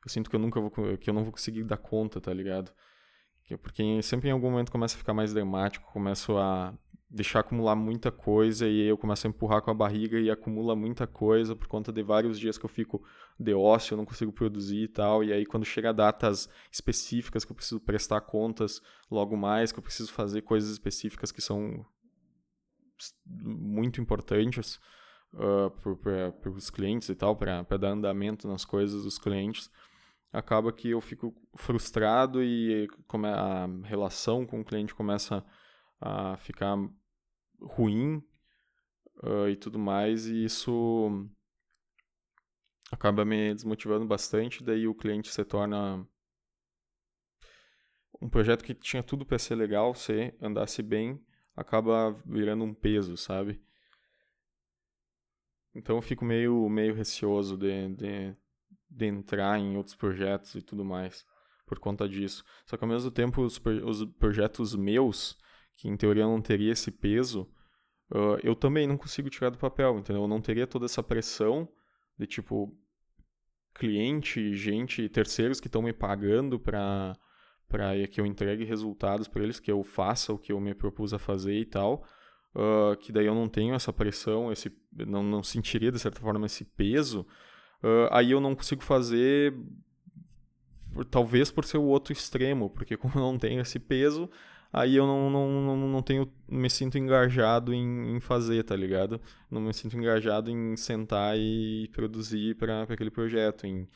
eu 0.06 0.10
sinto 0.10 0.30
que 0.30 0.36
eu 0.36 0.40
nunca 0.40 0.62
vou, 0.62 0.72
que 0.98 1.10
eu 1.10 1.14
não 1.14 1.24
vou 1.24 1.32
conseguir 1.32 1.64
dar 1.64 1.78
conta, 1.78 2.22
tá 2.22 2.34
ligado? 2.34 2.72
Porque 3.62 4.02
sempre 4.02 4.30
em 4.30 4.32
algum 4.32 4.50
momento 4.50 4.72
começa 4.72 4.96
a 4.96 4.98
ficar 4.98 5.14
mais 5.14 5.34
dramático, 5.34 5.92
começo 5.92 6.38
a 6.38 6.74
deixar 7.10 7.42
acumular 7.42 7.76
muita 7.76 8.12
coisa 8.12 8.68
e 8.68 8.82
eu 8.82 8.98
começo 8.98 9.28
a 9.28 9.30
empurrar 9.30 9.62
com 9.62 9.70
a 9.70 9.74
barriga 9.74 10.20
e 10.20 10.32
acumula 10.32 10.76
muita 10.76 11.06
coisa 11.06 11.56
por 11.56 11.68
conta 11.68 11.92
de 11.92 12.02
vários 12.02 12.40
dias 12.40 12.58
que 12.58 12.66
eu 12.66 12.70
fico 12.70 13.04
de 13.40 13.54
ócio, 13.54 13.94
eu 13.94 13.98
não 13.98 14.06
consigo 14.06 14.32
produzir 14.32 14.84
e 14.84 14.88
tal. 14.88 15.24
E 15.24 15.32
aí 15.32 15.46
quando 15.46 15.66
chega 15.66 15.94
datas 15.94 16.50
específicas 16.72 17.46
que 17.46 17.52
eu 17.52 17.56
preciso 17.56 17.80
prestar 17.80 18.22
contas 18.22 18.82
logo 19.12 19.38
mais, 19.38 19.72
que 19.72 19.80
eu 19.80 19.84
preciso 19.84 20.12
fazer 20.12 20.42
coisas 20.42 20.72
específicas 20.72 21.32
que 21.32 21.42
são 21.42 21.86
muito 23.26 24.02
importantes 24.02 24.80
uh, 25.34 25.70
para 26.42 26.52
os 26.52 26.70
clientes 26.70 27.10
e 27.10 27.16
tal, 27.16 27.36
para 27.36 27.64
dar 27.78 27.90
andamento 27.90 28.48
nas 28.48 28.66
coisas 28.66 29.04
dos 29.04 29.18
clientes, 29.18 29.70
acaba 30.32 30.72
que 30.74 30.90
eu 30.90 31.02
fico 31.02 31.34
frustrado 31.56 32.44
e 32.44 32.88
como 33.08 33.26
a 33.26 33.68
relação 33.84 34.46
com 34.46 34.62
o 34.62 34.66
cliente 34.66 34.94
começa 34.94 35.46
a 36.00 36.36
ficar 36.38 36.76
ruim 37.62 38.18
uh, 39.24 39.48
e 39.50 39.56
tudo 39.56 39.80
mais, 39.80 40.28
e 40.28 40.44
isso 40.44 41.28
acaba 42.92 43.26
me 43.26 43.54
desmotivando 43.54 44.06
bastante, 44.06 44.64
daí 44.64 44.88
o 44.88 44.96
cliente 44.96 45.32
se 45.32 45.44
torna 45.44 46.06
um 48.22 48.30
projeto 48.30 48.64
que 48.64 48.74
tinha 48.74 49.04
tudo 49.04 49.26
para 49.26 49.40
ser 49.40 49.56
legal, 49.56 49.94
se 49.94 50.34
andasse 50.42 50.82
bem, 50.82 51.22
acaba 51.56 52.12
virando 52.26 52.64
um 52.64 52.74
peso, 52.74 53.16
sabe? 53.16 53.62
Então 55.74 55.98
eu 55.98 56.02
fico 56.02 56.24
meio, 56.24 56.68
meio 56.70 56.94
receoso 56.94 57.58
de, 57.58 57.90
de, 57.96 58.36
de 58.90 59.06
entrar 59.06 59.60
em 59.60 59.76
outros 59.76 59.96
projetos 59.96 60.56
e 60.56 60.62
tudo 60.62 60.86
mais 60.86 61.26
por 61.66 61.80
conta 61.80 62.08
disso. 62.08 62.44
Só 62.66 62.78
que 62.78 62.84
ao 62.84 62.90
mesmo 62.90 63.12
tempo 63.12 63.42
os, 63.42 63.60
os 63.84 64.06
projetos 64.14 64.76
meus, 64.76 65.38
que 65.76 65.88
em 65.90 65.98
teoria 65.98 66.24
não 66.24 66.42
teria 66.42 66.72
esse 66.72 66.92
peso, 66.92 67.42
uh, 68.12 68.40
eu 68.44 68.56
também 68.56 68.88
não 68.88 68.98
consigo 68.98 69.30
tirar 69.30 69.50
do 69.50 69.58
papel, 69.58 69.98
entendeu? 70.00 70.24
Eu 70.24 70.28
não 70.28 70.42
teria 70.42 70.66
toda 70.66 70.86
essa 70.86 71.04
pressão 71.04 71.68
de 72.18 72.26
tipo 72.26 72.74
cliente, 73.74 74.54
gente, 74.54 75.10
terceiros 75.10 75.60
que 75.60 75.68
estão 75.68 75.82
me 75.82 75.92
pagando 75.92 76.58
para 76.58 77.14
para 77.68 78.08
que 78.08 78.22
eu 78.22 78.26
entregue 78.26 78.64
resultados 78.64 79.28
para 79.28 79.44
eles, 79.44 79.60
que 79.60 79.72
eu 79.72 79.84
faça 79.84 80.34
o 80.34 80.38
que 80.38 80.52
eu 80.52 80.60
me 80.60 80.74
propus 80.74 81.14
a 81.14 81.20
fazer 81.20 81.58
e 81.60 81.66
tal, 81.66 82.06
uh, 82.56 82.96
que 82.98 83.12
daí 83.12 83.26
eu 83.26 83.36
não 83.36 83.48
tenho 83.48 83.74
essa 83.76 83.92
pressão, 83.92 84.52
esse 84.52 84.72
não, 84.94 85.24
não 85.24 85.44
sentiria 85.44 85.92
de 85.92 86.00
certa 86.00 86.20
forma 86.20 86.46
esse 86.46 86.64
peso, 86.64 87.22
uh, 87.84 88.08
aí 88.12 88.32
eu 88.32 88.40
não 88.40 88.56
consigo 88.56 88.84
fazer 88.84 89.54
talvez 91.04 91.52
por 91.52 91.66
ser 91.66 91.78
o 91.78 91.84
outro 91.84 92.14
extremo, 92.14 92.70
porque 92.70 92.96
como 92.98 93.16
eu 93.16 93.22
não 93.22 93.38
tenho 93.38 93.62
esse 93.62 93.80
peso, 93.80 94.30
aí 94.72 94.96
eu 94.96 95.06
não, 95.06 95.30
não, 95.30 95.50
não, 95.62 95.88
não 95.90 96.02
tenho, 96.02 96.32
me 96.48 96.70
sinto 96.70 96.98
engajado 96.98 97.74
em, 97.74 98.16
em 98.16 98.20
fazer, 98.20 98.64
tá 98.64 98.76
ligado? 98.76 99.20
Não 99.50 99.62
me 99.62 99.74
sinto 99.74 99.98
engajado 99.98 100.50
em 100.50 100.76
sentar 100.78 101.38
e 101.38 101.90
produzir 101.94 102.56
para 102.56 102.84
aquele 102.84 103.12
projeto, 103.12 103.66
em, 103.66 103.88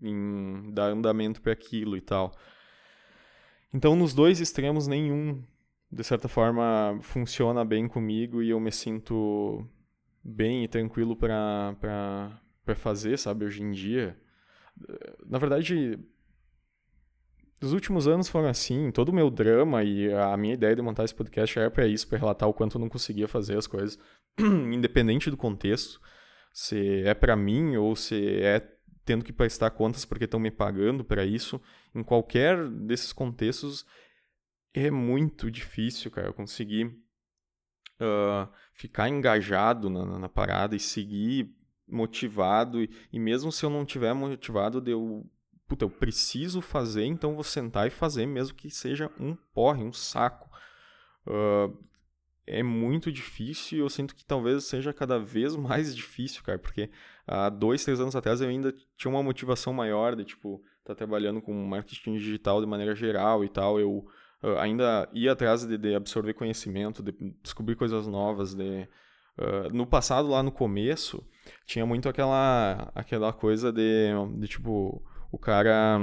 em 0.00 0.70
dar 0.72 0.90
andamento 0.90 1.40
para 1.40 1.52
aquilo 1.52 1.96
e 1.96 2.00
tal. 2.00 2.32
Então, 3.72 3.94
nos 3.94 4.14
dois 4.14 4.40
extremos, 4.40 4.86
nenhum, 4.86 5.42
de 5.90 6.02
certa 6.02 6.28
forma, 6.28 6.98
funciona 7.02 7.64
bem 7.64 7.86
comigo 7.86 8.42
e 8.42 8.50
eu 8.50 8.60
me 8.60 8.72
sinto 8.72 9.66
bem 10.24 10.64
e 10.64 10.68
tranquilo 10.68 11.16
para 11.16 12.40
fazer, 12.76 13.18
sabe, 13.18 13.44
hoje 13.44 13.62
em 13.62 13.70
dia. 13.70 14.18
Na 15.26 15.38
verdade, 15.38 15.98
os 17.60 17.72
últimos 17.72 18.06
anos 18.06 18.28
foram 18.28 18.48
assim, 18.48 18.90
todo 18.90 19.08
o 19.08 19.14
meu 19.14 19.30
drama 19.30 19.82
e 19.82 20.12
a 20.12 20.36
minha 20.36 20.54
ideia 20.54 20.76
de 20.76 20.82
montar 20.82 21.04
esse 21.04 21.14
podcast 21.14 21.58
era 21.58 21.70
para 21.70 21.86
isso, 21.86 22.06
para 22.06 22.18
relatar 22.18 22.48
o 22.48 22.54
quanto 22.54 22.76
eu 22.76 22.80
não 22.80 22.88
conseguia 22.88 23.26
fazer 23.26 23.58
as 23.58 23.66
coisas, 23.66 23.98
independente 24.38 25.30
do 25.30 25.36
contexto, 25.36 26.00
se 26.52 27.02
é 27.04 27.14
para 27.14 27.36
mim 27.36 27.76
ou 27.76 27.96
se 27.96 28.40
é 28.40 28.77
tendo 29.08 29.24
que 29.24 29.32
prestar 29.32 29.70
contas 29.70 30.04
porque 30.04 30.26
estão 30.26 30.38
me 30.38 30.50
pagando 30.50 31.02
para 31.02 31.24
isso, 31.24 31.58
em 31.94 32.02
qualquer 32.02 32.68
desses 32.68 33.10
contextos 33.10 33.86
é 34.74 34.90
muito 34.90 35.50
difícil, 35.50 36.10
cara, 36.10 36.26
eu 36.26 36.34
conseguir 36.34 36.84
uh, 37.98 38.46
ficar 38.74 39.08
engajado 39.08 39.88
na, 39.88 40.18
na, 40.18 40.28
parada 40.28 40.76
e 40.76 40.78
seguir 40.78 41.50
motivado 41.88 42.82
e, 42.82 42.90
e 43.10 43.18
mesmo 43.18 43.50
se 43.50 43.64
eu 43.64 43.70
não 43.70 43.82
tiver 43.86 44.12
motivado 44.12 44.86
eu 44.86 45.26
puta, 45.66 45.86
eu 45.86 45.90
preciso 45.90 46.60
fazer, 46.60 47.06
então 47.06 47.34
vou 47.34 47.44
sentar 47.44 47.86
e 47.86 47.90
fazer, 47.90 48.26
mesmo 48.26 48.56
que 48.56 48.70
seja 48.70 49.10
um 49.18 49.34
porre, 49.54 49.82
um 49.82 49.92
saco. 49.92 50.50
Uh, 51.26 51.74
é 52.46 52.62
muito 52.62 53.10
difícil 53.10 53.78
e 53.78 53.80
eu 53.80 53.88
sinto 53.88 54.14
que 54.14 54.24
talvez 54.24 54.64
seja 54.64 54.92
cada 54.92 55.18
vez 55.18 55.56
mais 55.56 55.96
difícil, 55.96 56.42
cara, 56.42 56.58
porque 56.58 56.90
há 57.28 57.50
dois, 57.50 57.84
três 57.84 58.00
anos 58.00 58.16
atrás 58.16 58.40
eu 58.40 58.48
ainda 58.48 58.74
tinha 58.96 59.10
uma 59.10 59.22
motivação 59.22 59.72
maior 59.72 60.16
de, 60.16 60.24
tipo, 60.24 60.62
tá 60.84 60.94
trabalhando 60.94 61.42
com 61.42 61.52
marketing 61.52 62.14
digital 62.14 62.60
de 62.60 62.66
maneira 62.66 62.94
geral 62.94 63.44
e 63.44 63.48
tal. 63.48 63.78
Eu 63.78 64.06
uh, 64.42 64.58
ainda 64.58 65.08
ia 65.12 65.32
atrás 65.32 65.66
de, 65.66 65.76
de, 65.76 65.94
absorver 65.94 66.32
conhecimento, 66.32 67.02
de 67.02 67.12
descobrir 67.42 67.76
coisas 67.76 68.06
novas, 68.06 68.54
de... 68.54 68.88
Uh, 69.38 69.72
no 69.72 69.86
passado, 69.86 70.28
lá 70.28 70.42
no 70.42 70.50
começo, 70.50 71.24
tinha 71.64 71.86
muito 71.86 72.08
aquela, 72.08 72.90
aquela 72.94 73.32
coisa 73.32 73.70
de, 73.70 74.08
de 74.36 74.48
tipo, 74.48 75.00
o 75.30 75.38
cara 75.38 76.00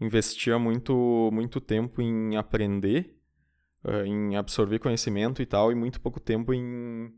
investia 0.00 0.58
muito, 0.58 1.28
muito 1.32 1.60
tempo 1.60 2.00
em 2.00 2.36
aprender, 2.36 3.14
uh, 3.84 4.06
em 4.06 4.36
absorver 4.36 4.78
conhecimento 4.78 5.42
e 5.42 5.46
tal, 5.46 5.70
e 5.70 5.74
muito 5.74 6.00
pouco 6.00 6.18
tempo 6.18 6.54
em, 6.54 7.12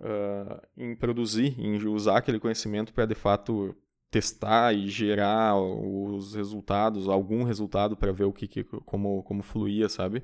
uh, 0.00 0.60
em 0.76 0.94
produzir, 0.94 1.58
em 1.58 1.76
usar 1.86 2.18
aquele 2.18 2.38
conhecimento 2.38 2.92
para 2.92 3.06
de 3.06 3.14
fato 3.14 3.74
testar 4.10 4.72
e 4.72 4.88
gerar 4.88 5.56
os 5.60 6.34
resultados, 6.34 7.08
algum 7.08 7.42
resultado 7.42 7.96
para 7.96 8.12
ver 8.12 8.24
o 8.24 8.32
que, 8.32 8.46
que, 8.46 8.64
como, 8.64 9.22
como 9.24 9.42
fluía, 9.42 9.88
sabe? 9.88 10.22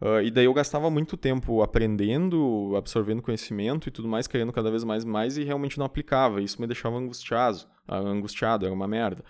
Uh, 0.00 0.20
e 0.22 0.30
daí 0.30 0.44
eu 0.44 0.54
gastava 0.54 0.90
muito 0.90 1.16
tempo 1.16 1.62
aprendendo, 1.62 2.74
absorvendo 2.76 3.22
conhecimento 3.22 3.88
e 3.88 3.92
tudo 3.92 4.08
mais, 4.08 4.26
querendo 4.26 4.52
cada 4.52 4.70
vez 4.70 4.84
mais 4.84 5.04
mais 5.04 5.36
e 5.36 5.44
realmente 5.44 5.78
não 5.78 5.86
aplicava. 5.86 6.42
Isso 6.42 6.60
me 6.60 6.66
deixava 6.66 6.96
angustiado, 6.96 7.60
angustiado 7.88 8.66
era 8.66 8.74
uma 8.74 8.88
merda. 8.88 9.24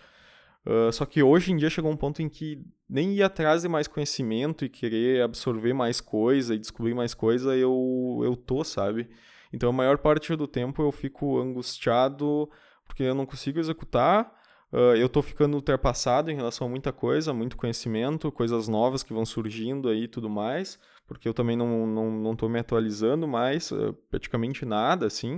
Uh, 0.67 0.91
só 0.93 1.05
que 1.05 1.23
hoje 1.23 1.53
em 1.53 1.57
dia 1.57 1.69
chegou 1.69 1.91
um 1.91 1.97
ponto 1.97 2.23
em 2.23 2.29
que 2.29 2.65
nem 2.89 3.13
ir 3.13 3.23
atrás 3.23 3.63
de 3.63 3.69
mais 3.69 3.87
conhecimento 3.87 4.65
e 4.65 4.69
querer 4.69 5.23
absorver 5.23 5.75
mais 5.75 6.01
coisa 6.01 6.55
e 6.55 6.59
descobrir 6.59 6.95
mais 6.95 7.13
coisa, 7.13 7.55
eu, 7.55 8.21
eu 8.25 8.35
tô, 8.35 8.65
sabe? 8.65 9.09
Então 9.55 9.71
a 9.71 9.73
maior 9.73 9.99
parte 9.99 10.35
do 10.37 10.47
tempo 10.47 10.83
eu 10.83 10.93
fico 10.93 11.39
angustiado 11.39 12.51
porque 12.87 13.03
eu 13.03 13.15
não 13.15 13.25
consigo 13.25 13.59
executar 13.59 14.31
Uh, 14.75 14.97
eu 14.97 15.07
estou 15.07 15.23
ficando 15.23 15.55
ultrapassado 15.55 16.33
em 16.33 16.35
relação 16.35 16.67
a 16.67 16.71
muita 16.71 16.93
coisa, 16.93 17.33
muito 17.33 17.57
conhecimento, 17.57 18.33
coisas 18.33 18.67
novas 18.67 19.05
que 19.05 19.13
vão 19.13 19.25
surgindo 19.25 19.89
aí 19.89 20.03
e 20.03 20.09
tudo 20.09 20.29
mais, 20.29 20.81
porque 21.07 21.29
eu 21.29 21.33
também 21.33 21.57
não, 21.57 21.87
não, 21.87 22.11
não 22.11 22.35
tô 22.35 22.49
me 22.49 22.59
atualizando 22.59 23.29
mais, 23.29 23.71
uh, 23.71 23.93
praticamente 24.11 24.65
nada, 24.65 25.07
assim. 25.07 25.37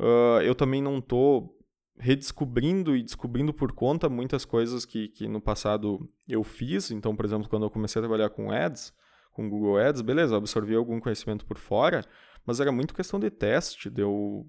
Uh, 0.00 0.42
eu 0.42 0.52
também 0.52 0.82
não 0.82 0.98
estou 0.98 1.56
redescobrindo 1.96 2.96
e 2.96 3.04
descobrindo 3.04 3.54
por 3.54 3.70
conta 3.70 4.08
muitas 4.08 4.44
coisas 4.44 4.84
que, 4.84 5.06
que 5.10 5.28
no 5.28 5.40
passado 5.40 6.00
eu 6.28 6.42
fiz. 6.42 6.90
Então, 6.90 7.14
por 7.14 7.24
exemplo, 7.24 7.48
quando 7.48 7.66
eu 7.66 7.70
comecei 7.70 8.00
a 8.00 8.02
trabalhar 8.02 8.30
com 8.30 8.50
ads, 8.50 8.92
com 9.30 9.48
Google 9.48 9.78
Ads, 9.78 10.02
beleza, 10.02 10.36
absorvi 10.36 10.74
algum 10.74 10.98
conhecimento 10.98 11.46
por 11.46 11.56
fora, 11.56 12.04
mas 12.46 12.60
era 12.60 12.70
muito 12.72 12.94
questão 12.94 13.18
de 13.18 13.30
teste, 13.30 13.90
de 13.90 14.02
eu 14.02 14.46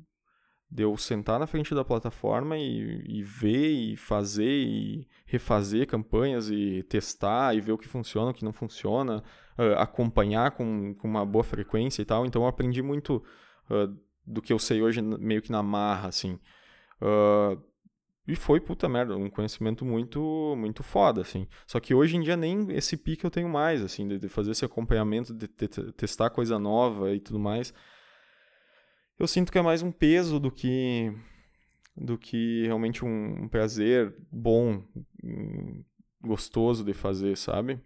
de 0.69 0.83
eu 0.83 0.97
sentar 0.97 1.39
na 1.39 1.47
frente 1.47 1.73
da 1.73 1.85
plataforma 1.85 2.57
e, 2.57 3.01
e, 3.07 3.23
ver 3.23 3.69
e 3.69 3.95
fazer 3.95 4.43
e 4.43 5.07
refazer 5.25 5.87
campanhas 5.87 6.49
e 6.49 6.83
testar 6.83 7.55
e 7.55 7.61
ver 7.61 7.71
o 7.71 7.77
que 7.77 7.87
funciona, 7.87 8.31
o 8.31 8.33
que 8.33 8.43
não 8.43 8.51
funciona, 8.51 9.23
uh, 9.57 9.79
acompanhar 9.79 10.51
com, 10.51 10.93
com, 10.95 11.07
uma 11.07 11.25
boa 11.25 11.43
frequência 11.43 12.01
e 12.01 12.05
tal. 12.05 12.25
Então 12.25 12.41
eu 12.41 12.47
aprendi 12.49 12.81
muito 12.81 13.23
uh, 13.69 13.97
do 14.25 14.41
que 14.41 14.51
eu 14.51 14.59
sei 14.59 14.81
hoje 14.81 15.01
meio 15.01 15.41
que 15.41 15.51
na 15.51 15.63
marra, 15.63 16.09
assim. 16.09 16.37
Uh, 17.01 17.63
e 18.27 18.35
foi, 18.35 18.59
puta 18.59 18.89
merda, 18.89 19.15
um 19.15 19.29
conhecimento 19.29 19.85
muito 19.85 20.55
muito 20.57 20.83
foda, 20.83 21.21
assim. 21.21 21.47
Só 21.65 21.79
que 21.79 21.93
hoje 21.93 22.17
em 22.17 22.21
dia 22.21 22.35
nem 22.35 22.71
esse 22.71 22.97
pique 22.97 23.25
eu 23.25 23.31
tenho 23.31 23.49
mais, 23.49 23.81
assim, 23.81 24.07
de, 24.07 24.19
de 24.19 24.27
fazer 24.27 24.51
esse 24.51 24.65
acompanhamento, 24.65 25.33
de, 25.33 25.47
testar 25.47 26.29
coisa 26.29 26.59
nova 26.59 27.13
e 27.13 27.19
tudo 27.19 27.39
mais 27.39 27.73
eu 29.19 29.27
sinto 29.27 29.51
que 29.51 29.57
é 29.57 29.61
mais 29.61 29.81
um 29.81 29.91
peso 29.91 30.39
do 30.39 30.51
que 30.51 31.11
do 31.95 32.15
que 32.15 32.63
realmente 32.65 33.03
um, 33.03 33.45
um 33.45 33.47
prazer 33.47 34.15
bom, 34.31 34.83
um, 35.23 35.83
gostoso 36.21 36.83
de 36.83 36.93
fazer, 36.93 37.35
sabe? 37.35 37.81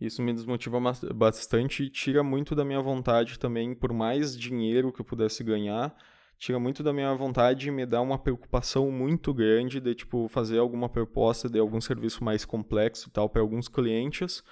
Isso 0.00 0.22
me 0.22 0.32
desmotiva 0.32 0.80
bastante 1.14 1.82
e 1.82 1.90
tira 1.90 2.22
muito 2.22 2.54
da 2.54 2.64
minha 2.64 2.80
vontade 2.80 3.38
também, 3.38 3.74
por 3.74 3.92
mais 3.92 4.34
dinheiro 4.34 4.90
que 4.90 5.02
eu 5.02 5.04
pudesse 5.04 5.44
ganhar, 5.44 5.94
tira 6.38 6.58
muito 6.58 6.82
da 6.82 6.92
minha 6.92 7.14
vontade 7.14 7.68
e 7.68 7.70
me 7.70 7.86
dá 7.86 8.00
uma 8.00 8.18
preocupação 8.18 8.90
muito 8.90 9.32
grande 9.32 9.80
de 9.80 9.94
tipo 9.94 10.28
fazer 10.28 10.58
alguma 10.58 10.88
proposta 10.88 11.48
de 11.48 11.58
algum 11.58 11.80
serviço 11.80 12.22
mais 12.22 12.44
complexo 12.44 13.10
tal 13.10 13.28
para 13.28 13.40
alguns 13.40 13.68
clientes, 13.68 14.42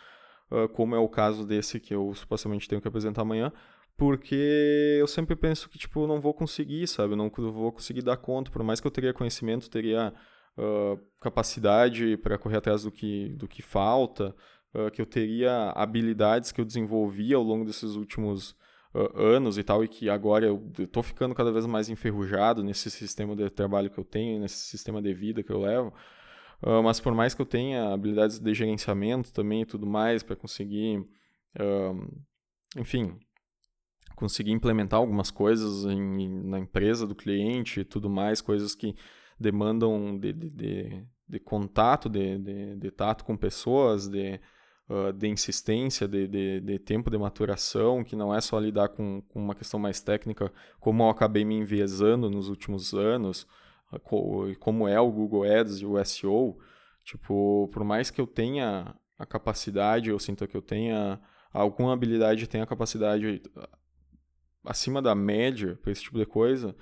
uh, 0.50 0.68
como 0.70 0.94
é 0.94 0.98
o 0.98 1.08
caso 1.08 1.46
desse 1.46 1.78
que 1.78 1.94
eu 1.94 2.14
supostamente 2.14 2.68
tenho 2.68 2.80
que 2.80 2.88
apresentar 2.88 3.22
amanhã, 3.22 3.52
porque 3.96 4.96
eu 4.98 5.06
sempre 5.06 5.36
penso 5.36 5.68
que, 5.68 5.78
tipo, 5.78 6.06
não 6.06 6.20
vou 6.20 6.34
conseguir, 6.34 6.86
sabe? 6.88 7.14
Não 7.14 7.30
vou 7.30 7.70
conseguir 7.70 8.02
dar 8.02 8.16
conta, 8.16 8.50
por 8.50 8.62
mais 8.62 8.80
que 8.80 8.86
eu 8.86 8.90
teria 8.90 9.14
conhecimento, 9.14 9.70
teria 9.70 10.12
uh, 10.58 10.98
capacidade 11.20 12.16
para 12.16 12.36
correr 12.36 12.56
atrás 12.56 12.82
do 12.82 12.90
que, 12.90 13.28
do 13.36 13.46
que 13.46 13.62
falta, 13.62 14.34
uh, 14.74 14.90
que 14.90 15.00
eu 15.00 15.06
teria 15.06 15.70
habilidades 15.76 16.50
que 16.50 16.60
eu 16.60 16.64
desenvolvi 16.64 17.32
ao 17.32 17.42
longo 17.42 17.64
desses 17.64 17.94
últimos 17.94 18.56
anos 19.14 19.58
e 19.58 19.64
tal, 19.64 19.82
e 19.82 19.88
que 19.88 20.08
agora 20.08 20.46
eu 20.46 20.70
estou 20.78 21.02
ficando 21.02 21.34
cada 21.34 21.50
vez 21.50 21.66
mais 21.66 21.88
enferrujado 21.88 22.62
nesse 22.62 22.90
sistema 22.90 23.34
de 23.34 23.50
trabalho 23.50 23.90
que 23.90 23.98
eu 23.98 24.04
tenho, 24.04 24.40
nesse 24.40 24.58
sistema 24.68 25.02
de 25.02 25.12
vida 25.12 25.42
que 25.42 25.50
eu 25.50 25.60
levo. 25.60 25.92
mas 26.82 27.00
por 27.00 27.14
mais 27.14 27.34
que 27.34 27.42
eu 27.42 27.46
tenha 27.46 27.92
habilidades 27.92 28.38
de 28.38 28.54
gerenciamento 28.54 29.32
também 29.32 29.62
e 29.62 29.66
tudo 29.66 29.86
mais, 29.86 30.22
para 30.22 30.36
conseguir, 30.36 31.04
enfim, 32.76 33.18
conseguir 34.14 34.52
implementar 34.52 34.98
algumas 34.98 35.30
coisas 35.30 35.84
em, 35.84 36.28
na 36.44 36.58
empresa 36.58 37.06
do 37.06 37.14
cliente 37.14 37.80
e 37.80 37.84
tudo 37.84 38.08
mais, 38.08 38.40
coisas 38.40 38.74
que 38.74 38.94
demandam 39.38 40.18
de, 40.18 40.32
de, 40.32 40.50
de, 40.50 41.06
de 41.28 41.40
contato, 41.40 42.08
de, 42.08 42.38
de, 42.38 42.76
de, 42.76 42.90
tato 42.90 43.24
com 43.24 43.36
pessoas, 43.36 44.08
de, 44.08 44.40
uh, 44.88 45.12
de 45.12 45.28
insistência, 45.28 46.06
de, 46.06 46.26
de, 46.26 46.60
de, 46.60 46.78
tempo 46.78 47.10
de 47.10 47.18
maturação, 47.18 48.04
que 48.04 48.16
não 48.16 48.34
é 48.34 48.40
só 48.40 48.58
lidar 48.58 48.88
com, 48.88 49.22
com 49.22 49.40
uma 49.40 49.54
questão 49.54 49.78
mais 49.78 50.00
técnica, 50.00 50.52
como 50.80 51.02
eu 51.02 51.08
acabei 51.08 51.44
me 51.44 51.54
enviesando 51.54 52.30
nos 52.30 52.48
últimos 52.48 52.92
anos, 52.94 53.46
como 54.58 54.88
é 54.88 54.98
o 54.98 55.10
Google 55.10 55.44
Ads 55.44 55.80
e 55.80 55.86
o 55.86 56.02
SEO. 56.04 56.58
Tipo, 57.04 57.68
por 57.72 57.84
mais 57.84 58.10
que 58.10 58.20
eu 58.20 58.26
tenha 58.26 58.94
a 59.18 59.26
capacidade, 59.26 60.10
eu 60.10 60.18
sinto 60.18 60.48
que 60.48 60.56
eu 60.56 60.62
tenha 60.62 61.20
alguma 61.52 61.92
habilidade 61.92 62.48
tem 62.48 62.60
a 62.60 62.66
capacidade 62.66 63.40
acima 64.64 65.00
da 65.00 65.14
média 65.14 65.78
para 65.80 65.92
esse 65.92 66.02
tipo 66.02 66.18
de 66.18 66.26
coisa, 66.26 66.74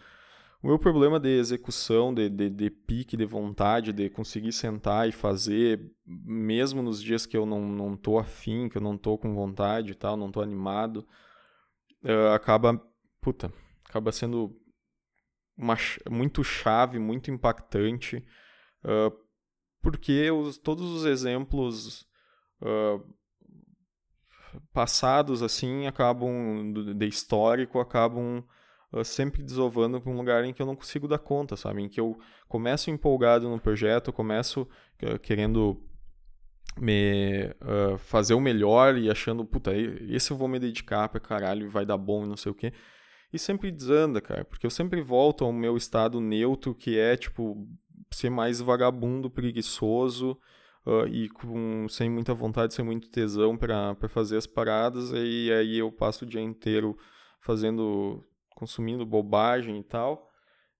o 0.62 0.68
meu 0.68 0.78
problema 0.78 1.18
de 1.18 1.28
execução, 1.28 2.14
de, 2.14 2.28
de, 2.28 2.48
de, 2.48 2.70
pique, 2.70 3.16
de 3.16 3.24
vontade, 3.24 3.92
de 3.92 4.08
conseguir 4.08 4.52
sentar 4.52 5.08
e 5.08 5.12
fazer, 5.12 5.80
mesmo 6.06 6.80
nos 6.80 7.02
dias 7.02 7.26
que 7.26 7.36
eu 7.36 7.44
não, 7.44 7.60
não 7.60 7.96
tô 7.96 8.16
afim, 8.16 8.68
que 8.68 8.76
eu 8.76 8.82
não 8.82 8.96
tô 8.96 9.18
com 9.18 9.34
vontade 9.34 9.90
e 9.90 9.94
tal, 9.94 10.16
não 10.16 10.30
tô 10.30 10.40
animado, 10.40 11.04
uh, 12.04 12.32
acaba, 12.32 12.80
puta, 13.20 13.52
acaba 13.88 14.12
sendo 14.12 14.56
uma, 15.56 15.76
muito 16.08 16.44
chave, 16.44 16.96
muito 16.96 17.28
impactante, 17.28 18.24
uh, 18.84 19.12
porque 19.82 20.30
os, 20.30 20.58
todos 20.58 20.88
os 20.92 21.04
exemplos 21.04 22.02
uh, 22.60 23.04
passados, 24.72 25.42
assim, 25.42 25.88
acabam, 25.88 26.72
de 26.96 27.06
histórico, 27.08 27.80
acabam 27.80 28.44
sempre 29.04 29.42
desovando 29.42 30.00
para 30.00 30.10
um 30.10 30.16
lugar 30.16 30.44
em 30.44 30.52
que 30.52 30.60
eu 30.60 30.66
não 30.66 30.76
consigo 30.76 31.08
dar 31.08 31.18
conta, 31.18 31.56
sabe? 31.56 31.82
Em 31.82 31.88
que 31.88 31.98
eu 31.98 32.18
começo 32.46 32.90
empolgado 32.90 33.48
no 33.48 33.58
projeto, 33.58 34.12
começo 34.12 34.68
uh, 35.02 35.18
querendo 35.18 35.80
me 36.76 37.46
uh, 37.62 37.96
fazer 37.98 38.34
o 38.34 38.40
melhor 38.40 38.96
e 38.96 39.10
achando, 39.10 39.44
puta, 39.44 39.72
esse 39.74 40.30
eu 40.30 40.36
vou 40.36 40.48
me 40.48 40.58
dedicar 40.58 41.08
pra 41.08 41.20
caralho, 41.20 41.70
vai 41.70 41.86
dar 41.86 41.96
bom 41.96 42.24
e 42.24 42.28
não 42.28 42.36
sei 42.36 42.52
o 42.52 42.54
quê. 42.54 42.72
E 43.32 43.38
sempre 43.38 43.70
desanda, 43.70 44.20
cara, 44.20 44.44
porque 44.44 44.66
eu 44.66 44.70
sempre 44.70 45.00
volto 45.00 45.44
ao 45.44 45.52
meu 45.52 45.76
estado 45.76 46.20
neutro, 46.20 46.74
que 46.74 46.98
é, 46.98 47.16
tipo, 47.16 47.66
ser 48.10 48.28
mais 48.28 48.60
vagabundo, 48.60 49.30
preguiçoso, 49.30 50.38
Uh, 50.84 51.06
e 51.06 51.28
com, 51.28 51.86
sem 51.88 52.10
muita 52.10 52.34
vontade, 52.34 52.74
sem 52.74 52.84
muito 52.84 53.08
tesão 53.08 53.56
para 53.56 53.94
fazer 54.08 54.36
as 54.36 54.48
paradas, 54.48 55.12
e 55.12 55.48
aí 55.52 55.78
eu 55.78 55.92
passo 55.92 56.24
o 56.24 56.28
dia 56.28 56.40
inteiro 56.40 56.98
fazendo 57.40 58.20
consumindo 58.54 59.06
bobagem 59.06 59.78
e 59.78 59.84
tal, 59.84 60.28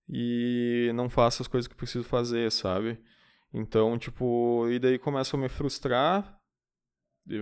e 0.09 0.91
não 0.95 1.09
faço 1.09 1.43
as 1.43 1.49
coisas 1.49 1.69
que 1.69 1.75
preciso 1.75 2.05
fazer, 2.05 2.51
sabe? 2.51 2.99
Então, 3.53 3.99
tipo, 3.99 4.69
e 4.71 4.79
daí 4.79 4.99
começo 4.99 5.37
a 5.37 5.39
me 5.39 5.49
frustrar, 5.49 6.39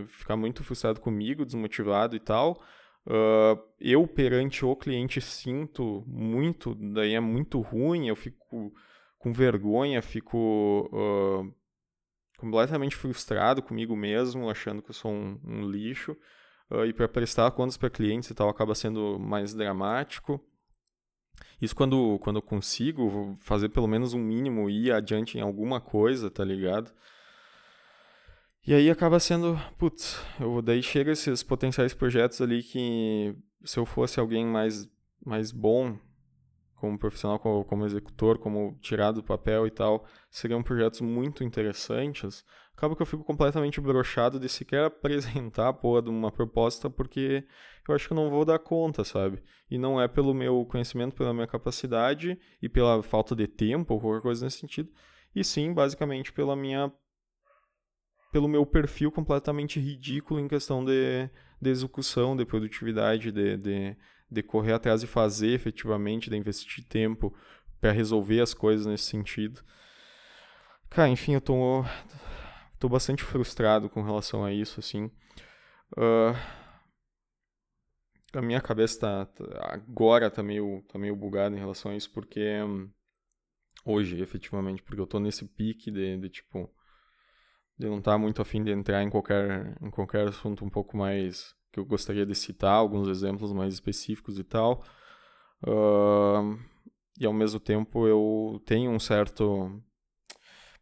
ficar 0.08 0.36
muito 0.36 0.64
frustrado 0.64 1.00
comigo, 1.00 1.44
desmotivado 1.44 2.16
e 2.16 2.20
tal. 2.20 2.62
Uh, 3.06 3.58
eu, 3.80 4.06
perante 4.06 4.64
o 4.64 4.76
cliente, 4.76 5.20
sinto 5.20 6.04
muito, 6.06 6.74
daí 6.74 7.14
é 7.14 7.20
muito 7.20 7.60
ruim, 7.60 8.08
eu 8.08 8.16
fico 8.16 8.72
com 9.18 9.32
vergonha, 9.32 10.02
fico 10.02 10.90
uh, 10.92 11.54
completamente 12.38 12.96
frustrado 12.96 13.62
comigo 13.62 13.96
mesmo, 13.96 14.50
achando 14.50 14.82
que 14.82 14.90
eu 14.90 14.94
sou 14.94 15.12
um, 15.12 15.40
um 15.44 15.70
lixo. 15.70 16.16
Uh, 16.70 16.84
e 16.84 16.92
para 16.92 17.08
prestar 17.08 17.50
contas 17.50 17.76
para 17.76 17.90
clientes 17.90 18.30
e 18.30 18.34
tal 18.34 18.48
acaba 18.48 18.74
sendo 18.74 19.18
mais 19.18 19.52
dramático. 19.52 20.40
Isso 21.60 21.74
quando, 21.74 22.18
quando 22.20 22.36
eu 22.36 22.42
consigo 22.42 23.36
fazer 23.40 23.68
pelo 23.70 23.86
menos 23.86 24.14
um 24.14 24.20
mínimo 24.20 24.70
ir 24.70 24.92
adiante 24.92 25.36
em 25.36 25.40
alguma 25.40 25.80
coisa, 25.80 26.30
tá 26.30 26.44
ligado? 26.44 26.92
E 28.66 28.74
aí 28.74 28.90
acaba 28.90 29.18
sendo, 29.18 29.58
putz, 29.78 30.22
eu, 30.38 30.62
daí 30.62 30.82
chega 30.82 31.12
esses 31.12 31.42
potenciais 31.42 31.92
projetos 31.92 32.40
ali 32.40 32.62
que 32.62 33.34
se 33.64 33.78
eu 33.78 33.84
fosse 33.84 34.20
alguém 34.20 34.46
mais, 34.46 34.88
mais 35.24 35.50
bom 35.50 35.98
como 36.80 36.98
profissional, 36.98 37.38
como, 37.38 37.64
como 37.64 37.84
executor, 37.84 38.38
como 38.38 38.76
tirado 38.80 39.16
do 39.16 39.22
papel 39.22 39.66
e 39.66 39.70
tal, 39.70 40.04
seriam 40.30 40.62
projetos 40.62 41.00
muito 41.00 41.44
interessantes, 41.44 42.44
acaba 42.76 42.96
que 42.96 43.02
eu 43.02 43.06
fico 43.06 43.22
completamente 43.22 43.80
brochado 43.80 44.40
de 44.40 44.48
sequer 44.48 44.84
apresentar 44.86 45.68
a 45.68 45.72
porra 45.72 46.02
de 46.02 46.08
uma 46.08 46.32
proposta 46.32 46.88
porque 46.88 47.44
eu 47.88 47.94
acho 47.94 48.08
que 48.08 48.14
não 48.14 48.30
vou 48.30 48.44
dar 48.44 48.58
conta, 48.58 49.04
sabe? 49.04 49.42
E 49.70 49.78
não 49.78 50.00
é 50.00 50.08
pelo 50.08 50.32
meu 50.32 50.64
conhecimento, 50.64 51.14
pela 51.14 51.34
minha 51.34 51.46
capacidade 51.46 52.38
e 52.62 52.68
pela 52.68 53.02
falta 53.02 53.36
de 53.36 53.46
tempo 53.46 53.94
ou 53.94 54.00
qualquer 54.00 54.22
coisa 54.22 54.44
nesse 54.44 54.58
sentido, 54.58 54.90
e 55.34 55.44
sim, 55.44 55.72
basicamente, 55.72 56.32
pela 56.32 56.56
minha 56.56 56.92
pelo 58.32 58.48
meu 58.48 58.64
perfil 58.64 59.10
completamente 59.10 59.80
ridículo 59.80 60.38
em 60.38 60.46
questão 60.46 60.84
de, 60.84 61.28
de 61.60 61.70
execução, 61.70 62.36
de 62.36 62.44
produtividade, 62.44 63.32
de, 63.32 63.56
de, 63.56 63.96
de 64.30 64.42
correr 64.42 64.72
atrás 64.72 65.02
e 65.02 65.06
fazer 65.06 65.52
efetivamente, 65.52 66.30
de 66.30 66.36
investir 66.36 66.84
tempo 66.84 67.34
para 67.80 67.92
resolver 67.92 68.40
as 68.40 68.54
coisas 68.54 68.86
nesse 68.86 69.04
sentido. 69.04 69.62
Cara, 70.88 71.08
enfim, 71.08 71.34
eu 71.34 71.40
tô, 71.40 71.84
tô 72.78 72.88
bastante 72.88 73.22
frustrado 73.22 73.88
com 73.88 74.02
relação 74.02 74.44
a 74.44 74.52
isso, 74.52 74.80
assim. 74.80 75.10
Uh, 75.96 76.34
a 78.32 78.42
minha 78.42 78.60
cabeça 78.60 79.00
tá, 79.00 79.26
tá, 79.26 79.44
agora 79.72 80.30
tá 80.30 80.42
meio, 80.42 80.84
tá 80.88 80.98
meio 80.98 81.16
bugada 81.16 81.56
em 81.56 81.58
relação 81.58 81.90
a 81.90 81.96
isso, 81.96 82.10
porque 82.12 82.58
hoje, 83.84 84.20
efetivamente, 84.20 84.82
porque 84.82 85.00
eu 85.00 85.06
tô 85.06 85.18
nesse 85.18 85.46
pique 85.46 85.90
de, 85.90 86.16
de 86.18 86.28
tipo, 86.28 86.70
de 87.78 87.86
não 87.86 87.98
estar 87.98 88.12
tá 88.12 88.18
muito 88.18 88.42
afim 88.42 88.62
de 88.62 88.70
entrar 88.70 89.02
em 89.02 89.10
qualquer, 89.10 89.76
em 89.80 89.90
qualquer 89.90 90.28
assunto 90.28 90.64
um 90.64 90.70
pouco 90.70 90.96
mais 90.96 91.54
que 91.72 91.78
eu 91.78 91.84
gostaria 91.84 92.26
de 92.26 92.34
citar, 92.34 92.74
alguns 92.74 93.08
exemplos 93.08 93.52
mais 93.52 93.74
específicos 93.74 94.38
e 94.38 94.44
tal. 94.44 94.84
Uh, 95.62 96.58
e 97.18 97.26
ao 97.26 97.32
mesmo 97.32 97.60
tempo 97.60 98.06
eu 98.06 98.60
tenho 98.64 98.90
um 98.90 98.98
certo. 98.98 99.80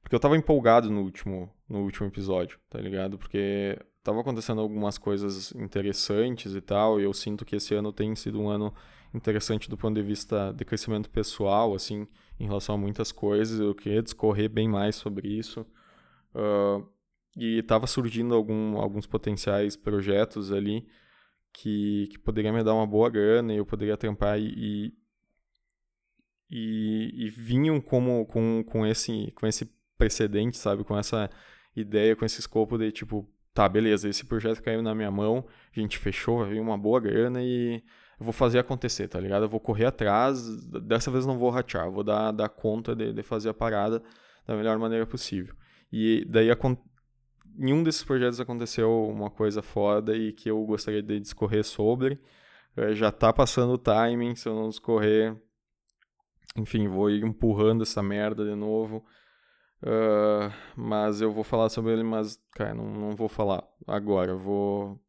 Porque 0.01 0.15
eu 0.15 0.21
tava 0.21 0.37
empolgado 0.37 0.89
no 0.89 1.03
último, 1.03 1.53
no 1.69 1.81
último 1.81 2.07
episódio, 2.07 2.59
tá 2.71 2.81
ligado? 2.81 3.19
Porque 3.19 3.79
tava 4.03 4.21
acontecendo 4.21 4.61
algumas 4.61 4.97
coisas 4.97 5.53
interessantes 5.53 6.55
e 6.55 6.61
tal, 6.61 6.99
e 7.01 7.05
eu 7.05 7.13
sinto 7.13 7.45
que 7.45 7.57
esse 7.57 7.75
ano 7.75 7.93
tem 7.93 8.15
sido 8.15 8.41
um 8.41 8.49
ano 8.49 8.73
interessante 9.13 9.69
do 9.69 9.77
ponto 9.77 9.97
de 9.97 10.03
vista 10.03 10.53
de 10.53 10.65
crescimento 10.65 11.11
pessoal, 11.11 11.75
assim, 11.75 12.07
em 12.39 12.47
relação 12.47 12.75
a 12.75 12.79
muitas 12.79 13.13
coisas. 13.13 13.61
Eu 13.61 13.75
queria 13.75 14.03
discorrer 14.03 14.49
bem 14.49 14.69
mais 14.69 14.97
sobre 14.97 15.29
isso. 15.29 15.67
Uh, 16.35 16.87
e 17.37 17.59
estava 17.59 17.87
surgindo 17.87 18.35
algum, 18.35 18.79
alguns 18.79 19.07
potenciais 19.07 19.77
projetos 19.77 20.53
ali 20.53 20.87
que, 21.53 22.09
que 22.11 22.19
poderiam 22.19 22.55
me 22.55 22.63
dar 22.63 22.75
uma 22.75 22.87
boa 22.87 23.11
grana 23.11 23.53
e 23.53 23.57
eu 23.57 23.67
poderia 23.67 23.97
trampar 23.97 24.39
e, 24.39 24.93
e, 26.51 27.27
e 27.27 27.31
vinham 27.31 27.81
como, 27.81 28.27
com, 28.27 28.65
com, 28.65 28.87
esse, 28.87 29.33
com 29.35 29.47
esse 29.47 29.71
precedente, 29.97 30.57
sabe? 30.57 30.85
Com 30.85 30.97
essa 30.97 31.29
ideia, 31.75 32.17
com 32.17 32.25
esse 32.25 32.41
escopo 32.41 32.79
de 32.79 32.91
tipo, 32.93 33.29
tá, 33.53 33.69
beleza, 33.69 34.09
esse 34.09 34.25
projeto 34.25 34.63
caiu 34.63 34.83
na 34.83 34.95
minha 34.95 35.11
mão, 35.11 35.45
a 35.77 35.81
gente 35.81 35.99
fechou, 35.99 36.45
vir 36.45 36.61
uma 36.61 36.79
boa 36.79 37.01
grana 37.01 37.43
e 37.43 37.83
eu 38.19 38.25
vou 38.25 38.33
fazer 38.33 38.59
acontecer, 38.59 39.09
tá 39.09 39.21
ligado? 39.21 39.45
Eu 39.45 39.49
vou 39.49 39.61
correr 39.61 39.87
atrás, 39.87 40.67
dessa 40.67 41.11
vez 41.11 41.27
não 41.27 41.39
vou 41.39 41.51
ratear, 41.51 41.91
vou 41.91 42.03
dar, 42.03 42.33
dar 42.33 42.49
conta 42.49 42.95
de, 42.95 43.13
de 43.13 43.23
fazer 43.23 43.49
a 43.49 43.55
parada 43.55 44.03
da 44.47 44.57
melhor 44.57 44.79
maneira 44.79 45.07
possível. 45.07 45.55
E 45.93 46.25
daí 46.29 46.51
em 47.59 47.73
um 47.73 47.83
desses 47.83 48.05
projetos 48.05 48.41
aconteceu 48.41 49.09
uma 49.09 49.31
coisa 49.31 49.61
foda 49.61 50.17
e 50.17 50.33
que 50.33 50.51
eu 50.51 50.65
gostaria 50.65 51.03
de 51.03 51.19
discorrer 51.19 51.65
sobre. 51.65 52.21
É, 52.77 52.95
já 52.95 53.11
tá 53.11 53.33
passando 53.33 53.73
o 53.73 53.79
timing, 53.79 54.37
se 54.37 54.49
eu 54.49 54.55
não 54.55 54.69
discorrer, 54.69 55.37
enfim, 56.57 56.87
vou 56.89 57.11
ir 57.11 57.25
empurrando 57.25 57.83
essa 57.83 58.03
merda 58.03 58.45
de 58.45 58.55
novo. 58.55 59.05
Uh, 59.83 60.53
mas 60.77 61.21
eu 61.21 61.33
vou 61.33 61.45
falar 61.45 61.69
sobre 61.69 61.93
ele, 61.93 62.03
mas, 62.03 62.41
cara, 62.53 62.75
não, 62.75 62.85
não 62.91 63.17
vou 63.17 63.29
falar 63.29 63.65
agora. 63.87 64.35
Vou. 64.37 65.01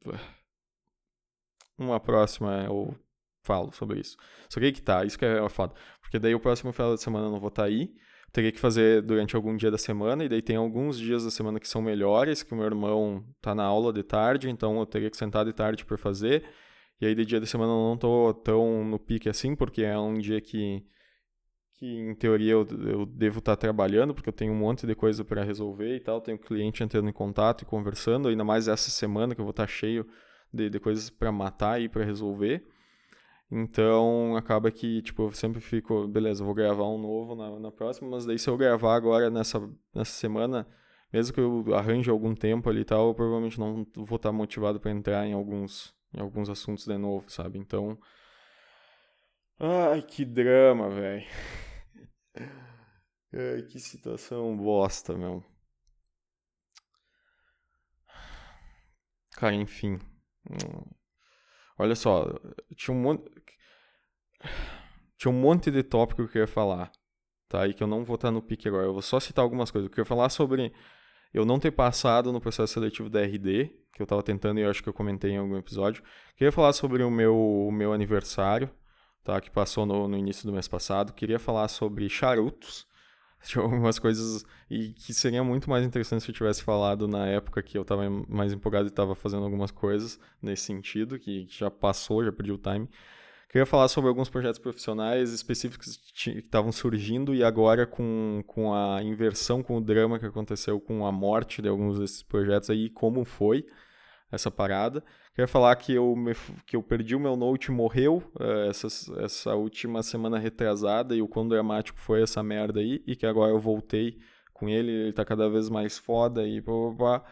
Uma 1.78 2.00
próxima 2.00 2.64
eu 2.66 2.96
falo 3.44 3.72
sobre 3.72 4.00
isso. 4.00 4.18
Só 4.50 4.60
que 4.60 4.66
aí 4.68 4.72
que 4.72 4.82
tá, 4.82 5.06
isso 5.06 5.18
que 5.18 5.26
é 5.26 5.48
foda. 5.50 5.74
Porque 6.02 6.20
daí 6.20 6.36
o 6.36 6.40
próximo 6.40 6.72
final 6.72 6.96
de 6.96 7.02
semana 7.02 7.28
eu 7.28 7.32
não 7.32 7.40
vou 7.40 7.50
estar 7.50 7.64
tá 7.64 7.68
aí 7.68 7.94
teria 8.32 8.52
que 8.52 8.60
fazer 8.60 9.02
durante 9.02 9.36
algum 9.36 9.56
dia 9.56 9.72
da 9.72 9.78
semana, 9.78 10.24
e 10.24 10.30
daí 10.30 10.42
tem 10.42 10.56
alguns 10.56 10.98
dias 10.98 11.24
da 11.24 11.32
semana 11.32 11.60
que 11.60 11.68
são 11.68 11.82
melhores, 11.82 12.44
que 12.44 12.54
o 12.54 12.58
meu 12.58 12.66
irmão 12.66 13.26
tá 13.42 13.56
na 13.56 13.64
aula 13.64 13.92
de 13.92 14.04
tarde, 14.04 14.50
então 14.50 14.80
eu 14.80 14.86
teria 14.86 15.10
que 15.10 15.18
sentar 15.18 15.46
de 15.46 15.54
tarde 15.54 15.86
para 15.86 15.98
fazer. 15.98 16.44
E 17.02 17.06
aí 17.06 17.16
de 17.16 17.26
dia 17.26 17.40
da 17.40 17.46
semana 17.46 17.72
eu 17.72 17.78
não 17.78 17.98
tô 17.98 18.34
tão 18.34 18.84
no 18.86 19.00
pique 19.00 19.30
assim, 19.30 19.56
porque 19.56 19.84
é 19.84 19.98
um 19.98 20.18
dia 20.18 20.42
que, 20.42 20.86
que 21.76 21.86
em 21.86 22.14
teoria 22.14 22.52
eu, 22.52 22.68
eu 22.86 23.06
devo 23.06 23.40
estar 23.40 23.56
tá 23.56 23.60
trabalhando, 23.60 24.14
porque 24.14 24.30
eu 24.30 24.34
tenho 24.34 24.54
um 24.54 24.58
monte 24.58 24.86
de 24.86 24.94
coisa 24.96 25.24
para 25.24 25.44
resolver 25.44 25.96
e 25.96 26.00
tal, 26.00 26.22
tenho 26.22 26.38
cliente 26.38 26.84
entrando 26.84 27.10
em 27.10 27.14
contato 27.14 27.64
e 27.64 27.66
conversando, 27.66 28.28
ainda 28.28 28.44
mais 28.44 28.68
essa 28.68 28.90
semana 28.92 29.34
que 29.34 29.42
eu 29.42 29.46
vou 29.46 29.52
estar 29.52 29.66
tá 29.66 29.72
cheio 29.72 30.06
de, 30.54 30.70
de 30.70 30.80
coisas 30.80 31.10
para 31.10 31.32
matar 31.32 31.82
e 31.82 31.88
para 31.88 32.04
resolver. 32.04 32.66
Então 33.52 34.36
acaba 34.36 34.72
que, 34.72 35.02
tipo, 35.02 35.24
eu 35.24 35.32
sempre 35.32 35.60
fico, 35.60 36.08
beleza, 36.08 36.44
vou 36.44 36.54
gravar 36.54 36.88
um 36.88 37.00
novo 37.00 37.36
na, 37.36 37.60
na 37.60 37.72
próxima, 37.72 38.08
mas 38.10 38.26
daí 38.26 38.38
se 38.38 38.48
eu 38.48 38.56
gravar 38.58 38.96
agora 38.96 39.30
nessa, 39.32 39.60
nessa 39.94 40.12
semana, 40.12 40.68
mesmo 41.12 41.34
que 41.34 41.42
eu 41.42 41.74
arranje 41.74 42.10
algum 42.12 42.36
tempo 42.36 42.70
ali 42.70 42.82
e 42.82 42.86
tal, 42.86 43.08
eu 43.08 43.16
provavelmente 43.16 43.60
não 43.60 43.88
vou 43.96 44.18
estar 44.18 44.32
motivado 44.32 44.80
para 44.80 44.92
entrar 44.92 45.26
em 45.26 45.34
alguns, 45.34 45.96
em 46.14 46.22
alguns 46.22 46.48
assuntos 46.48 46.86
de 46.86 46.98
novo, 46.98 47.30
sabe? 47.32 47.58
Então. 47.58 47.98
Ai, 49.60 50.02
que 50.04 50.24
drama, 50.24 50.90
velho. 50.90 51.26
Ai, 53.34 53.64
que 53.64 53.80
situação 53.80 54.56
bosta, 54.56 55.18
meu. 55.18 55.44
Cara, 59.32 59.56
enfim. 59.56 60.00
Olha 61.80 61.96
só, 61.96 62.28
tinha 62.76 62.96
um 62.96 63.00
monte. 63.00 63.32
Tinha 65.18 65.32
um 65.32 65.40
monte 65.40 65.72
de 65.72 65.82
tópico 65.82 66.28
que 66.28 66.38
eu 66.38 66.42
ia 66.42 66.48
falar, 66.48 66.92
tá? 67.48 67.66
E 67.68 67.74
que 67.74 67.82
eu 67.82 67.88
não 67.88 68.04
vou 68.04 68.16
estar 68.16 68.32
no 68.32 68.42
pique 68.42 68.68
agora. 68.68 68.86
Eu 68.86 68.94
vou 68.94 69.02
só 69.02 69.20
citar 69.20 69.44
algumas 69.44 69.72
coisas. 69.72 69.88
Eu 69.88 69.90
queria 69.90 70.06
falar 70.06 70.30
sobre 70.30 70.74
eu 71.34 71.46
não 71.46 71.58
ter 71.58 71.72
passado 71.72 72.34
no 72.34 72.42
processo 72.42 72.74
seletivo 72.74 73.10
da 73.10 73.22
RD, 73.22 73.72
que 73.94 74.02
eu 74.02 74.04
estava 74.04 74.22
tentando 74.22 74.60
e 74.60 74.64
eu 74.64 74.70
acho 74.70 74.84
que 74.84 74.90
eu 74.90 74.94
comentei 74.94 75.32
em 75.32 75.38
algum 75.38 75.58
episódio. 75.58 76.04
Queria 76.36 76.52
falar 76.52 76.74
sobre 76.74 77.02
o 77.02 77.10
meu, 77.10 77.38
o 77.38 77.72
meu 77.72 77.94
aniversário, 77.94 78.70
tá? 79.24 79.40
Que 79.40 79.50
passou 79.50 79.86
no, 79.86 80.08
no 80.08 80.18
início 80.18 80.46
do 80.46 80.52
mês 80.52 80.68
passado. 80.68 81.14
Queria 81.14 81.40
falar 81.40 81.70
sobre 81.70 82.10
charutos. 82.10 82.86
Tinha 83.44 83.64
algumas 83.64 83.98
coisas 83.98 84.46
e 84.70 84.90
que 84.90 85.14
seria 85.14 85.44
muito 85.44 85.70
mais 85.70 85.86
interessante 85.86 86.24
se 86.24 86.30
eu 86.30 86.36
tivesse 86.36 86.62
falado 86.62 87.08
na 87.08 87.26
época 87.28 87.64
que 87.64 87.78
eu 87.78 87.84
estava 87.84 88.04
mais 88.28 88.52
empolgado 88.52 88.86
e 88.86 88.90
estava 88.90 89.16
fazendo 89.16 89.44
algumas 89.44 89.72
coisas 89.72 90.20
nesse 90.42 90.64
sentido, 90.64 91.18
que 91.18 91.48
já 91.50 91.72
passou, 91.72 92.24
já 92.24 92.32
perdi 92.32 92.52
o 92.52 92.58
time. 92.58 92.88
Queria 93.50 93.66
falar 93.66 93.88
sobre 93.88 94.10
alguns 94.10 94.30
projetos 94.30 94.60
profissionais 94.60 95.34
específicos 95.34 95.98
que 95.98 96.30
estavam 96.38 96.72
surgindo 96.72 97.34
e 97.34 97.44
agora 97.44 97.88
com, 97.88 98.44
com 98.46 98.74
a 98.74 99.02
inversão, 99.02 99.64
com 99.64 99.78
o 99.78 99.82
drama 99.82 100.20
que 100.20 100.26
aconteceu 100.26 100.80
com 100.80 101.04
a 101.04 101.12
morte 101.12 101.60
de 101.60 101.68
alguns 101.68 101.98
desses 101.98 102.22
projetos 102.22 102.70
aí, 102.70 102.92
como 102.92 103.26
foi 103.26 103.66
essa 104.32 104.52
parada. 104.52 105.04
Queria 105.34 105.48
falar 105.48 105.76
que 105.76 105.94
eu, 105.94 106.16
me, 106.16 106.34
que 106.66 106.76
eu 106.76 106.84
perdi 106.84 107.16
o 107.16 107.20
meu 107.20 107.36
Note 107.36 107.72
morreu 107.72 108.24
uh, 108.40 108.70
essa, 108.70 108.88
essa 109.24 109.56
última 109.56 110.04
semana 110.04 110.38
retrasada 110.38 111.16
e 111.16 111.22
o 111.22 111.28
quão 111.28 111.48
dramático 111.48 112.00
foi 112.00 112.22
essa 112.22 112.44
merda 112.44 112.80
aí, 112.80 113.04
e 113.08 113.16
que 113.16 113.26
agora 113.26 113.52
eu 113.52 113.60
voltei 113.60 114.20
com 114.54 114.68
ele, 114.68 114.92
ele 114.92 115.14
tá 115.14 115.24
cada 115.24 115.50
vez 115.50 115.70
mais 115.70 115.98
foda 115.98 116.48
e 116.48 116.62
pá, 116.62 116.72
pá, 116.72 117.20
pá. 117.20 117.32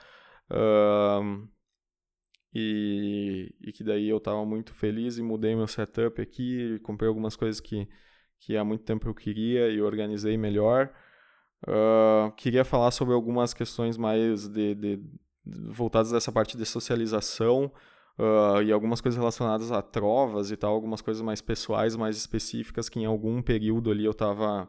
Uh, 0.50 1.48
e, 2.54 3.54
e 3.62 3.72
que 3.72 3.84
daí 3.84 4.10
eu 4.10 4.18
estava 4.18 4.43
muito 4.45 4.74
feliz 4.74 5.18
e 5.18 5.22
mudei 5.22 5.56
meu 5.56 5.68
setup 5.68 6.22
aqui, 6.22 6.80
comprei 6.80 7.08
algumas 7.08 7.36
coisas 7.36 7.60
que, 7.60 7.88
que 8.39 8.56
há 8.56 8.64
muito 8.64 8.84
tempo 8.84 9.08
eu 9.08 9.14
queria 9.14 9.70
e 9.70 9.82
organizei 9.82 10.38
melhor. 10.38 10.89
Uh, 11.68 12.32
queria 12.36 12.64
falar 12.64 12.91
sobre 12.91 13.14
algumas 13.14 13.54
questões 13.54 13.98
mais 13.98 14.48
de, 14.48 14.76
de 14.76 15.04
voltadas 15.70 16.14
a 16.14 16.18
essa 16.18 16.32
parte 16.32 16.58
de 16.58 16.66
socialização 16.66 17.72
uh, 18.18 18.62
e 18.62 18.72
algumas 18.72 19.02
coisas 19.02 19.18
relacionadas 19.18 19.72
a 19.72 19.82
trovas 19.82 20.52
e 20.52 20.58
tal, 20.58 20.74
algumas 20.74 21.02
coisas 21.02 21.22
mais 21.22 21.41
pessoais, 21.41 21.95
mais 21.95 22.18
específicas 22.18 22.89
que 22.89 23.00
em 23.00 23.06
algum 23.06 23.41
período 23.41 23.91
ali 23.91 24.06
eu 24.06 24.12
estava 24.12 24.68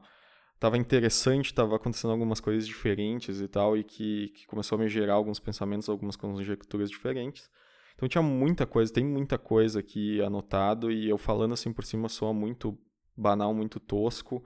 tava 0.58 0.76
interessante, 0.76 1.46
estava 1.46 1.76
acontecendo 1.76 2.10
algumas 2.10 2.40
coisas 2.40 2.66
diferentes 2.66 3.40
e 3.40 3.46
tal, 3.46 3.76
e 3.76 3.84
que, 3.84 4.28
que 4.30 4.46
começou 4.46 4.76
a 4.76 4.80
me 4.80 4.88
gerar 4.88 5.14
alguns 5.14 5.38
pensamentos, 5.38 5.88
algumas 5.88 6.16
conjecturas 6.16 6.90
diferentes. 6.90 7.48
Então 7.94 8.08
tinha 8.08 8.22
muita 8.22 8.66
coisa, 8.66 8.92
tem 8.92 9.04
muita 9.04 9.38
coisa 9.38 9.80
aqui 9.80 10.20
anotado 10.22 10.90
e 10.90 11.08
eu 11.08 11.18
falando 11.18 11.54
assim 11.54 11.72
por 11.72 11.84
cima 11.84 12.08
soa 12.08 12.32
muito 12.32 12.76
banal, 13.16 13.52
muito 13.52 13.80
tosco, 13.80 14.44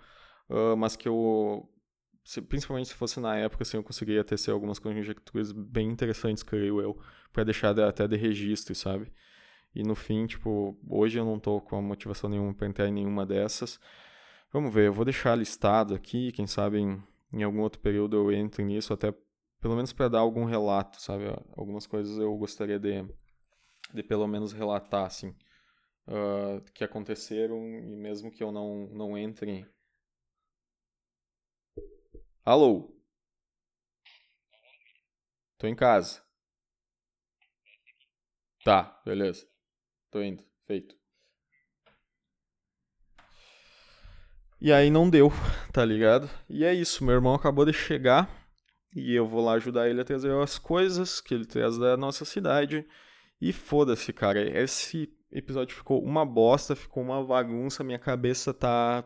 uh, 0.48 0.76
mas 0.76 0.96
que 0.96 1.08
eu, 1.08 1.68
se, 2.24 2.40
principalmente 2.40 2.88
se 2.88 2.94
fosse 2.94 3.20
na 3.20 3.36
época, 3.36 3.62
assim, 3.62 3.76
eu 3.76 3.82
conseguiria 3.82 4.24
tecer 4.24 4.50
algumas 4.50 4.78
conjecturas 4.78 5.52
bem 5.52 5.88
interessantes, 5.88 6.42
creio 6.42 6.80
eu, 6.80 6.98
para 7.32 7.44
deixar 7.44 7.72
de, 7.72 7.82
até 7.82 8.06
de 8.06 8.16
registro, 8.16 8.74
sabe? 8.74 9.12
E 9.74 9.82
no 9.82 9.94
fim, 9.94 10.26
tipo, 10.26 10.78
hoje 10.88 11.18
eu 11.18 11.24
não 11.24 11.38
tô 11.38 11.60
com 11.60 11.76
a 11.76 11.82
motivação 11.82 12.28
nenhuma 12.28 12.54
para 12.54 12.66
entrar 12.66 12.88
em 12.88 12.92
nenhuma 12.92 13.24
dessas. 13.24 13.80
Vamos 14.52 14.72
ver, 14.72 14.86
eu 14.88 14.92
vou 14.92 15.04
deixar 15.04 15.34
listado 15.34 15.94
aqui, 15.94 16.30
quem 16.32 16.46
sabe 16.46 16.78
em, 16.78 17.02
em 17.32 17.42
algum 17.42 17.60
outro 17.60 17.80
período 17.80 18.16
eu 18.16 18.32
entre 18.32 18.62
nisso, 18.64 18.92
até 18.92 19.14
pelo 19.60 19.74
menos 19.74 19.92
para 19.92 20.08
dar 20.08 20.18
algum 20.18 20.44
relato, 20.44 21.00
sabe? 21.00 21.24
Algumas 21.56 21.86
coisas 21.86 22.18
eu 22.18 22.36
gostaria 22.36 22.78
de 22.78 23.06
de 23.92 24.02
pelo 24.02 24.26
menos 24.26 24.52
relatar, 24.52 25.06
assim, 25.06 25.34
uh, 26.08 26.62
que 26.72 26.84
aconteceram 26.84 27.58
e 27.68 27.96
mesmo 27.96 28.30
que 28.30 28.42
eu 28.42 28.50
não, 28.50 28.88
não 28.88 29.16
entre. 29.16 29.66
Alô? 32.44 32.92
Tô 35.58 35.68
em 35.68 35.76
casa. 35.76 36.20
Tá, 38.64 39.00
beleza. 39.04 39.46
Tô 40.10 40.20
indo. 40.20 40.44
Feito. 40.66 40.96
E 44.60 44.72
aí 44.72 44.90
não 44.90 45.08
deu, 45.08 45.30
tá 45.72 45.84
ligado? 45.84 46.28
E 46.48 46.64
é 46.64 46.74
isso, 46.74 47.04
meu 47.04 47.14
irmão 47.14 47.34
acabou 47.34 47.64
de 47.64 47.72
chegar 47.72 48.28
e 48.94 49.14
eu 49.14 49.26
vou 49.26 49.44
lá 49.44 49.52
ajudar 49.52 49.88
ele 49.88 50.00
a 50.00 50.04
trazer 50.04 50.32
as 50.40 50.58
coisas 50.58 51.20
que 51.20 51.34
ele 51.34 51.46
traz 51.46 51.78
da 51.78 51.96
nossa 51.96 52.24
cidade. 52.24 52.84
E 53.40 53.52
foda-se, 53.52 54.12
cara. 54.12 54.40
Esse 54.40 55.12
episódio 55.30 55.76
ficou 55.76 56.02
uma 56.02 56.24
bosta, 56.24 56.76
ficou 56.76 57.02
uma 57.02 57.24
bagunça. 57.24 57.82
Minha 57.82 57.98
cabeça 57.98 58.52
tá. 58.52 59.04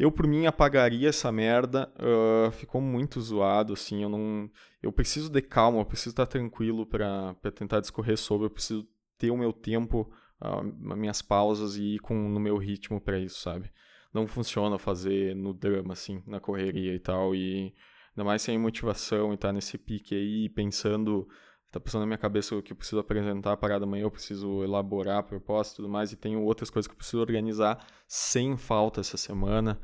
Eu, 0.00 0.10
por 0.10 0.26
mim, 0.26 0.46
apagaria 0.46 1.10
essa 1.10 1.30
merda. 1.30 1.92
Uh, 1.98 2.50
ficou 2.52 2.80
muito 2.80 3.20
zoado, 3.20 3.74
assim. 3.74 4.02
Eu 4.02 4.08
não. 4.08 4.50
Eu 4.82 4.90
preciso 4.90 5.28
de 5.28 5.42
calma, 5.42 5.78
eu 5.78 5.84
preciso 5.84 6.14
estar 6.14 6.24
tranquilo 6.24 6.86
para 6.86 7.36
tentar 7.54 7.80
discorrer 7.80 8.16
sobre. 8.16 8.46
Eu 8.46 8.50
preciso 8.50 8.88
ter 9.18 9.30
o 9.30 9.36
meu 9.36 9.52
tempo, 9.52 10.10
uh, 10.40 10.96
minhas 10.96 11.20
pausas 11.20 11.76
e 11.76 11.96
ir 11.96 11.98
com, 11.98 12.14
no 12.14 12.40
meu 12.40 12.56
ritmo 12.56 12.98
para 12.98 13.18
isso, 13.18 13.42
sabe? 13.42 13.70
Não 14.10 14.26
funciona 14.26 14.78
fazer 14.78 15.36
no 15.36 15.52
drama, 15.52 15.92
assim, 15.92 16.22
na 16.26 16.40
correria 16.40 16.94
e 16.94 16.98
tal. 16.98 17.34
E 17.34 17.74
ainda 18.16 18.24
mais 18.24 18.40
sem 18.40 18.56
motivação 18.56 19.32
e 19.32 19.34
estar 19.34 19.48
tá 19.48 19.52
nesse 19.52 19.76
pique 19.76 20.14
aí, 20.14 20.48
pensando 20.48 21.28
tá 21.70 21.78
passando 21.78 22.00
na 22.00 22.06
minha 22.06 22.18
cabeça 22.18 22.60
que 22.62 22.72
eu 22.72 22.76
preciso 22.76 22.98
apresentar 22.98 23.52
a 23.52 23.56
parada 23.56 23.84
amanhã, 23.84 24.02
eu 24.02 24.10
preciso 24.10 24.62
elaborar 24.64 25.18
a 25.18 25.22
proposta 25.22 25.74
e 25.74 25.76
tudo 25.76 25.88
mais, 25.88 26.12
e 26.12 26.16
tenho 26.16 26.42
outras 26.42 26.70
coisas 26.70 26.86
que 26.86 26.92
eu 26.92 26.96
preciso 26.96 27.20
organizar 27.20 27.84
sem 28.06 28.56
falta 28.56 29.00
essa 29.00 29.16
semana. 29.16 29.80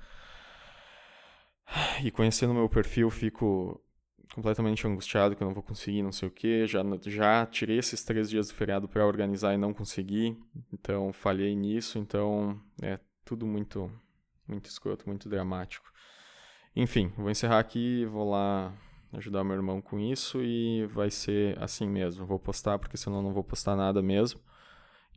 E 2.03 2.11
conhecendo 2.11 2.51
o 2.51 2.55
meu 2.55 2.69
perfil, 2.69 3.11
fico 3.11 3.81
completamente 4.35 4.87
angustiado 4.87 5.35
que 5.35 5.43
eu 5.43 5.47
não 5.47 5.55
vou 5.55 5.63
conseguir, 5.63 6.03
não 6.03 6.13
sei 6.13 6.29
o 6.29 6.31
que. 6.31 6.67
Já, 6.67 6.83
já 7.07 7.47
tirei 7.47 7.79
esses 7.79 8.05
três 8.05 8.29
dias 8.29 8.49
do 8.49 8.55
feriado 8.55 8.89
para 8.89 9.07
organizar 9.07 9.55
e 9.55 9.57
não 9.57 9.73
consegui, 9.73 10.39
então 10.73 11.13
falhei 11.13 11.55
nisso. 11.55 11.99
Então 11.99 12.61
é 12.83 12.99
tudo 13.25 13.47
muito, 13.47 13.91
muito 14.47 14.69
escroto, 14.69 15.09
muito 15.09 15.29
dramático. 15.29 15.91
Enfim, 16.75 17.13
vou 17.17 17.31
encerrar 17.31 17.59
aqui, 17.59 18.05
vou 18.07 18.29
lá 18.31 18.73
ajudar 19.13 19.45
meu 19.45 19.55
irmão 19.55 19.81
com 19.81 19.99
isso 19.99 20.43
e 20.43 20.87
vai 20.87 21.11
ser 21.11 21.61
assim 21.63 21.89
mesmo. 21.89 22.27
Vou 22.27 22.39
postar 22.39 22.79
porque 22.79 22.97
senão 22.97 23.23
não 23.23 23.33
vou 23.33 23.45
postar 23.45 23.77
nada 23.77 24.03
mesmo. 24.03 24.41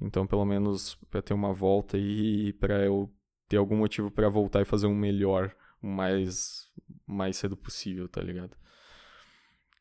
Então, 0.02 0.26
pelo 0.26 0.46
menos 0.46 0.96
para 1.10 1.22
ter 1.22 1.34
uma 1.34 1.54
volta 1.54 1.98
e 1.98 2.54
para 2.54 2.86
eu 2.86 3.12
ter 3.48 3.58
algum 3.58 3.76
motivo 3.78 4.10
para 4.12 4.30
voltar 4.30 4.62
e 4.62 4.66
fazer 4.66 4.88
um 4.88 4.96
melhor 4.96 5.54
o 5.82 5.88
mais 5.88 6.70
mais 7.06 7.38
cedo 7.38 7.58
possível, 7.58 8.08
tá 8.08 8.22
ligado? 8.22 8.56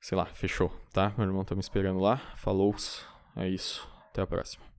Sei 0.00 0.16
lá, 0.16 0.26
fechou, 0.26 0.70
tá? 0.92 1.12
Meu 1.16 1.26
irmão 1.26 1.44
tá 1.44 1.54
me 1.54 1.61
esperando 1.61 2.00
lá. 2.00 2.16
Falou. 2.36 2.74
É 3.36 3.48
isso. 3.48 3.88
Até 4.11 4.22
a 4.22 4.26
próxima. 4.26 4.78